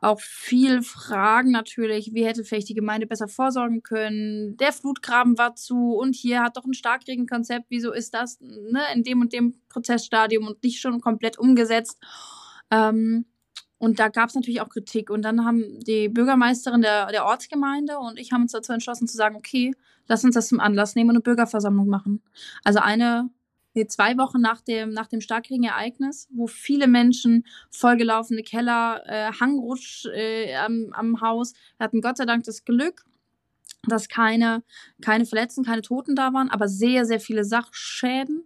auch 0.00 0.20
viel 0.20 0.82
Fragen 0.82 1.50
natürlich, 1.50 2.14
wie 2.14 2.24
hätte 2.24 2.44
vielleicht 2.44 2.68
die 2.68 2.74
Gemeinde 2.74 3.06
besser 3.06 3.28
vorsorgen 3.28 3.82
können. 3.82 4.56
Der 4.56 4.72
Flutgraben 4.72 5.38
war 5.38 5.54
zu 5.54 5.94
und 5.94 6.14
hier 6.14 6.42
hat 6.42 6.56
doch 6.56 6.64
ein 6.64 6.74
Starkregenkonzept. 6.74 7.66
Wieso 7.68 7.92
ist 7.92 8.14
das 8.14 8.38
ne, 8.40 8.82
in 8.94 9.02
dem 9.02 9.20
und 9.20 9.32
dem 9.32 9.54
Prozessstadium 9.68 10.46
und 10.46 10.62
nicht 10.62 10.80
schon 10.80 11.00
komplett 11.00 11.38
umgesetzt? 11.38 11.98
Ähm, 12.70 13.26
und 13.78 14.00
da 14.00 14.08
gab 14.08 14.28
es 14.28 14.34
natürlich 14.34 14.60
auch 14.60 14.68
Kritik. 14.68 15.08
Und 15.10 15.22
dann 15.22 15.44
haben 15.44 15.80
die 15.80 16.08
Bürgermeisterin 16.08 16.82
der, 16.82 17.06
der 17.06 17.24
Ortsgemeinde 17.24 17.98
und 17.98 18.18
ich 18.18 18.32
haben 18.32 18.42
uns 18.42 18.52
dazu 18.52 18.72
entschlossen 18.72 19.06
zu 19.06 19.16
sagen, 19.16 19.36
okay, 19.36 19.72
lass 20.06 20.24
uns 20.24 20.34
das 20.34 20.48
zum 20.48 20.60
Anlass 20.60 20.94
nehmen 20.94 21.10
und 21.10 21.16
eine 21.16 21.22
Bürgerversammlung 21.22 21.88
machen. 21.88 22.22
Also 22.64 22.80
eine 22.80 23.30
nee, 23.74 23.86
zwei 23.86 24.16
Wochen 24.18 24.40
nach 24.40 24.60
dem, 24.60 24.90
nach 24.90 25.06
dem 25.06 25.20
Starkregenereignis, 25.20 26.28
wo 26.30 26.46
viele 26.46 26.86
Menschen 26.86 27.46
vollgelaufene 27.70 28.42
Keller, 28.42 29.02
äh, 29.06 29.32
Hangrutsch 29.32 30.06
äh, 30.06 30.54
am, 30.56 30.90
am 30.92 31.20
Haus. 31.20 31.54
Wir 31.76 31.84
hatten 31.84 32.00
Gott 32.00 32.16
sei 32.16 32.24
Dank 32.24 32.44
das 32.44 32.64
Glück, 32.64 33.04
dass 33.86 34.08
keine, 34.08 34.62
keine 35.00 35.26
Verletzten, 35.26 35.64
keine 35.64 35.82
Toten 35.82 36.14
da 36.16 36.32
waren, 36.32 36.50
aber 36.50 36.68
sehr, 36.68 37.04
sehr 37.04 37.20
viele 37.20 37.44
Sachschäden. 37.44 38.44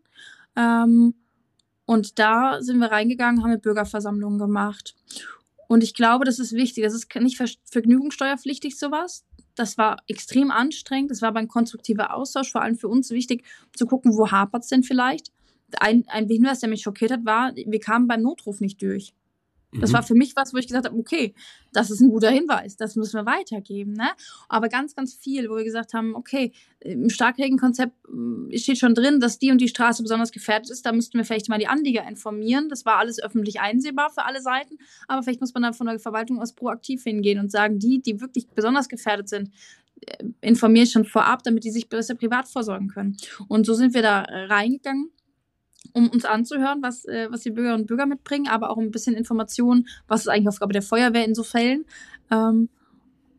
Ähm, 0.57 1.15
und 1.87 2.19
da 2.19 2.61
sind 2.63 2.79
wir 2.79 2.91
reingegangen, 2.91 3.43
haben 3.43 3.51
eine 3.51 3.59
Bürgerversammlung 3.59 4.39
gemacht. 4.39 4.95
Und 5.69 5.83
ich 5.83 5.95
glaube, 5.95 6.25
das 6.25 6.39
ist 6.39 6.53
wichtig. 6.53 6.85
Das 6.85 6.95
ist 6.95 7.15
nicht 7.17 7.43
vergnügungssteuerpflichtig, 7.65 8.79
sowas 8.79 9.25
das 9.55 9.79
war 9.79 10.03
extrem 10.07 10.51
anstrengend. 10.51 11.11
Das 11.11 11.23
war 11.23 11.29
aber 11.29 11.41
ein 11.41 11.49
konstruktiver 11.49 12.15
Austausch, 12.15 12.51
vor 12.51 12.63
allem 12.63 12.77
für 12.77 12.89
uns 12.89 13.11
wichtig 13.11 13.45
zu 13.75 13.87
gucken, 13.87 14.17
wo 14.17 14.31
hapert 14.31 14.63
es 14.63 14.69
denn 14.69 14.83
vielleicht. 14.83 15.33
Ein, 15.79 16.05
ein 16.09 16.29
Hinweis, 16.29 16.61
der 16.61 16.69
mich 16.69 16.83
schockiert 16.83 17.13
hat, 17.13 17.25
war, 17.25 17.55
wir 17.55 17.81
kamen 17.81 18.07
beim 18.07 18.23
Notruf 18.23 18.61
nicht 18.61 18.81
durch. 18.83 19.15
Das 19.81 19.91
mhm. 19.91 19.95
war 19.95 20.03
für 20.03 20.15
mich 20.15 20.37
was, 20.37 20.53
wo 20.53 20.59
ich 20.59 20.67
gesagt 20.67 20.87
habe, 20.87 20.99
okay, 20.99 21.35
das 21.73 21.91
ist 21.91 22.01
ein 22.01 22.11
guter 22.11 22.31
Hinweis, 22.31 22.77
das 22.77 22.95
müssen 22.95 23.15
wir 23.15 23.27
weitergeben. 23.27 23.93
Ne? 23.95 24.09
Aber 24.49 24.69
ganz, 24.69 24.95
ganz 24.95 25.15
viel, 25.15 25.49
wo 25.49 25.57
wir 25.57 25.65
gesagt 25.65 25.95
haben, 25.95 26.15
okay, 26.15 26.53
im 26.81 27.09
Starkregenkonzept 27.09 27.93
mm, 28.09 28.55
steht 28.57 28.79
schon 28.79 28.95
drin, 28.95 29.19
dass 29.19 29.39
die 29.39 29.51
und 29.51 29.61
die 29.61 29.69
Straße 29.69 30.03
besonders 30.03 30.31
gefährdet 30.31 30.71
ist. 30.71 30.85
Da 30.85 30.93
müssten 30.93 31.17
wir 31.17 31.25
vielleicht 31.25 31.49
mal 31.49 31.59
die 31.59 31.69
Anlieger 31.69 32.07
informieren. 32.07 32.69
Das 32.69 32.85
war 32.85 32.99
alles 32.99 33.23
öffentlich 33.23 33.61
einsehbar 33.61 34.11
für 34.11 34.25
alle 34.25 34.43
Seiten. 34.43 34.77
Aber 35.09 35.23
vielleicht 35.23 35.41
muss 35.41 35.55
man 35.55 35.63
dann 35.63 35.75
von 35.75 35.87
der 35.87 35.99
Verwaltung 35.99 36.41
aus 36.41 36.53
proaktiv 36.53 37.05
hingehen 37.05 37.39
und 37.39 37.51
sagen, 37.51 37.79
die, 37.79 38.03
die 38.03 38.21
wirklich 38.21 38.49
besonders 38.49 38.89
gefährdet 38.89 39.31
sind, 39.31 39.51
äh, 40.03 40.25
informiere 40.43 40.85
ich 40.85 40.93
schon 40.93 41.07
vorab, 41.07 41.45
damit 41.45 41.65
die 41.65 41.71
sich 41.71 41.89
besser 41.89 42.15
privat 42.15 42.47
vorsorgen 42.47 42.89
können. 42.89 43.17
Und 43.49 43.65
so 43.65 43.73
sind 43.73 43.95
wir 43.95 44.03
da 44.03 44.21
reingegangen 44.21 45.11
um 45.93 46.09
uns 46.09 46.25
anzuhören, 46.25 46.83
was, 46.83 47.05
äh, 47.05 47.29
was 47.31 47.43
die 47.43 47.51
Bürgerinnen 47.51 47.83
und 47.83 47.87
Bürger 47.87 48.07
mitbringen, 48.07 48.49
aber 48.49 48.71
auch 48.71 48.79
ein 48.79 48.91
bisschen 48.91 49.15
Informationen, 49.15 49.87
was 50.09 50.23
ist 50.23 50.29
eigentlich 50.29 50.49
Aufgabe 50.49 50.73
der 50.73 50.83
Feuerwehr 50.83 51.25
in 51.25 51.35
so 51.35 51.43
Fällen. 51.43 51.85
Ähm, 52.31 52.69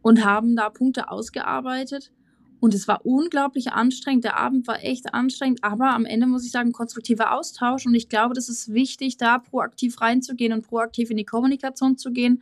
und 0.04 0.24
haben 0.24 0.56
da 0.56 0.70
Punkte 0.70 1.10
ausgearbeitet. 1.10 2.12
Und 2.60 2.74
es 2.74 2.88
war 2.88 3.06
unglaublich 3.06 3.74
anstrengend. 3.74 4.24
Der 4.24 4.38
Abend 4.38 4.68
war 4.68 4.84
echt 4.84 5.14
anstrengend, 5.14 5.64
aber 5.64 5.90
am 5.94 6.06
Ende 6.06 6.28
muss 6.28 6.46
ich 6.46 6.52
sagen, 6.52 6.72
konstruktiver 6.72 7.34
Austausch. 7.34 7.86
Und 7.86 7.96
ich 7.96 8.08
glaube, 8.08 8.36
das 8.36 8.48
ist 8.48 8.74
wichtig, 8.74 9.18
da 9.18 9.40
proaktiv 9.40 10.00
reinzugehen 10.00 10.54
und 10.54 10.66
proaktiv 10.66 11.10
in 11.10 11.18
die 11.18 11.26
Kommunikation 11.26 11.98
zu 11.98 12.12
gehen, 12.12 12.42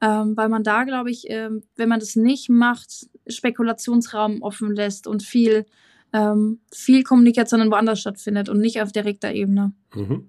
ähm, 0.00 0.36
weil 0.36 0.48
man 0.48 0.62
da, 0.62 0.84
glaube 0.84 1.10
ich, 1.10 1.24
ähm, 1.30 1.62
wenn 1.74 1.88
man 1.88 1.98
das 1.98 2.14
nicht 2.14 2.48
macht, 2.48 3.08
Spekulationsraum 3.26 4.42
offen 4.42 4.72
lässt 4.74 5.06
und 5.08 5.22
viel 5.22 5.64
ähm, 6.12 6.60
viel 6.72 7.02
Kommunikation 7.02 7.70
woanders 7.70 8.00
stattfindet 8.00 8.48
und 8.48 8.58
nicht 8.58 8.80
auf 8.80 8.92
direkter 8.92 9.32
Ebene. 9.32 9.72
Mhm. 9.94 10.28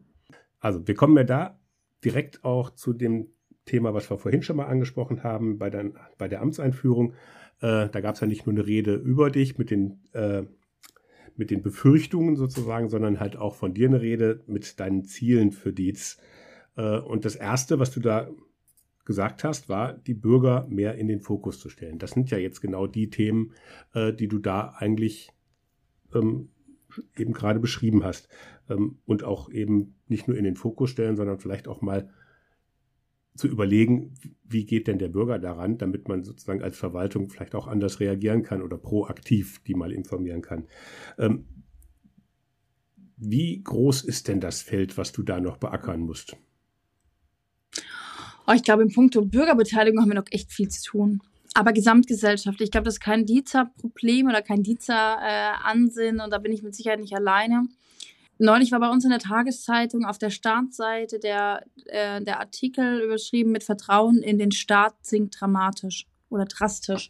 Also 0.60 0.88
wir 0.88 0.96
kommen 0.96 1.18
ja 1.18 1.24
da 1.24 1.60
direkt 2.04 2.44
auch 2.44 2.72
zu 2.72 2.94
dem 2.94 3.28
Thema, 3.66 3.94
was 3.94 4.10
wir 4.10 4.18
vorhin 4.18 4.42
schon 4.42 4.58
mal 4.58 4.68
angesprochen 4.68 5.24
haben 5.24 5.58
bei 5.58 5.70
der, 5.70 5.92
bei 6.18 6.28
der 6.28 6.42
Amtseinführung. 6.42 7.14
Äh, 7.60 7.90
da 7.90 8.02
gab 8.02 8.16
es 8.16 8.22
ja 8.22 8.28
nicht 8.28 8.46
nur 8.46 8.56
eine 8.56 8.66
Rede 8.66 8.96
über 8.96 9.30
dich 9.30 9.58
mit 9.58 9.72
den, 9.72 10.00
äh, 10.14 10.44
mit 11.36 11.52
den 11.52 11.62
Befürchtungen 11.62 12.36
sozusagen, 12.36 12.90
sondern 12.90 13.20
halt 13.20 13.36
auch 13.36 13.56
von 13.56 13.74
dir 13.74 13.88
eine 13.88 14.02
Rede 14.02 14.44
mit 14.48 14.80
deinen 14.80 15.04
Zielen 15.06 15.52
für 15.52 15.74
Dietz. 15.74 16.18
Äh, 16.76 17.00
und 17.00 17.26
das 17.26 17.36
Erste, 17.36 17.80
was 17.80 17.92
du 17.92 18.00
da 18.00 18.30
gesagt 19.06 19.44
hast, 19.44 19.70
war, 19.70 19.94
die 19.94 20.14
Bürger 20.14 20.68
mehr 20.70 20.96
in 20.96 21.08
den 21.08 21.22
Fokus 21.22 21.60
zu 21.60 21.70
stellen. 21.70 21.98
Das 21.98 22.12
sind 22.12 22.30
ja 22.30 22.38
jetzt 22.38 22.62
genau 22.62 22.88
die 22.88 23.10
Themen, 23.10 23.54
äh, 23.94 24.14
die 24.14 24.28
du 24.28 24.40
da 24.40 24.76
eigentlich 24.78 25.32
ähm, 26.18 26.50
eben 27.16 27.34
gerade 27.34 27.60
beschrieben 27.60 28.04
hast. 28.04 28.28
Ähm, 28.70 29.00
und 29.06 29.24
auch 29.24 29.50
eben 29.50 29.96
nicht 30.08 30.28
nur 30.28 30.38
in 30.38 30.44
den 30.44 30.56
Fokus 30.56 30.90
stellen, 30.90 31.16
sondern 31.16 31.40
vielleicht 31.40 31.68
auch 31.68 31.82
mal 31.82 32.10
zu 33.36 33.48
überlegen, 33.48 34.16
wie 34.44 34.66
geht 34.66 34.88
denn 34.88 34.98
der 34.98 35.10
Bürger 35.10 35.38
daran, 35.38 35.78
damit 35.78 36.08
man 36.08 36.24
sozusagen 36.24 36.64
als 36.64 36.78
Verwaltung 36.78 37.30
vielleicht 37.30 37.54
auch 37.54 37.68
anders 37.68 38.00
reagieren 38.00 38.42
kann 38.42 38.64
oder 38.64 38.78
proaktiv 38.78 39.62
die 39.64 39.76
mal 39.76 39.92
informieren 39.92 40.42
kann. 40.42 40.68
Ähm, 41.20 41.46
wie 43.18 43.62
groß 43.64 44.04
ist 44.04 44.28
denn 44.28 44.40
das 44.40 44.62
Feld, 44.62 44.98
was 44.98 45.12
du 45.12 45.24
da 45.24 45.40
noch 45.40 45.58
beackern 45.58 46.02
musst? 46.02 46.36
Oh, 48.48 48.54
ich 48.54 48.64
glaube, 48.64 48.84
im 48.84 48.94
Punkt 48.94 49.14
Bürgerbeteiligung 49.14 50.02
haben 50.02 50.10
wir 50.10 50.16
noch 50.16 50.32
echt 50.32 50.52
viel 50.52 50.70
zu 50.70 50.84
tun 50.84 51.22
aber 51.58 51.74
gesamtgesellschaftlich. 51.74 52.68
Ich 52.68 52.72
glaube, 52.72 52.86
das 52.86 52.96
ist 52.96 53.00
kein 53.00 53.26
Diza-Problem 53.26 54.28
oder 54.28 54.44
kein 54.44 54.62
Diza-Ansinn 54.62 56.20
und 56.20 56.32
da 56.32 56.38
bin 56.38 56.52
ich 56.52 56.62
mit 56.62 56.76
Sicherheit 56.76 57.00
nicht 57.00 57.16
alleine. 57.16 57.68
Neulich 58.38 58.72
war 58.72 58.80
bei 58.80 58.90
uns 58.90 59.04
in 59.04 59.10
der 59.10 59.20
Tageszeitung 59.20 60.06
auf 60.06 60.20
der 60.20 60.30
Startseite 60.30 61.18
der, 61.18 61.66
äh, 61.86 62.24
der 62.24 62.40
Artikel 62.40 63.02
überschrieben 63.02 63.52
mit 63.52 63.64
Vertrauen 63.64 64.22
in 64.22 64.38
den 64.38 64.52
Staat 64.52 64.94
sinkt 65.02 65.42
dramatisch 65.42 66.06
oder 66.30 66.46
drastisch. 66.46 67.10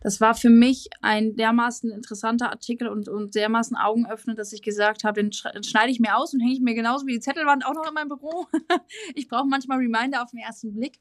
Das 0.00 0.20
war 0.20 0.34
für 0.34 0.50
mich 0.50 0.88
ein 1.00 1.36
dermaßen 1.36 1.92
interessanter 1.92 2.50
Artikel 2.50 2.88
und, 2.88 3.08
und 3.08 3.36
dermaßen 3.36 3.76
Augenöffnend, 3.76 4.40
dass 4.40 4.52
ich 4.52 4.62
gesagt 4.62 5.04
habe, 5.04 5.22
den, 5.22 5.32
schneide 5.32 5.92
ich 5.92 6.00
mir 6.00 6.16
aus 6.16 6.34
und 6.34 6.40
hänge 6.40 6.54
ich 6.54 6.60
mir 6.60 6.74
genauso 6.74 7.06
wie 7.06 7.12
die 7.12 7.20
Zettelwand 7.20 7.64
auch 7.64 7.74
noch 7.74 7.86
in 7.86 7.94
meinem 7.94 8.08
Büro. 8.08 8.46
ich 9.14 9.28
brauche 9.28 9.46
manchmal 9.46 9.78
Reminder 9.78 10.22
auf 10.22 10.30
den 10.30 10.40
ersten 10.40 10.74
Blick. 10.74 10.98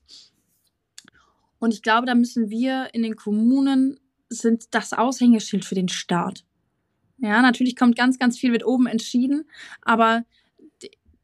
Und 1.63 1.73
ich 1.73 1.81
glaube, 1.81 2.05
da 2.05 2.13
müssen 2.13 2.49
wir 2.49 2.89
in 2.91 3.03
den 3.03 3.15
Kommunen 3.15 3.97
sind 4.27 4.75
das 4.75 4.91
Aushängeschild 4.91 5.63
für 5.63 5.75
den 5.75 5.87
Staat. 5.87 6.43
Ja, 7.19 7.41
natürlich 7.41 7.77
kommt 7.77 7.95
ganz, 7.95 8.19
ganz 8.19 8.37
viel 8.37 8.51
mit 8.51 8.65
oben 8.65 8.85
entschieden, 8.85 9.45
aber 9.81 10.25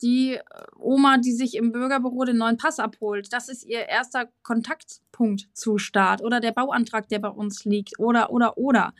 die 0.01 0.39
Oma, 0.77 1.17
die 1.17 1.33
sich 1.33 1.57
im 1.57 1.73
Bürgerbüro 1.73 2.23
den 2.23 2.37
neuen 2.37 2.55
Pass 2.55 2.79
abholt, 2.79 3.33
das 3.33 3.49
ist 3.49 3.65
ihr 3.65 3.89
erster 3.89 4.29
Kontaktpunkt 4.41 5.49
zu 5.51 5.77
Staat 5.77 6.23
oder 6.23 6.39
der 6.39 6.53
Bauantrag, 6.53 7.09
der 7.09 7.19
bei 7.19 7.27
uns 7.27 7.65
liegt 7.65 7.99
oder, 7.99 8.31
oder, 8.31 8.57
oder. 8.57 8.93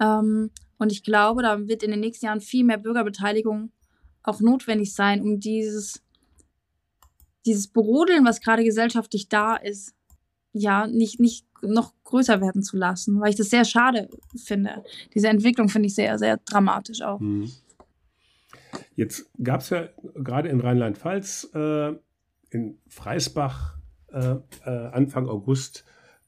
Ähm, 0.00 0.50
und 0.78 0.90
ich 0.90 1.04
glaube, 1.04 1.42
da 1.42 1.68
wird 1.68 1.84
in 1.84 1.92
den 1.92 2.00
nächsten 2.00 2.26
Jahren 2.26 2.40
viel 2.40 2.64
mehr 2.64 2.78
Bürgerbeteiligung 2.78 3.70
auch 4.24 4.40
notwendig 4.40 4.92
sein, 4.92 5.22
um 5.22 5.38
dieses, 5.38 6.02
dieses 7.46 7.68
Brodeln, 7.68 8.24
was 8.24 8.40
gerade 8.40 8.64
gesellschaftlich 8.64 9.28
da 9.28 9.54
ist, 9.54 9.94
ja, 10.52 10.86
nicht, 10.86 11.20
nicht 11.20 11.46
noch 11.62 11.92
größer 12.04 12.40
werden 12.40 12.62
zu 12.62 12.76
lassen, 12.76 13.20
weil 13.20 13.30
ich 13.30 13.36
das 13.36 13.50
sehr 13.50 13.64
schade 13.64 14.08
finde. 14.36 14.82
Diese 15.14 15.28
Entwicklung 15.28 15.68
finde 15.68 15.86
ich 15.86 15.94
sehr, 15.94 16.18
sehr 16.18 16.38
dramatisch 16.38 17.02
auch. 17.02 17.20
Hm. 17.20 17.50
Jetzt 18.94 19.30
gab 19.42 19.60
es 19.60 19.70
ja 19.70 19.88
gerade 20.14 20.48
in 20.48 20.60
Rheinland-Pfalz 20.60 21.50
äh, 21.54 21.94
in 22.50 22.78
Freisbach 22.88 23.76
äh, 24.12 24.36
äh, 24.64 24.70
Anfang 24.92 25.28
August 25.28 25.84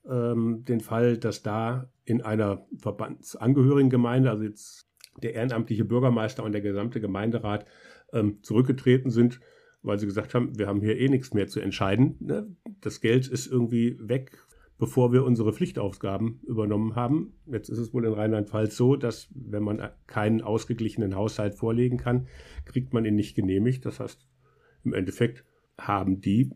ähm, 0.08 0.64
den 0.64 0.80
Fall, 0.80 1.18
dass 1.18 1.42
da 1.42 1.88
in 2.04 2.22
einer 2.22 2.66
Verbandsangehörigen 2.78 4.06
also 4.26 4.42
jetzt 4.42 4.88
der 5.22 5.34
ehrenamtliche 5.34 5.84
Bürgermeister 5.84 6.42
und 6.42 6.52
der 6.52 6.62
gesamte 6.62 7.00
Gemeinderat 7.00 7.66
ähm, 8.12 8.42
zurückgetreten 8.42 9.10
sind, 9.10 9.40
weil 9.82 9.98
sie 9.98 10.06
gesagt 10.06 10.34
haben, 10.34 10.58
wir 10.58 10.66
haben 10.66 10.80
hier 10.80 10.98
eh 10.98 11.08
nichts 11.08 11.34
mehr 11.34 11.48
zu 11.48 11.60
entscheiden. 11.60 12.16
Ne? 12.20 12.56
Das 12.80 13.00
Geld 13.00 13.26
ist 13.28 13.46
irgendwie 13.46 13.96
weg, 14.00 14.38
bevor 14.78 15.12
wir 15.12 15.24
unsere 15.24 15.52
Pflichtaufgaben 15.52 16.40
übernommen 16.46 16.94
haben. 16.94 17.34
Jetzt 17.46 17.68
ist 17.68 17.78
es 17.78 17.92
wohl 17.92 18.04
in 18.04 18.12
Rheinland-Pfalz 18.12 18.76
so, 18.76 18.96
dass 18.96 19.28
wenn 19.34 19.62
man 19.62 19.90
keinen 20.06 20.40
ausgeglichenen 20.40 21.14
Haushalt 21.14 21.54
vorlegen 21.54 21.98
kann, 21.98 22.26
kriegt 22.64 22.92
man 22.92 23.04
ihn 23.04 23.14
nicht 23.14 23.34
genehmigt. 23.34 23.84
Das 23.84 24.00
heißt, 24.00 24.26
im 24.84 24.94
Endeffekt 24.94 25.44
haben 25.78 26.20
die 26.20 26.50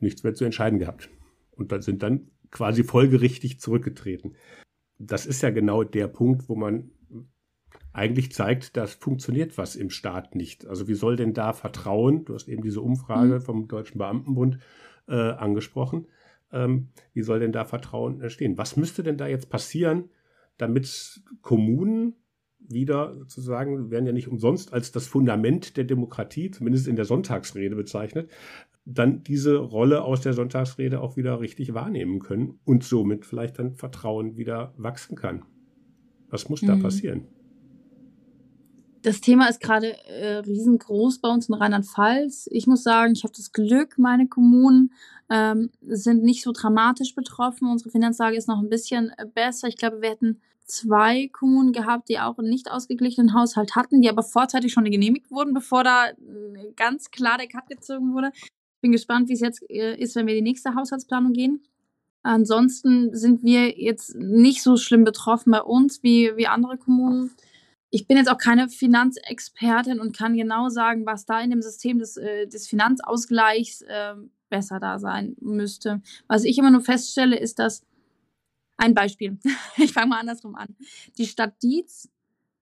nichts 0.00 0.22
mehr 0.22 0.34
zu 0.34 0.44
entscheiden 0.44 0.78
gehabt 0.78 1.10
und 1.52 1.72
dann 1.72 1.82
sind 1.82 2.02
dann 2.02 2.30
quasi 2.50 2.84
folgerichtig 2.84 3.60
zurückgetreten. 3.60 4.36
Das 4.98 5.26
ist 5.26 5.42
ja 5.42 5.50
genau 5.50 5.82
der 5.82 6.08
Punkt, 6.08 6.48
wo 6.48 6.54
man 6.54 6.90
eigentlich 7.94 8.32
zeigt, 8.32 8.76
dass 8.76 8.94
funktioniert 8.94 9.56
was 9.56 9.76
im 9.76 9.88
Staat 9.88 10.34
nicht. 10.34 10.66
Also 10.66 10.88
wie 10.88 10.94
soll 10.94 11.16
denn 11.16 11.32
da 11.32 11.52
Vertrauen, 11.52 12.24
du 12.24 12.34
hast 12.34 12.48
eben 12.48 12.62
diese 12.62 12.80
Umfrage 12.80 13.36
mhm. 13.36 13.40
vom 13.40 13.68
Deutschen 13.68 13.98
Beamtenbund 13.98 14.58
äh, 15.08 15.14
angesprochen, 15.14 16.08
ähm, 16.52 16.88
wie 17.12 17.22
soll 17.22 17.38
denn 17.38 17.52
da 17.52 17.64
Vertrauen 17.64 18.20
entstehen? 18.20 18.58
Was 18.58 18.76
müsste 18.76 19.04
denn 19.04 19.16
da 19.16 19.28
jetzt 19.28 19.48
passieren, 19.48 20.10
damit 20.58 21.22
Kommunen 21.40 22.14
wieder 22.58 23.14
sozusagen, 23.14 23.90
werden 23.92 24.06
ja 24.06 24.12
nicht 24.12 24.28
umsonst 24.28 24.72
als 24.72 24.90
das 24.90 25.06
Fundament 25.06 25.76
der 25.76 25.84
Demokratie, 25.84 26.50
zumindest 26.50 26.88
in 26.88 26.96
der 26.96 27.04
Sonntagsrede 27.04 27.76
bezeichnet, 27.76 28.28
dann 28.84 29.22
diese 29.22 29.56
Rolle 29.56 30.02
aus 30.02 30.20
der 30.20 30.32
Sonntagsrede 30.32 31.00
auch 31.00 31.16
wieder 31.16 31.40
richtig 31.40 31.74
wahrnehmen 31.74 32.18
können 32.18 32.58
und 32.64 32.82
somit 32.82 33.24
vielleicht 33.24 33.58
dann 33.60 33.74
Vertrauen 33.74 34.36
wieder 34.36 34.74
wachsen 34.76 35.16
kann. 35.16 35.44
Was 36.28 36.48
muss 36.48 36.62
mhm. 36.62 36.66
da 36.66 36.76
passieren? 36.76 37.28
Das 39.04 39.20
Thema 39.20 39.48
ist 39.48 39.60
gerade 39.60 39.98
äh, 40.06 40.38
riesengroß 40.38 41.18
bei 41.18 41.28
uns 41.28 41.48
in 41.48 41.54
Rheinland-Pfalz. 41.54 42.48
Ich 42.50 42.66
muss 42.66 42.82
sagen, 42.82 43.12
ich 43.12 43.22
habe 43.22 43.34
das 43.36 43.52
Glück, 43.52 43.98
meine 43.98 44.28
Kommunen 44.28 44.92
ähm, 45.30 45.70
sind 45.82 46.22
nicht 46.22 46.42
so 46.42 46.52
dramatisch 46.52 47.14
betroffen. 47.14 47.68
Unsere 47.68 47.90
Finanzlage 47.90 48.36
ist 48.36 48.48
noch 48.48 48.60
ein 48.60 48.70
bisschen 48.70 49.12
äh, 49.18 49.26
besser. 49.26 49.68
Ich 49.68 49.76
glaube, 49.76 50.00
wir 50.00 50.10
hätten 50.10 50.40
zwei 50.64 51.28
Kommunen 51.28 51.72
gehabt, 51.72 52.08
die 52.08 52.18
auch 52.18 52.38
einen 52.38 52.48
nicht 52.48 52.70
ausgeglichenen 52.70 53.34
Haushalt 53.34 53.76
hatten, 53.76 54.00
die 54.00 54.08
aber 54.08 54.22
vorzeitig 54.22 54.72
schon 54.72 54.84
genehmigt 54.84 55.30
wurden, 55.30 55.52
bevor 55.52 55.84
da 55.84 56.08
äh, 56.08 56.14
ganz 56.74 57.10
klar 57.10 57.36
der 57.36 57.48
Cut 57.48 57.68
gezogen 57.68 58.14
wurde. 58.14 58.30
Ich 58.34 58.80
bin 58.80 58.92
gespannt, 58.92 59.28
wie 59.28 59.34
es 59.34 59.40
jetzt 59.40 59.62
äh, 59.68 59.96
ist, 59.96 60.16
wenn 60.16 60.26
wir 60.26 60.34
die 60.34 60.42
nächste 60.42 60.74
Haushaltsplanung 60.74 61.34
gehen. 61.34 61.62
Ansonsten 62.22 63.14
sind 63.14 63.42
wir 63.42 63.78
jetzt 63.78 64.14
nicht 64.14 64.62
so 64.62 64.78
schlimm 64.78 65.04
betroffen 65.04 65.50
bei 65.50 65.60
uns 65.60 66.02
wie, 66.02 66.32
wie 66.36 66.46
andere 66.46 66.78
Kommunen 66.78 67.32
ich 67.94 68.08
bin 68.08 68.16
jetzt 68.16 68.28
auch 68.28 68.38
keine 68.38 68.68
Finanzexpertin 68.68 70.00
und 70.00 70.16
kann 70.16 70.36
genau 70.36 70.68
sagen, 70.68 71.06
was 71.06 71.26
da 71.26 71.40
in 71.40 71.50
dem 71.50 71.62
System 71.62 72.00
des, 72.00 72.16
äh, 72.16 72.48
des 72.48 72.66
Finanzausgleichs 72.66 73.82
äh, 73.82 74.14
besser 74.48 74.80
da 74.80 74.98
sein 74.98 75.36
müsste. 75.40 76.02
Was 76.26 76.42
ich 76.42 76.58
immer 76.58 76.72
nur 76.72 76.80
feststelle, 76.80 77.38
ist, 77.38 77.60
dass 77.60 77.86
ein 78.76 78.94
Beispiel. 78.94 79.38
ich 79.76 79.92
fange 79.92 80.08
mal 80.08 80.18
andersrum 80.18 80.56
an. 80.56 80.74
Die 81.18 81.26
Stadt 81.26 81.54
Dietz 81.62 82.08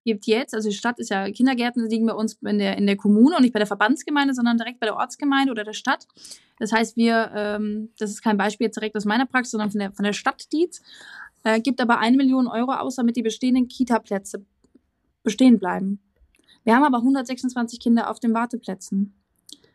gibt 0.04 0.26
jetzt, 0.26 0.54
also 0.54 0.68
die 0.68 0.74
Stadt 0.74 0.98
ist 0.98 1.08
ja, 1.08 1.30
Kindergärten 1.30 1.88
liegen 1.88 2.04
bei 2.04 2.12
uns 2.12 2.34
in 2.42 2.58
der, 2.58 2.76
in 2.76 2.86
der 2.86 2.98
Kommune 2.98 3.34
und 3.34 3.40
nicht 3.40 3.54
bei 3.54 3.58
der 3.58 3.66
Verbandsgemeinde, 3.66 4.34
sondern 4.34 4.58
direkt 4.58 4.80
bei 4.80 4.86
der 4.86 4.96
Ortsgemeinde 4.96 5.50
oder 5.50 5.64
der 5.64 5.72
Stadt. 5.72 6.06
Das 6.58 6.72
heißt, 6.72 6.98
wir, 6.98 7.32
ähm, 7.34 7.88
das 7.98 8.10
ist 8.10 8.20
kein 8.20 8.36
Beispiel 8.36 8.66
jetzt 8.66 8.76
direkt 8.76 8.96
aus 8.96 9.06
meiner 9.06 9.24
Praxis, 9.24 9.52
sondern 9.52 9.70
von 9.70 9.78
der, 9.78 9.92
von 9.92 10.04
der 10.04 10.12
Stadt 10.12 10.52
Dietz, 10.52 10.82
äh, 11.44 11.58
gibt 11.58 11.80
aber 11.80 12.00
eine 12.00 12.18
Million 12.18 12.48
Euro 12.48 12.72
aus, 12.72 12.96
damit 12.96 13.16
die 13.16 13.22
bestehenden 13.22 13.68
Kita-Plätze 13.68 14.44
bestehen 15.22 15.58
bleiben. 15.58 16.00
Wir 16.64 16.74
haben 16.74 16.84
aber 16.84 16.98
126 16.98 17.80
Kinder 17.80 18.10
auf 18.10 18.20
den 18.20 18.34
Warteplätzen, 18.34 19.14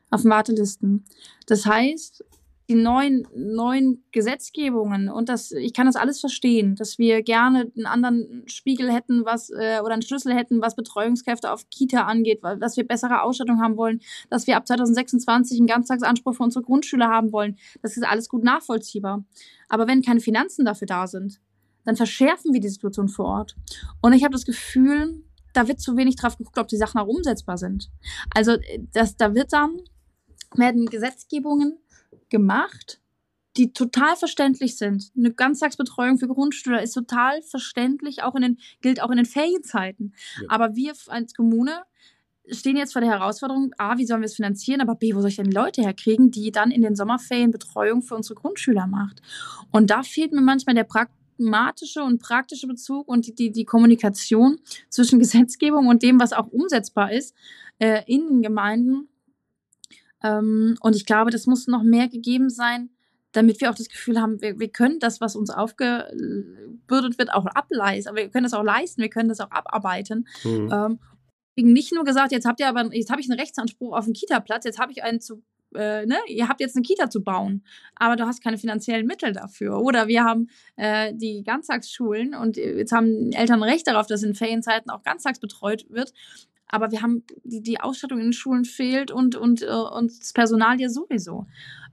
auf 0.09 0.21
den 0.21 0.31
Wartelisten. 0.31 1.05
Das 1.45 1.65
heißt, 1.65 2.23
die 2.69 2.75
neuen, 2.75 3.25
neuen 3.33 4.03
Gesetzgebungen 4.11 5.07
und 5.07 5.29
das, 5.29 5.51
ich 5.51 5.73
kann 5.73 5.85
das 5.85 5.95
alles 5.95 6.19
verstehen, 6.19 6.75
dass 6.75 6.97
wir 6.97 7.23
gerne 7.23 7.71
einen 7.75 7.85
anderen 7.85 8.43
Spiegel 8.47 8.91
hätten, 8.91 9.23
was, 9.23 9.49
äh, 9.49 9.79
oder 9.81 9.93
einen 9.93 10.01
Schlüssel 10.01 10.33
hätten, 10.33 10.61
was 10.61 10.75
Betreuungskräfte 10.75 11.51
auf 11.51 11.69
Kita 11.69 12.01
angeht, 12.01 12.41
dass 12.59 12.75
wir 12.75 12.85
bessere 12.85 13.21
Ausstattung 13.21 13.61
haben 13.61 13.77
wollen, 13.77 14.01
dass 14.29 14.47
wir 14.47 14.57
ab 14.57 14.67
2026 14.67 15.59
einen 15.59 15.67
Ganztagsanspruch 15.67 16.35
für 16.35 16.43
unsere 16.43 16.65
Grundschüler 16.65 17.07
haben 17.07 17.31
wollen. 17.31 17.57
Das 17.81 17.95
ist 17.95 18.03
alles 18.03 18.27
gut 18.27 18.43
nachvollziehbar. 18.43 19.23
Aber 19.69 19.87
wenn 19.87 20.01
keine 20.01 20.19
Finanzen 20.19 20.65
dafür 20.65 20.87
da 20.87 21.07
sind, 21.07 21.39
dann 21.85 21.95
verschärfen 21.95 22.53
wir 22.53 22.59
die 22.59 22.67
Situation 22.67 23.07
vor 23.07 23.25
Ort. 23.25 23.55
Und 24.01 24.11
ich 24.11 24.25
habe 24.25 24.33
das 24.33 24.45
Gefühl, 24.45 25.23
da 25.57 25.67
wird 25.67 25.81
zu 25.81 25.97
wenig 25.97 26.15
drauf 26.15 26.37
geguckt, 26.37 26.59
ob 26.59 26.67
die 26.67 26.77
Sachen 26.77 26.99
auch 26.99 27.07
umsetzbar 27.07 27.57
sind. 27.57 27.89
Also 28.33 28.51
äh, 28.51 28.79
das, 28.93 29.17
da 29.17 29.33
wird 29.33 29.53
dann, 29.53 29.81
werden 30.55 30.85
Gesetzgebungen 30.85 31.77
gemacht, 32.29 33.01
die 33.57 33.73
total 33.73 34.15
verständlich 34.15 34.77
sind. 34.77 35.11
Eine 35.17 35.33
Ganztagsbetreuung 35.33 36.19
für 36.19 36.27
Grundschüler 36.27 36.83
ist 36.83 36.93
total 36.93 37.41
verständlich, 37.41 38.21
auch 38.21 38.35
in 38.35 38.43
den, 38.43 38.57
gilt 38.81 39.01
auch 39.01 39.09
in 39.09 39.17
den 39.17 39.25
Ferienzeiten. 39.25 40.13
Ja. 40.41 40.47
Aber 40.49 40.75
wir 40.75 40.93
als 41.07 41.33
Kommune 41.33 41.81
stehen 42.49 42.77
jetzt 42.77 42.93
vor 42.93 43.01
der 43.01 43.11
Herausforderung, 43.11 43.73
A, 43.77 43.97
wie 43.97 44.05
sollen 44.05 44.21
wir 44.21 44.27
es 44.27 44.35
finanzieren, 44.35 44.79
aber 44.79 44.95
B, 44.95 45.15
wo 45.15 45.19
soll 45.21 45.31
ich 45.31 45.35
denn 45.35 45.51
Leute 45.51 45.81
herkriegen, 45.81 46.31
die 46.31 46.51
dann 46.51 46.71
in 46.71 46.81
den 46.81 46.95
Sommerferien 46.95 47.51
Betreuung 47.51 48.03
für 48.03 48.15
unsere 48.15 48.35
Grundschüler 48.35 48.87
macht? 48.87 49.21
Und 49.71 49.89
da 49.89 50.03
fehlt 50.03 50.31
mir 50.31 50.41
manchmal 50.41 50.75
der 50.75 50.83
Prakt 50.83 51.11
pragmatische 51.37 52.03
und 52.03 52.21
praktische 52.21 52.67
Bezug 52.67 53.07
und 53.07 53.27
die, 53.27 53.35
die, 53.35 53.51
die 53.51 53.65
Kommunikation 53.65 54.59
zwischen 54.89 55.19
Gesetzgebung 55.19 55.87
und 55.87 56.03
dem, 56.03 56.19
was 56.19 56.33
auch 56.33 56.47
umsetzbar 56.47 57.11
ist 57.11 57.35
äh, 57.79 58.01
in 58.07 58.27
den 58.27 58.41
Gemeinden. 58.41 59.07
Ähm, 60.23 60.77
und 60.81 60.95
ich 60.95 61.05
glaube, 61.05 61.31
das 61.31 61.45
muss 61.45 61.67
noch 61.67 61.83
mehr 61.83 62.07
gegeben 62.07 62.49
sein, 62.49 62.89
damit 63.31 63.61
wir 63.61 63.69
auch 63.69 63.75
das 63.75 63.89
Gefühl 63.89 64.19
haben, 64.19 64.41
wir, 64.41 64.59
wir 64.59 64.69
können 64.69 64.99
das, 64.99 65.21
was 65.21 65.35
uns 65.35 65.49
aufgebürdet 65.49 67.19
wird, 67.19 67.33
auch 67.33 67.45
ableisten. 67.45 68.09
Aber 68.09 68.17
wir 68.17 68.29
können 68.29 68.45
das 68.45 68.53
auch 68.53 68.63
leisten, 68.63 69.01
wir 69.01 69.09
können 69.09 69.29
das 69.29 69.39
auch 69.39 69.51
abarbeiten. 69.51 70.27
Mhm. 70.43 70.69
Ähm, 70.71 70.99
nicht 71.59 71.93
nur 71.93 72.03
gesagt, 72.03 72.31
jetzt 72.31 72.45
habt 72.45 72.59
ihr 72.59 72.67
aber, 72.67 72.93
jetzt 72.93 73.09
habe 73.09 73.19
ich 73.19 73.29
einen 73.29 73.39
Rechtsanspruch 73.39 73.95
auf 73.95 74.05
einen 74.05 74.13
Kita-Platz, 74.13 74.63
jetzt 74.65 74.79
habe 74.79 74.91
ich 74.91 75.03
einen 75.03 75.21
zu 75.21 75.41
äh, 75.75 76.05
ne, 76.05 76.17
ihr 76.27 76.47
habt 76.47 76.59
jetzt 76.61 76.75
eine 76.75 76.83
Kita 76.83 77.09
zu 77.09 77.23
bauen, 77.23 77.63
aber 77.95 78.15
du 78.15 78.25
hast 78.25 78.43
keine 78.43 78.57
finanziellen 78.57 79.05
Mittel 79.05 79.33
dafür. 79.33 79.79
Oder 79.79 80.07
wir 80.07 80.23
haben 80.23 80.47
äh, 80.75 81.13
die 81.13 81.43
Ganztagsschulen 81.43 82.33
und 82.35 82.57
jetzt 82.57 82.91
haben 82.91 83.31
Eltern 83.31 83.63
Recht 83.63 83.87
darauf, 83.87 84.07
dass 84.07 84.23
in 84.23 84.35
Ferienzeiten 84.35 84.89
auch 84.89 85.03
ganztags 85.03 85.39
betreut 85.39 85.85
wird. 85.89 86.13
Aber 86.69 86.91
wir 86.91 87.01
haben 87.01 87.23
die, 87.43 87.61
die 87.61 87.79
Ausstattung 87.79 88.19
in 88.19 88.27
den 88.27 88.33
Schulen 88.33 88.65
fehlt 88.65 89.11
und, 89.11 89.35
und, 89.35 89.61
äh, 89.61 89.67
und 89.67 90.11
das 90.19 90.33
Personal 90.33 90.79
ja 90.79 90.89
sowieso. 90.89 91.45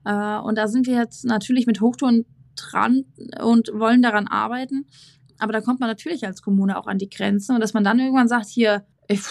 Äh, 0.05 0.37
und 0.39 0.57
da 0.57 0.67
sind 0.67 0.87
wir 0.87 0.95
jetzt 0.95 1.25
natürlich 1.25 1.65
mit 1.65 1.81
Hochtouren 1.81 2.25
dran 2.55 3.05
und 3.41 3.71
wollen 3.73 4.01
daran 4.01 4.27
arbeiten. 4.27 4.85
Aber 5.39 5.53
da 5.53 5.61
kommt 5.61 5.79
man 5.79 5.89
natürlich 5.89 6.25
als 6.25 6.41
Kommune 6.41 6.77
auch 6.77 6.87
an 6.87 6.97
die 6.97 7.09
Grenzen 7.09 7.55
und 7.55 7.61
dass 7.61 7.73
man 7.73 7.83
dann 7.83 7.99
irgendwann 7.99 8.27
sagt, 8.27 8.47
hier, 8.47 8.85
ich, 9.07 9.21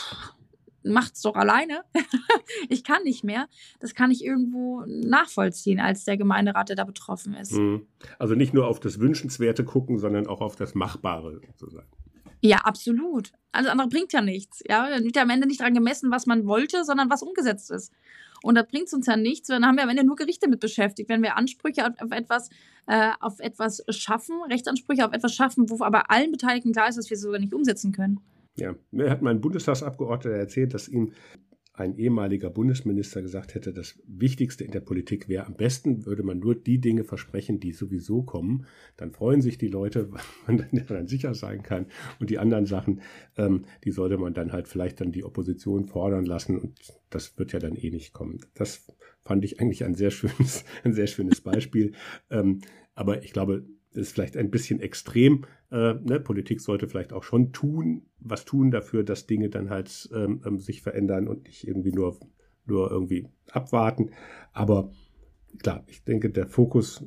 macht's 0.84 1.22
doch 1.22 1.34
alleine. 1.34 1.82
ich 2.68 2.84
kann 2.84 3.02
nicht 3.02 3.24
mehr. 3.24 3.48
Das 3.80 3.94
kann 3.94 4.10
ich 4.10 4.24
irgendwo 4.24 4.84
nachvollziehen 4.86 5.80
als 5.80 6.04
der 6.04 6.16
Gemeinderat, 6.16 6.68
der 6.68 6.76
da 6.76 6.84
betroffen 6.84 7.34
ist. 7.34 7.52
Mhm. 7.52 7.86
Also 8.18 8.34
nicht 8.34 8.54
nur 8.54 8.68
auf 8.68 8.80
das 8.80 9.00
Wünschenswerte 9.00 9.64
gucken, 9.64 9.98
sondern 9.98 10.26
auch 10.26 10.40
auf 10.40 10.56
das 10.56 10.74
Machbare 10.74 11.40
sozusagen. 11.58 11.88
Ja, 12.40 12.58
absolut. 12.58 13.32
Alles 13.52 13.70
andere 13.70 13.88
bringt 13.88 14.12
ja 14.12 14.20
nichts. 14.20 14.62
Ja, 14.68 14.90
dann 14.90 15.04
wird 15.04 15.16
ja 15.16 15.22
am 15.22 15.30
Ende 15.30 15.46
nicht 15.46 15.60
daran 15.60 15.72
gemessen, 15.72 16.10
was 16.10 16.26
man 16.26 16.46
wollte, 16.46 16.84
sondern 16.84 17.08
was 17.08 17.22
umgesetzt 17.22 17.70
ist. 17.70 17.90
Und 18.42 18.56
da 18.56 18.62
bringt 18.62 18.88
es 18.88 18.92
uns 18.92 19.06
ja 19.06 19.16
nichts. 19.16 19.48
Dann 19.48 19.64
haben 19.64 19.76
wir 19.76 19.84
am 19.84 19.88
Ende 19.88 20.04
nur 20.04 20.16
Gerichte 20.16 20.50
mit 20.50 20.60
beschäftigt. 20.60 21.08
Wenn 21.08 21.22
wir 21.22 21.38
Ansprüche 21.38 21.86
auf, 21.86 21.94
auf 22.02 22.10
etwas, 22.10 22.50
äh, 22.86 23.12
auf 23.20 23.40
etwas 23.40 23.82
schaffen, 23.88 24.36
Rechtsansprüche 24.50 25.06
auf 25.06 25.14
etwas 25.14 25.34
schaffen, 25.34 25.70
wo 25.70 25.82
aber 25.82 26.10
allen 26.10 26.30
Beteiligten 26.30 26.72
klar 26.72 26.86
ist, 26.86 26.98
dass 26.98 27.08
wir 27.08 27.14
es 27.14 27.22
sogar 27.22 27.40
nicht 27.40 27.54
umsetzen 27.54 27.92
können. 27.92 28.20
Ja, 28.56 28.74
mir 28.90 29.10
hat 29.10 29.22
mein 29.22 29.40
Bundestagsabgeordneter 29.40 30.36
erzählt, 30.36 30.74
dass 30.74 30.88
ihm 30.88 31.12
ein 31.76 31.96
ehemaliger 31.96 32.50
Bundesminister 32.50 33.20
gesagt 33.20 33.56
hätte, 33.56 33.72
das 33.72 34.00
Wichtigste 34.06 34.62
in 34.62 34.70
der 34.70 34.80
Politik 34.80 35.28
wäre, 35.28 35.46
am 35.46 35.56
besten 35.56 36.06
würde 36.06 36.22
man 36.22 36.38
nur 36.38 36.54
die 36.54 36.80
Dinge 36.80 37.02
versprechen, 37.02 37.58
die 37.58 37.72
sowieso 37.72 38.22
kommen. 38.22 38.66
Dann 38.96 39.10
freuen 39.10 39.42
sich 39.42 39.58
die 39.58 39.66
Leute, 39.66 40.12
weil 40.12 40.22
man 40.46 40.86
dann 40.86 41.08
sicher 41.08 41.34
sein 41.34 41.64
kann. 41.64 41.86
Und 42.20 42.30
die 42.30 42.38
anderen 42.38 42.66
Sachen, 42.66 43.00
ähm, 43.36 43.64
die 43.82 43.90
sollte 43.90 44.18
man 44.18 44.34
dann 44.34 44.52
halt 44.52 44.68
vielleicht 44.68 45.00
dann 45.00 45.10
die 45.10 45.24
Opposition 45.24 45.86
fordern 45.86 46.24
lassen. 46.24 46.60
Und 46.60 46.78
das 47.10 47.36
wird 47.38 47.52
ja 47.52 47.58
dann 47.58 47.74
eh 47.74 47.90
nicht 47.90 48.12
kommen. 48.12 48.38
Das 48.54 48.86
fand 49.24 49.44
ich 49.44 49.60
eigentlich 49.60 49.84
ein 49.84 49.96
sehr 49.96 50.12
schönes, 50.12 50.64
ein 50.84 50.94
sehr 50.94 51.08
schönes 51.08 51.40
Beispiel. 51.40 51.92
ähm, 52.30 52.60
aber 52.94 53.24
ich 53.24 53.32
glaube, 53.32 53.64
ist 53.96 54.12
vielleicht 54.12 54.36
ein 54.36 54.50
bisschen 54.50 54.80
extrem. 54.80 55.44
Äh, 55.70 55.94
ne? 55.94 56.20
Politik 56.20 56.60
sollte 56.60 56.88
vielleicht 56.88 57.12
auch 57.12 57.22
schon 57.22 57.52
tun, 57.52 58.02
was 58.18 58.44
tun 58.44 58.70
dafür, 58.70 59.04
dass 59.04 59.26
Dinge 59.26 59.50
dann 59.50 59.70
halt 59.70 60.08
ähm, 60.14 60.42
ähm, 60.46 60.58
sich 60.58 60.82
verändern 60.82 61.28
und 61.28 61.44
nicht 61.44 61.66
irgendwie 61.66 61.92
nur, 61.92 62.18
nur 62.66 62.90
irgendwie 62.90 63.28
abwarten. 63.50 64.10
Aber 64.52 64.92
klar, 65.58 65.84
ich 65.86 66.04
denke, 66.04 66.30
der 66.30 66.46
Fokus 66.46 67.04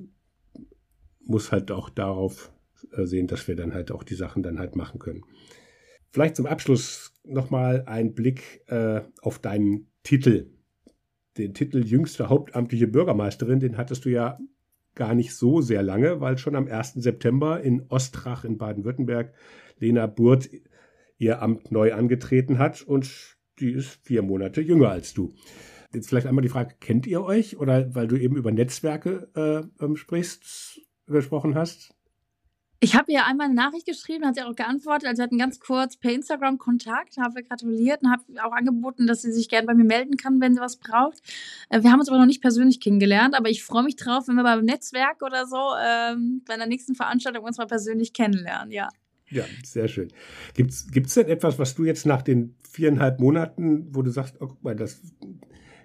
muss 1.24 1.52
halt 1.52 1.72
auch 1.72 1.90
darauf 1.90 2.52
äh, 2.92 3.06
sehen, 3.06 3.28
dass 3.28 3.48
wir 3.48 3.56
dann 3.56 3.74
halt 3.74 3.92
auch 3.92 4.04
die 4.04 4.16
Sachen 4.16 4.44
dann 4.44 4.60
halt 4.60 4.76
machen 4.76 5.00
können. 5.00 5.24
Vielleicht 6.12 6.36
zum 6.36 6.46
Abschluss 6.46 7.14
nochmal 7.26 7.84
ein 7.86 8.14
Blick 8.14 8.64
äh, 8.68 9.02
auf 9.22 9.40
deinen 9.40 9.92
Titel. 10.04 10.52
Den 11.38 11.54
Titel 11.54 11.86
jüngste 11.86 12.30
hauptamtliche 12.30 12.88
Bürgermeisterin, 12.88 13.60
den 13.60 13.78
hattest 13.78 14.06
du 14.06 14.10
ja 14.10 14.40
gar 14.98 15.16
nicht 15.16 15.34
so 15.34 15.62
sehr 15.62 15.84
lange, 15.84 16.20
weil 16.20 16.38
schon 16.38 16.56
am 16.56 16.68
1. 16.68 16.96
September 16.96 17.62
in 17.62 17.86
Ostrach 17.88 18.44
in 18.44 18.58
Baden-Württemberg 18.58 19.34
Lena 19.80 20.08
Burt 20.08 20.50
ihr 21.18 21.42
Amt 21.42 21.72
neu 21.72 21.94
angetreten 21.94 22.58
hat 22.58 22.82
und 22.82 23.38
die 23.60 23.72
ist 23.72 24.00
vier 24.04 24.24
Monate 24.24 24.60
jünger 24.62 24.90
als 24.90 25.14
du. 25.14 25.34
Jetzt 25.94 26.10
vielleicht 26.10 26.28
einmal 26.28 26.42
die 26.42 26.50
Frage, 26.50 26.76
kennt 26.80 27.08
ihr 27.08 27.24
euch? 27.24 27.58
Oder 27.58 27.96
weil 27.96 28.08
du 28.08 28.18
eben 28.18 28.36
über 28.36 28.52
Netzwerke 28.52 29.30
äh, 29.36 29.84
ähm, 29.84 29.96
sprichst, 29.96 30.82
gesprochen 31.08 31.56
hast? 31.56 31.96
Ich 32.80 32.96
habe 32.96 33.12
ihr 33.12 33.26
einmal 33.26 33.48
eine 33.48 33.56
Nachricht 33.56 33.88
geschrieben, 33.88 34.26
hat 34.26 34.36
sie 34.36 34.44
auch 34.44 34.56
geantwortet. 34.56 35.08
Also 35.08 35.20
wir 35.20 35.24
hatten 35.24 35.40
ganz 35.40 35.60
kurz 35.60 35.98
per 35.98 36.14
Instagram 36.14 36.60
Kontakt, 36.60 37.18
habe 37.18 37.42
gratuliert 37.42 38.04
und 38.04 38.12
habe 38.12 38.24
auch 38.44 38.52
angeboten, 38.52 39.08
dass 39.08 39.24
sie 39.24 39.32
sich 39.32 39.50
gerne 39.50 39.66
bei 39.66 39.74
mir 39.74 39.84
melden 39.84 40.16
kann, 40.16 40.40
wenn 40.40 40.54
sie 40.54 40.62
was 40.62 40.78
braucht. 40.78 41.18
Äh, 41.70 41.82
wir 41.82 41.92
haben 41.92 42.00
uns 42.00 42.10
aber 42.10 42.20
noch 42.20 42.28
nicht 42.28 42.42
persönlich 42.42 42.80
kennengelernt, 42.80 43.36
aber 43.36 43.50
ich 43.50 43.64
freue 43.64 43.84
mich 43.84 43.96
drauf, 43.96 44.28
wenn 44.28 44.36
wir 44.36 44.44
beim 44.44 44.64
Netzwerk 44.64 45.24
oder 45.24 45.48
so 45.48 45.58
ähm, 45.84 46.44
bei 46.46 46.56
der 46.56 46.68
nächsten 46.68 46.94
Veranstaltung 46.94 47.44
uns 47.44 47.58
mal 47.58 47.66
persönlich 47.66 48.14
kennenlernen, 48.14 48.72
ja. 48.72 48.90
Ja, 49.30 49.44
sehr 49.66 49.88
schön. 49.88 50.10
Gibt 50.54 50.72
es 50.72 51.14
denn 51.16 51.28
etwas, 51.28 51.60
was 51.60 51.76
du 51.76 51.84
jetzt 51.84 52.06
nach 52.06 52.22
den 52.22 52.56
viereinhalb 52.70 53.20
Monaten, 53.20 53.88
wo 53.94 54.02
du 54.02 54.12
sagst, 54.12 54.36
oh, 54.40 54.48
guck 54.48 54.64
mal, 54.64 54.76
das, 54.76 55.02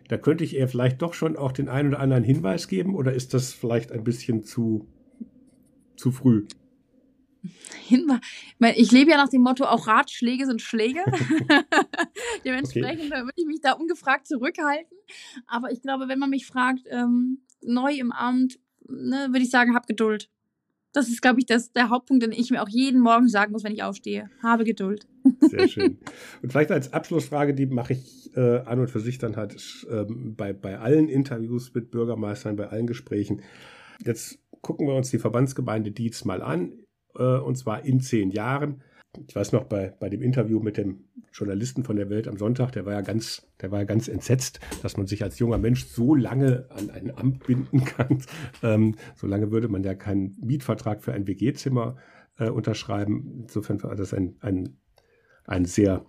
da 0.09 0.17
könnte 0.19 0.45
ich 0.45 0.57
eher 0.57 0.69
vielleicht 0.69 1.03
doch 1.03 1.15
schon 1.15 1.37
auch 1.37 1.53
den 1.53 1.69
einen 1.69 1.89
oder 1.89 2.01
anderen 2.01 2.23
Hinweis 2.23 2.69
geben 2.69 2.95
oder 2.95 3.15
ist 3.15 3.35
das 3.35 3.53
vielleicht 3.53 3.91
ein 3.91 4.05
bisschen 4.05 4.45
zu, 4.45 4.87
zu 5.97 6.13
früh? 6.13 6.47
Hinweis. 7.87 8.21
Ich 8.77 8.93
lebe 8.93 9.11
ja 9.11 9.17
nach 9.17 9.29
dem 9.29 9.43
Motto, 9.43 9.65
auch 9.65 9.87
Ratschläge 9.87 10.47
sind 10.47 10.63
Schläge. 10.63 11.01
Dementsprechend 12.45 13.13
okay. 13.13 13.23
würde 13.23 13.33
ich 13.37 13.47
mich 13.47 13.61
da 13.61 13.73
ungefragt 13.73 14.27
zurückhalten. 14.27 14.97
Aber 15.47 15.71
ich 15.71 15.83
glaube, 15.83 16.09
wenn 16.09 16.19
man 16.19 16.31
mich 16.31 16.47
fragt, 16.47 16.87
ähm, 16.91 17.43
neu 17.63 17.93
im 17.93 18.13
Amt, 18.13 18.59
ne, 18.89 19.29
würde 19.31 19.43
ich 19.45 19.51
sagen, 19.51 19.75
hab 19.75 19.87
Geduld. 19.87 20.31
Das 20.95 21.09
ist, 21.09 21.23
glaube 21.23 21.41
ich, 21.41 21.47
das, 21.47 21.73
der 21.73 21.89
Hauptpunkt, 21.89 22.23
den 22.23 22.33
ich 22.33 22.51
mir 22.51 22.63
auch 22.63 22.69
jeden 22.69 23.01
Morgen 23.01 23.27
sagen 23.27 23.53
muss, 23.53 23.65
wenn 23.65 23.73
ich 23.73 23.83
aufstehe. 23.83 24.29
Habe 24.43 24.65
Geduld. 24.65 25.07
Sehr 25.41 25.67
schön. 25.67 25.99
Und 26.43 26.53
vielleicht 26.53 26.71
als 26.71 26.93
Abschlussfrage, 26.93 27.55
die 27.55 27.65
mache 27.65 27.95
ich 27.95 28.37
äh, 28.37 28.59
an 28.59 28.79
und 28.79 28.91
für 28.91 29.01
sich 29.01 29.17
dann 29.17 29.37
halt 29.37 29.57
ähm, 29.91 30.35
bei, 30.37 30.53
bei 30.53 30.79
allen 30.79 31.09
Interviews 31.09 31.73
mit 31.73 31.91
Bürgermeistern, 31.91 32.57
bei 32.57 32.69
allen 32.69 32.87
Gesprächen. 32.87 33.41
Jetzt 34.05 34.39
gucken 34.61 34.87
wir 34.87 34.95
uns 34.95 35.11
die 35.11 35.19
Verbandsgemeinde 35.19 35.93
Dietz 35.93 36.27
mal 36.27 36.43
an 36.43 36.73
äh, 36.73 36.82
und 37.15 37.57
zwar 37.57 37.85
in 37.85 38.01
zehn 38.01 38.31
Jahren. 38.31 38.83
Ich 39.29 39.37
weiß 39.37 39.53
noch, 39.53 39.65
bei, 39.65 39.93
bei 40.01 40.09
dem 40.09 40.23
Interview 40.23 40.61
mit 40.61 40.79
dem 40.79 41.05
Journalisten 41.33 41.85
von 41.85 41.97
der 41.97 42.09
Welt 42.09 42.29
am 42.29 42.39
Sonntag, 42.39 42.73
der 42.73 42.87
war 42.87 42.95
ja 42.95 43.03
ganz, 43.03 43.47
der 43.61 43.71
war 43.71 43.81
ja 43.81 43.85
ganz 43.85 44.09
entsetzt, 44.09 44.61
dass 44.83 44.97
man 44.97 45.07
sich 45.07 45.23
als 45.23 45.39
junger 45.39 45.59
Mensch 45.59 45.87
so 45.87 46.15
lange 46.15 46.67
an 46.71 46.91
ein 46.91 47.17
Amt 47.17 47.47
binden 47.47 47.85
kann. 47.85 48.23
Ähm, 48.63 48.95
so 49.15 49.27
lange 49.27 49.51
würde 49.51 49.69
man 49.69 49.83
ja 49.83 49.95
keinen 49.95 50.37
Mietvertrag 50.41 51.03
für 51.03 51.13
ein 51.13 51.27
WG-Zimmer 51.27 51.97
äh, 52.39 52.49
unterschreiben. 52.49 53.41
Insofern 53.43 53.83
war 53.83 53.95
das 53.97 54.15
ein, 54.15 54.37
ein, 54.41 54.79
ein 55.45 55.67
sehr 55.67 56.07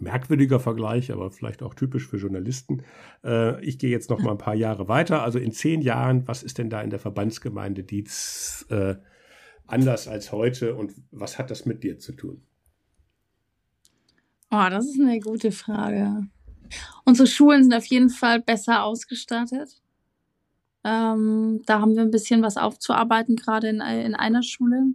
merkwürdiger 0.00 0.60
Vergleich, 0.60 1.10
aber 1.12 1.30
vielleicht 1.30 1.62
auch 1.62 1.74
typisch 1.74 2.06
für 2.06 2.16
Journalisten. 2.16 2.82
Äh, 3.24 3.64
ich 3.64 3.78
gehe 3.78 3.90
jetzt 3.90 4.10
noch 4.10 4.20
mal 4.20 4.32
ein 4.32 4.38
paar 4.38 4.54
Jahre 4.54 4.88
weiter. 4.88 5.22
Also 5.22 5.38
in 5.38 5.52
zehn 5.52 5.80
Jahren, 5.80 6.28
was 6.28 6.42
ist 6.42 6.58
denn 6.58 6.68
da 6.68 6.82
in 6.82 6.90
der 6.90 6.98
Verbandsgemeinde 6.98 7.82
Dietz 7.82 8.66
äh, 8.68 8.96
anders 9.74 10.06
als 10.06 10.30
heute 10.30 10.76
und 10.76 10.94
was 11.10 11.36
hat 11.36 11.50
das 11.50 11.66
mit 11.66 11.82
dir 11.82 11.98
zu 11.98 12.12
tun? 12.12 12.42
Oh, 14.52 14.66
das 14.70 14.86
ist 14.86 15.00
eine 15.00 15.18
gute 15.18 15.50
Frage. 15.50 16.28
Unsere 17.04 17.26
Schulen 17.26 17.64
sind 17.64 17.74
auf 17.74 17.86
jeden 17.86 18.08
Fall 18.08 18.40
besser 18.40 18.84
ausgestattet. 18.84 19.82
Ähm, 20.84 21.62
da 21.66 21.80
haben 21.80 21.96
wir 21.96 22.02
ein 22.02 22.12
bisschen 22.12 22.42
was 22.42 22.56
aufzuarbeiten, 22.56 23.34
gerade 23.34 23.68
in, 23.68 23.80
in 23.80 24.14
einer 24.14 24.44
Schule 24.44 24.94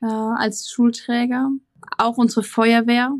äh, 0.00 0.06
als 0.06 0.70
Schulträger. 0.70 1.50
Auch 1.98 2.16
unsere 2.16 2.42
Feuerwehr. 2.42 3.14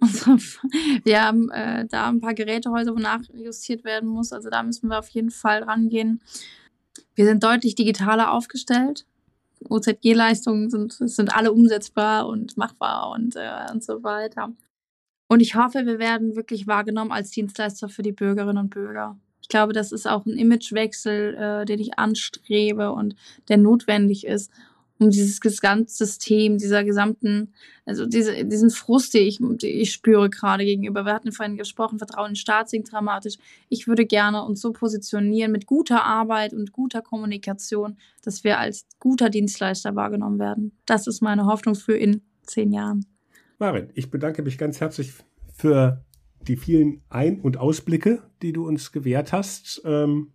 wir 1.04 1.22
haben 1.22 1.48
äh, 1.50 1.86
da 1.86 2.08
ein 2.08 2.20
paar 2.20 2.34
Gerätehäuser, 2.34 2.92
wo 2.92 2.98
nachjustiert 2.98 3.84
werden 3.84 4.08
muss. 4.08 4.32
Also 4.32 4.50
da 4.50 4.64
müssen 4.64 4.88
wir 4.88 4.98
auf 4.98 5.08
jeden 5.10 5.30
Fall 5.30 5.62
rangehen. 5.62 6.20
Wir 7.14 7.24
sind 7.24 7.44
deutlich 7.44 7.76
digitaler 7.76 8.32
aufgestellt. 8.32 9.06
OZG-Leistungen 9.68 10.70
sind, 10.70 10.92
sind 10.92 11.34
alle 11.36 11.52
umsetzbar 11.52 12.26
und 12.26 12.56
machbar 12.56 13.10
und, 13.10 13.36
äh, 13.36 13.72
und 13.72 13.82
so 13.82 14.02
weiter. 14.02 14.52
Und 15.28 15.40
ich 15.40 15.54
hoffe, 15.54 15.86
wir 15.86 15.98
werden 15.98 16.36
wirklich 16.36 16.66
wahrgenommen 16.66 17.12
als 17.12 17.30
Dienstleister 17.30 17.88
für 17.88 18.02
die 18.02 18.12
Bürgerinnen 18.12 18.58
und 18.58 18.70
Bürger. 18.70 19.18
Ich 19.40 19.48
glaube, 19.48 19.72
das 19.72 19.92
ist 19.92 20.06
auch 20.06 20.24
ein 20.26 20.38
Imagewechsel, 20.38 21.34
äh, 21.34 21.64
den 21.64 21.78
ich 21.78 21.98
anstrebe 21.98 22.92
und 22.92 23.14
der 23.48 23.58
notwendig 23.58 24.26
ist 24.26 24.50
um 25.04 25.10
dieses 25.10 25.40
Gesamtsystem, 25.40 26.58
dieser 26.58 26.82
gesamten, 26.82 27.52
also 27.84 28.06
diese, 28.06 28.44
diesen 28.44 28.70
Frust, 28.70 29.14
den 29.14 29.26
ich, 29.26 29.38
den 29.38 29.58
ich 29.62 29.92
spüre 29.92 30.30
gerade 30.30 30.64
gegenüber. 30.64 31.04
Wir 31.04 31.12
hatten 31.12 31.32
vorhin 31.32 31.56
gesprochen, 31.56 31.98
Vertrauen 31.98 32.30
in 32.30 32.36
Staat 32.36 32.70
sinkt 32.70 32.90
dramatisch. 32.90 33.36
Ich 33.68 33.86
würde 33.86 34.06
gerne 34.06 34.44
uns 34.44 34.60
so 34.60 34.72
positionieren 34.72 35.52
mit 35.52 35.66
guter 35.66 36.04
Arbeit 36.04 36.54
und 36.54 36.72
guter 36.72 37.02
Kommunikation, 37.02 37.98
dass 38.22 38.44
wir 38.44 38.58
als 38.58 38.86
guter 38.98 39.30
Dienstleister 39.30 39.94
wahrgenommen 39.94 40.38
werden. 40.38 40.72
Das 40.86 41.06
ist 41.06 41.20
meine 41.20 41.46
Hoffnung 41.46 41.74
für 41.74 41.96
in 41.96 42.22
zehn 42.42 42.72
Jahren. 42.72 43.06
Marin, 43.58 43.90
ich 43.94 44.10
bedanke 44.10 44.42
mich 44.42 44.58
ganz 44.58 44.80
herzlich 44.80 45.12
für 45.52 46.04
die 46.40 46.56
vielen 46.56 47.02
Ein- 47.08 47.40
und 47.40 47.56
Ausblicke, 47.56 48.22
die 48.42 48.52
du 48.52 48.66
uns 48.66 48.92
gewährt 48.92 49.32
hast. 49.32 49.82
Ähm 49.84 50.30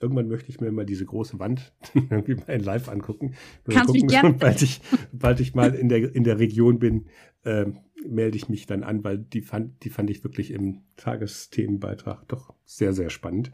irgendwann 0.00 0.28
möchte 0.28 0.50
ich 0.50 0.60
mir 0.60 0.70
mal 0.72 0.86
diese 0.86 1.04
große 1.04 1.38
Wand 1.38 1.72
irgendwie 1.94 2.34
mal 2.34 2.48
in 2.48 2.62
live 2.62 2.88
angucken. 2.88 3.34
Kannst 3.64 3.86
gucken, 3.86 4.02
mich 4.02 4.10
gerne. 4.10 4.32
Sobald 4.32 4.62
ich, 4.62 4.80
sobald 5.12 5.40
ich 5.40 5.54
mal 5.54 5.74
in 5.74 5.88
der, 5.88 6.14
in 6.14 6.24
der 6.24 6.38
Region 6.38 6.78
bin, 6.78 7.06
äh, 7.44 7.66
melde 8.06 8.36
ich 8.36 8.48
mich 8.48 8.66
dann 8.66 8.82
an, 8.82 9.04
weil 9.04 9.18
die 9.18 9.40
fand, 9.40 9.84
die 9.84 9.90
fand 9.90 10.10
ich 10.10 10.22
wirklich 10.24 10.50
im 10.52 10.82
Tagesthemenbeitrag 10.96 12.26
doch 12.28 12.54
sehr, 12.64 12.92
sehr 12.92 13.10
spannend. 13.10 13.50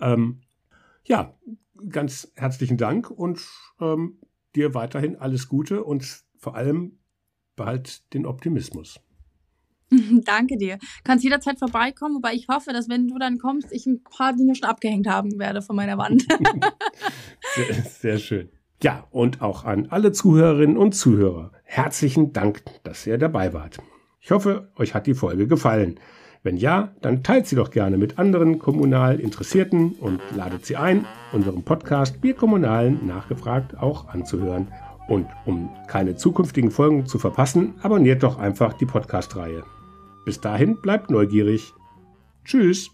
Ähm, 0.00 0.42
ja, 1.04 1.34
ganz 1.88 2.32
herzlichen 2.36 2.76
Dank 2.76 3.10
und 3.10 3.40
ähm, 3.80 4.18
dir 4.54 4.74
weiterhin 4.74 5.16
alles 5.16 5.48
Gute 5.48 5.84
und 5.84 6.24
vor 6.36 6.54
allem 6.56 6.98
behalt 7.56 8.12
den 8.14 8.26
Optimismus. 8.26 9.00
Danke 10.24 10.56
dir. 10.56 10.78
Kannst 11.04 11.24
jederzeit 11.24 11.58
vorbeikommen, 11.58 12.16
wobei 12.16 12.34
ich 12.34 12.48
hoffe, 12.48 12.72
dass 12.72 12.88
wenn 12.88 13.08
du 13.08 13.18
dann 13.18 13.38
kommst, 13.38 13.72
ich 13.72 13.86
ein 13.86 14.02
paar 14.02 14.34
Dinge 14.34 14.54
schon 14.54 14.68
abgehängt 14.68 15.08
haben 15.08 15.38
werde 15.38 15.62
von 15.62 15.76
meiner 15.76 15.98
Wand. 15.98 16.26
sehr, 17.54 17.82
sehr 17.82 18.18
schön. 18.18 18.48
Ja, 18.82 19.06
und 19.10 19.42
auch 19.42 19.64
an 19.64 19.88
alle 19.90 20.12
Zuhörerinnen 20.12 20.76
und 20.76 20.94
Zuhörer. 20.94 21.52
Herzlichen 21.64 22.32
Dank, 22.32 22.62
dass 22.82 23.06
ihr 23.06 23.18
dabei 23.18 23.52
wart. 23.52 23.78
Ich 24.20 24.30
hoffe, 24.30 24.70
euch 24.76 24.94
hat 24.94 25.06
die 25.06 25.14
Folge 25.14 25.46
gefallen. 25.46 26.00
Wenn 26.42 26.56
ja, 26.56 26.94
dann 27.02 27.22
teilt 27.22 27.46
sie 27.46 27.56
doch 27.56 27.70
gerne 27.70 27.98
mit 27.98 28.18
anderen 28.18 28.58
kommunal 28.58 29.20
Interessierten 29.20 29.92
und 29.92 30.20
ladet 30.34 30.64
sie 30.64 30.76
ein, 30.76 31.04
unseren 31.32 31.64
Podcast 31.64 32.22
Wir 32.22 32.34
Kommunalen 32.34 33.06
nachgefragt 33.06 33.76
auch 33.76 34.08
anzuhören. 34.08 34.68
Und 35.08 35.26
um 35.44 35.68
keine 35.86 36.16
zukünftigen 36.16 36.70
Folgen 36.70 37.04
zu 37.04 37.18
verpassen, 37.18 37.74
abonniert 37.82 38.22
doch 38.22 38.38
einfach 38.38 38.72
die 38.72 38.86
Podcast-Reihe. 38.86 39.64
Bis 40.24 40.40
dahin 40.40 40.80
bleibt 40.80 41.10
neugierig. 41.10 41.72
Tschüss. 42.44 42.90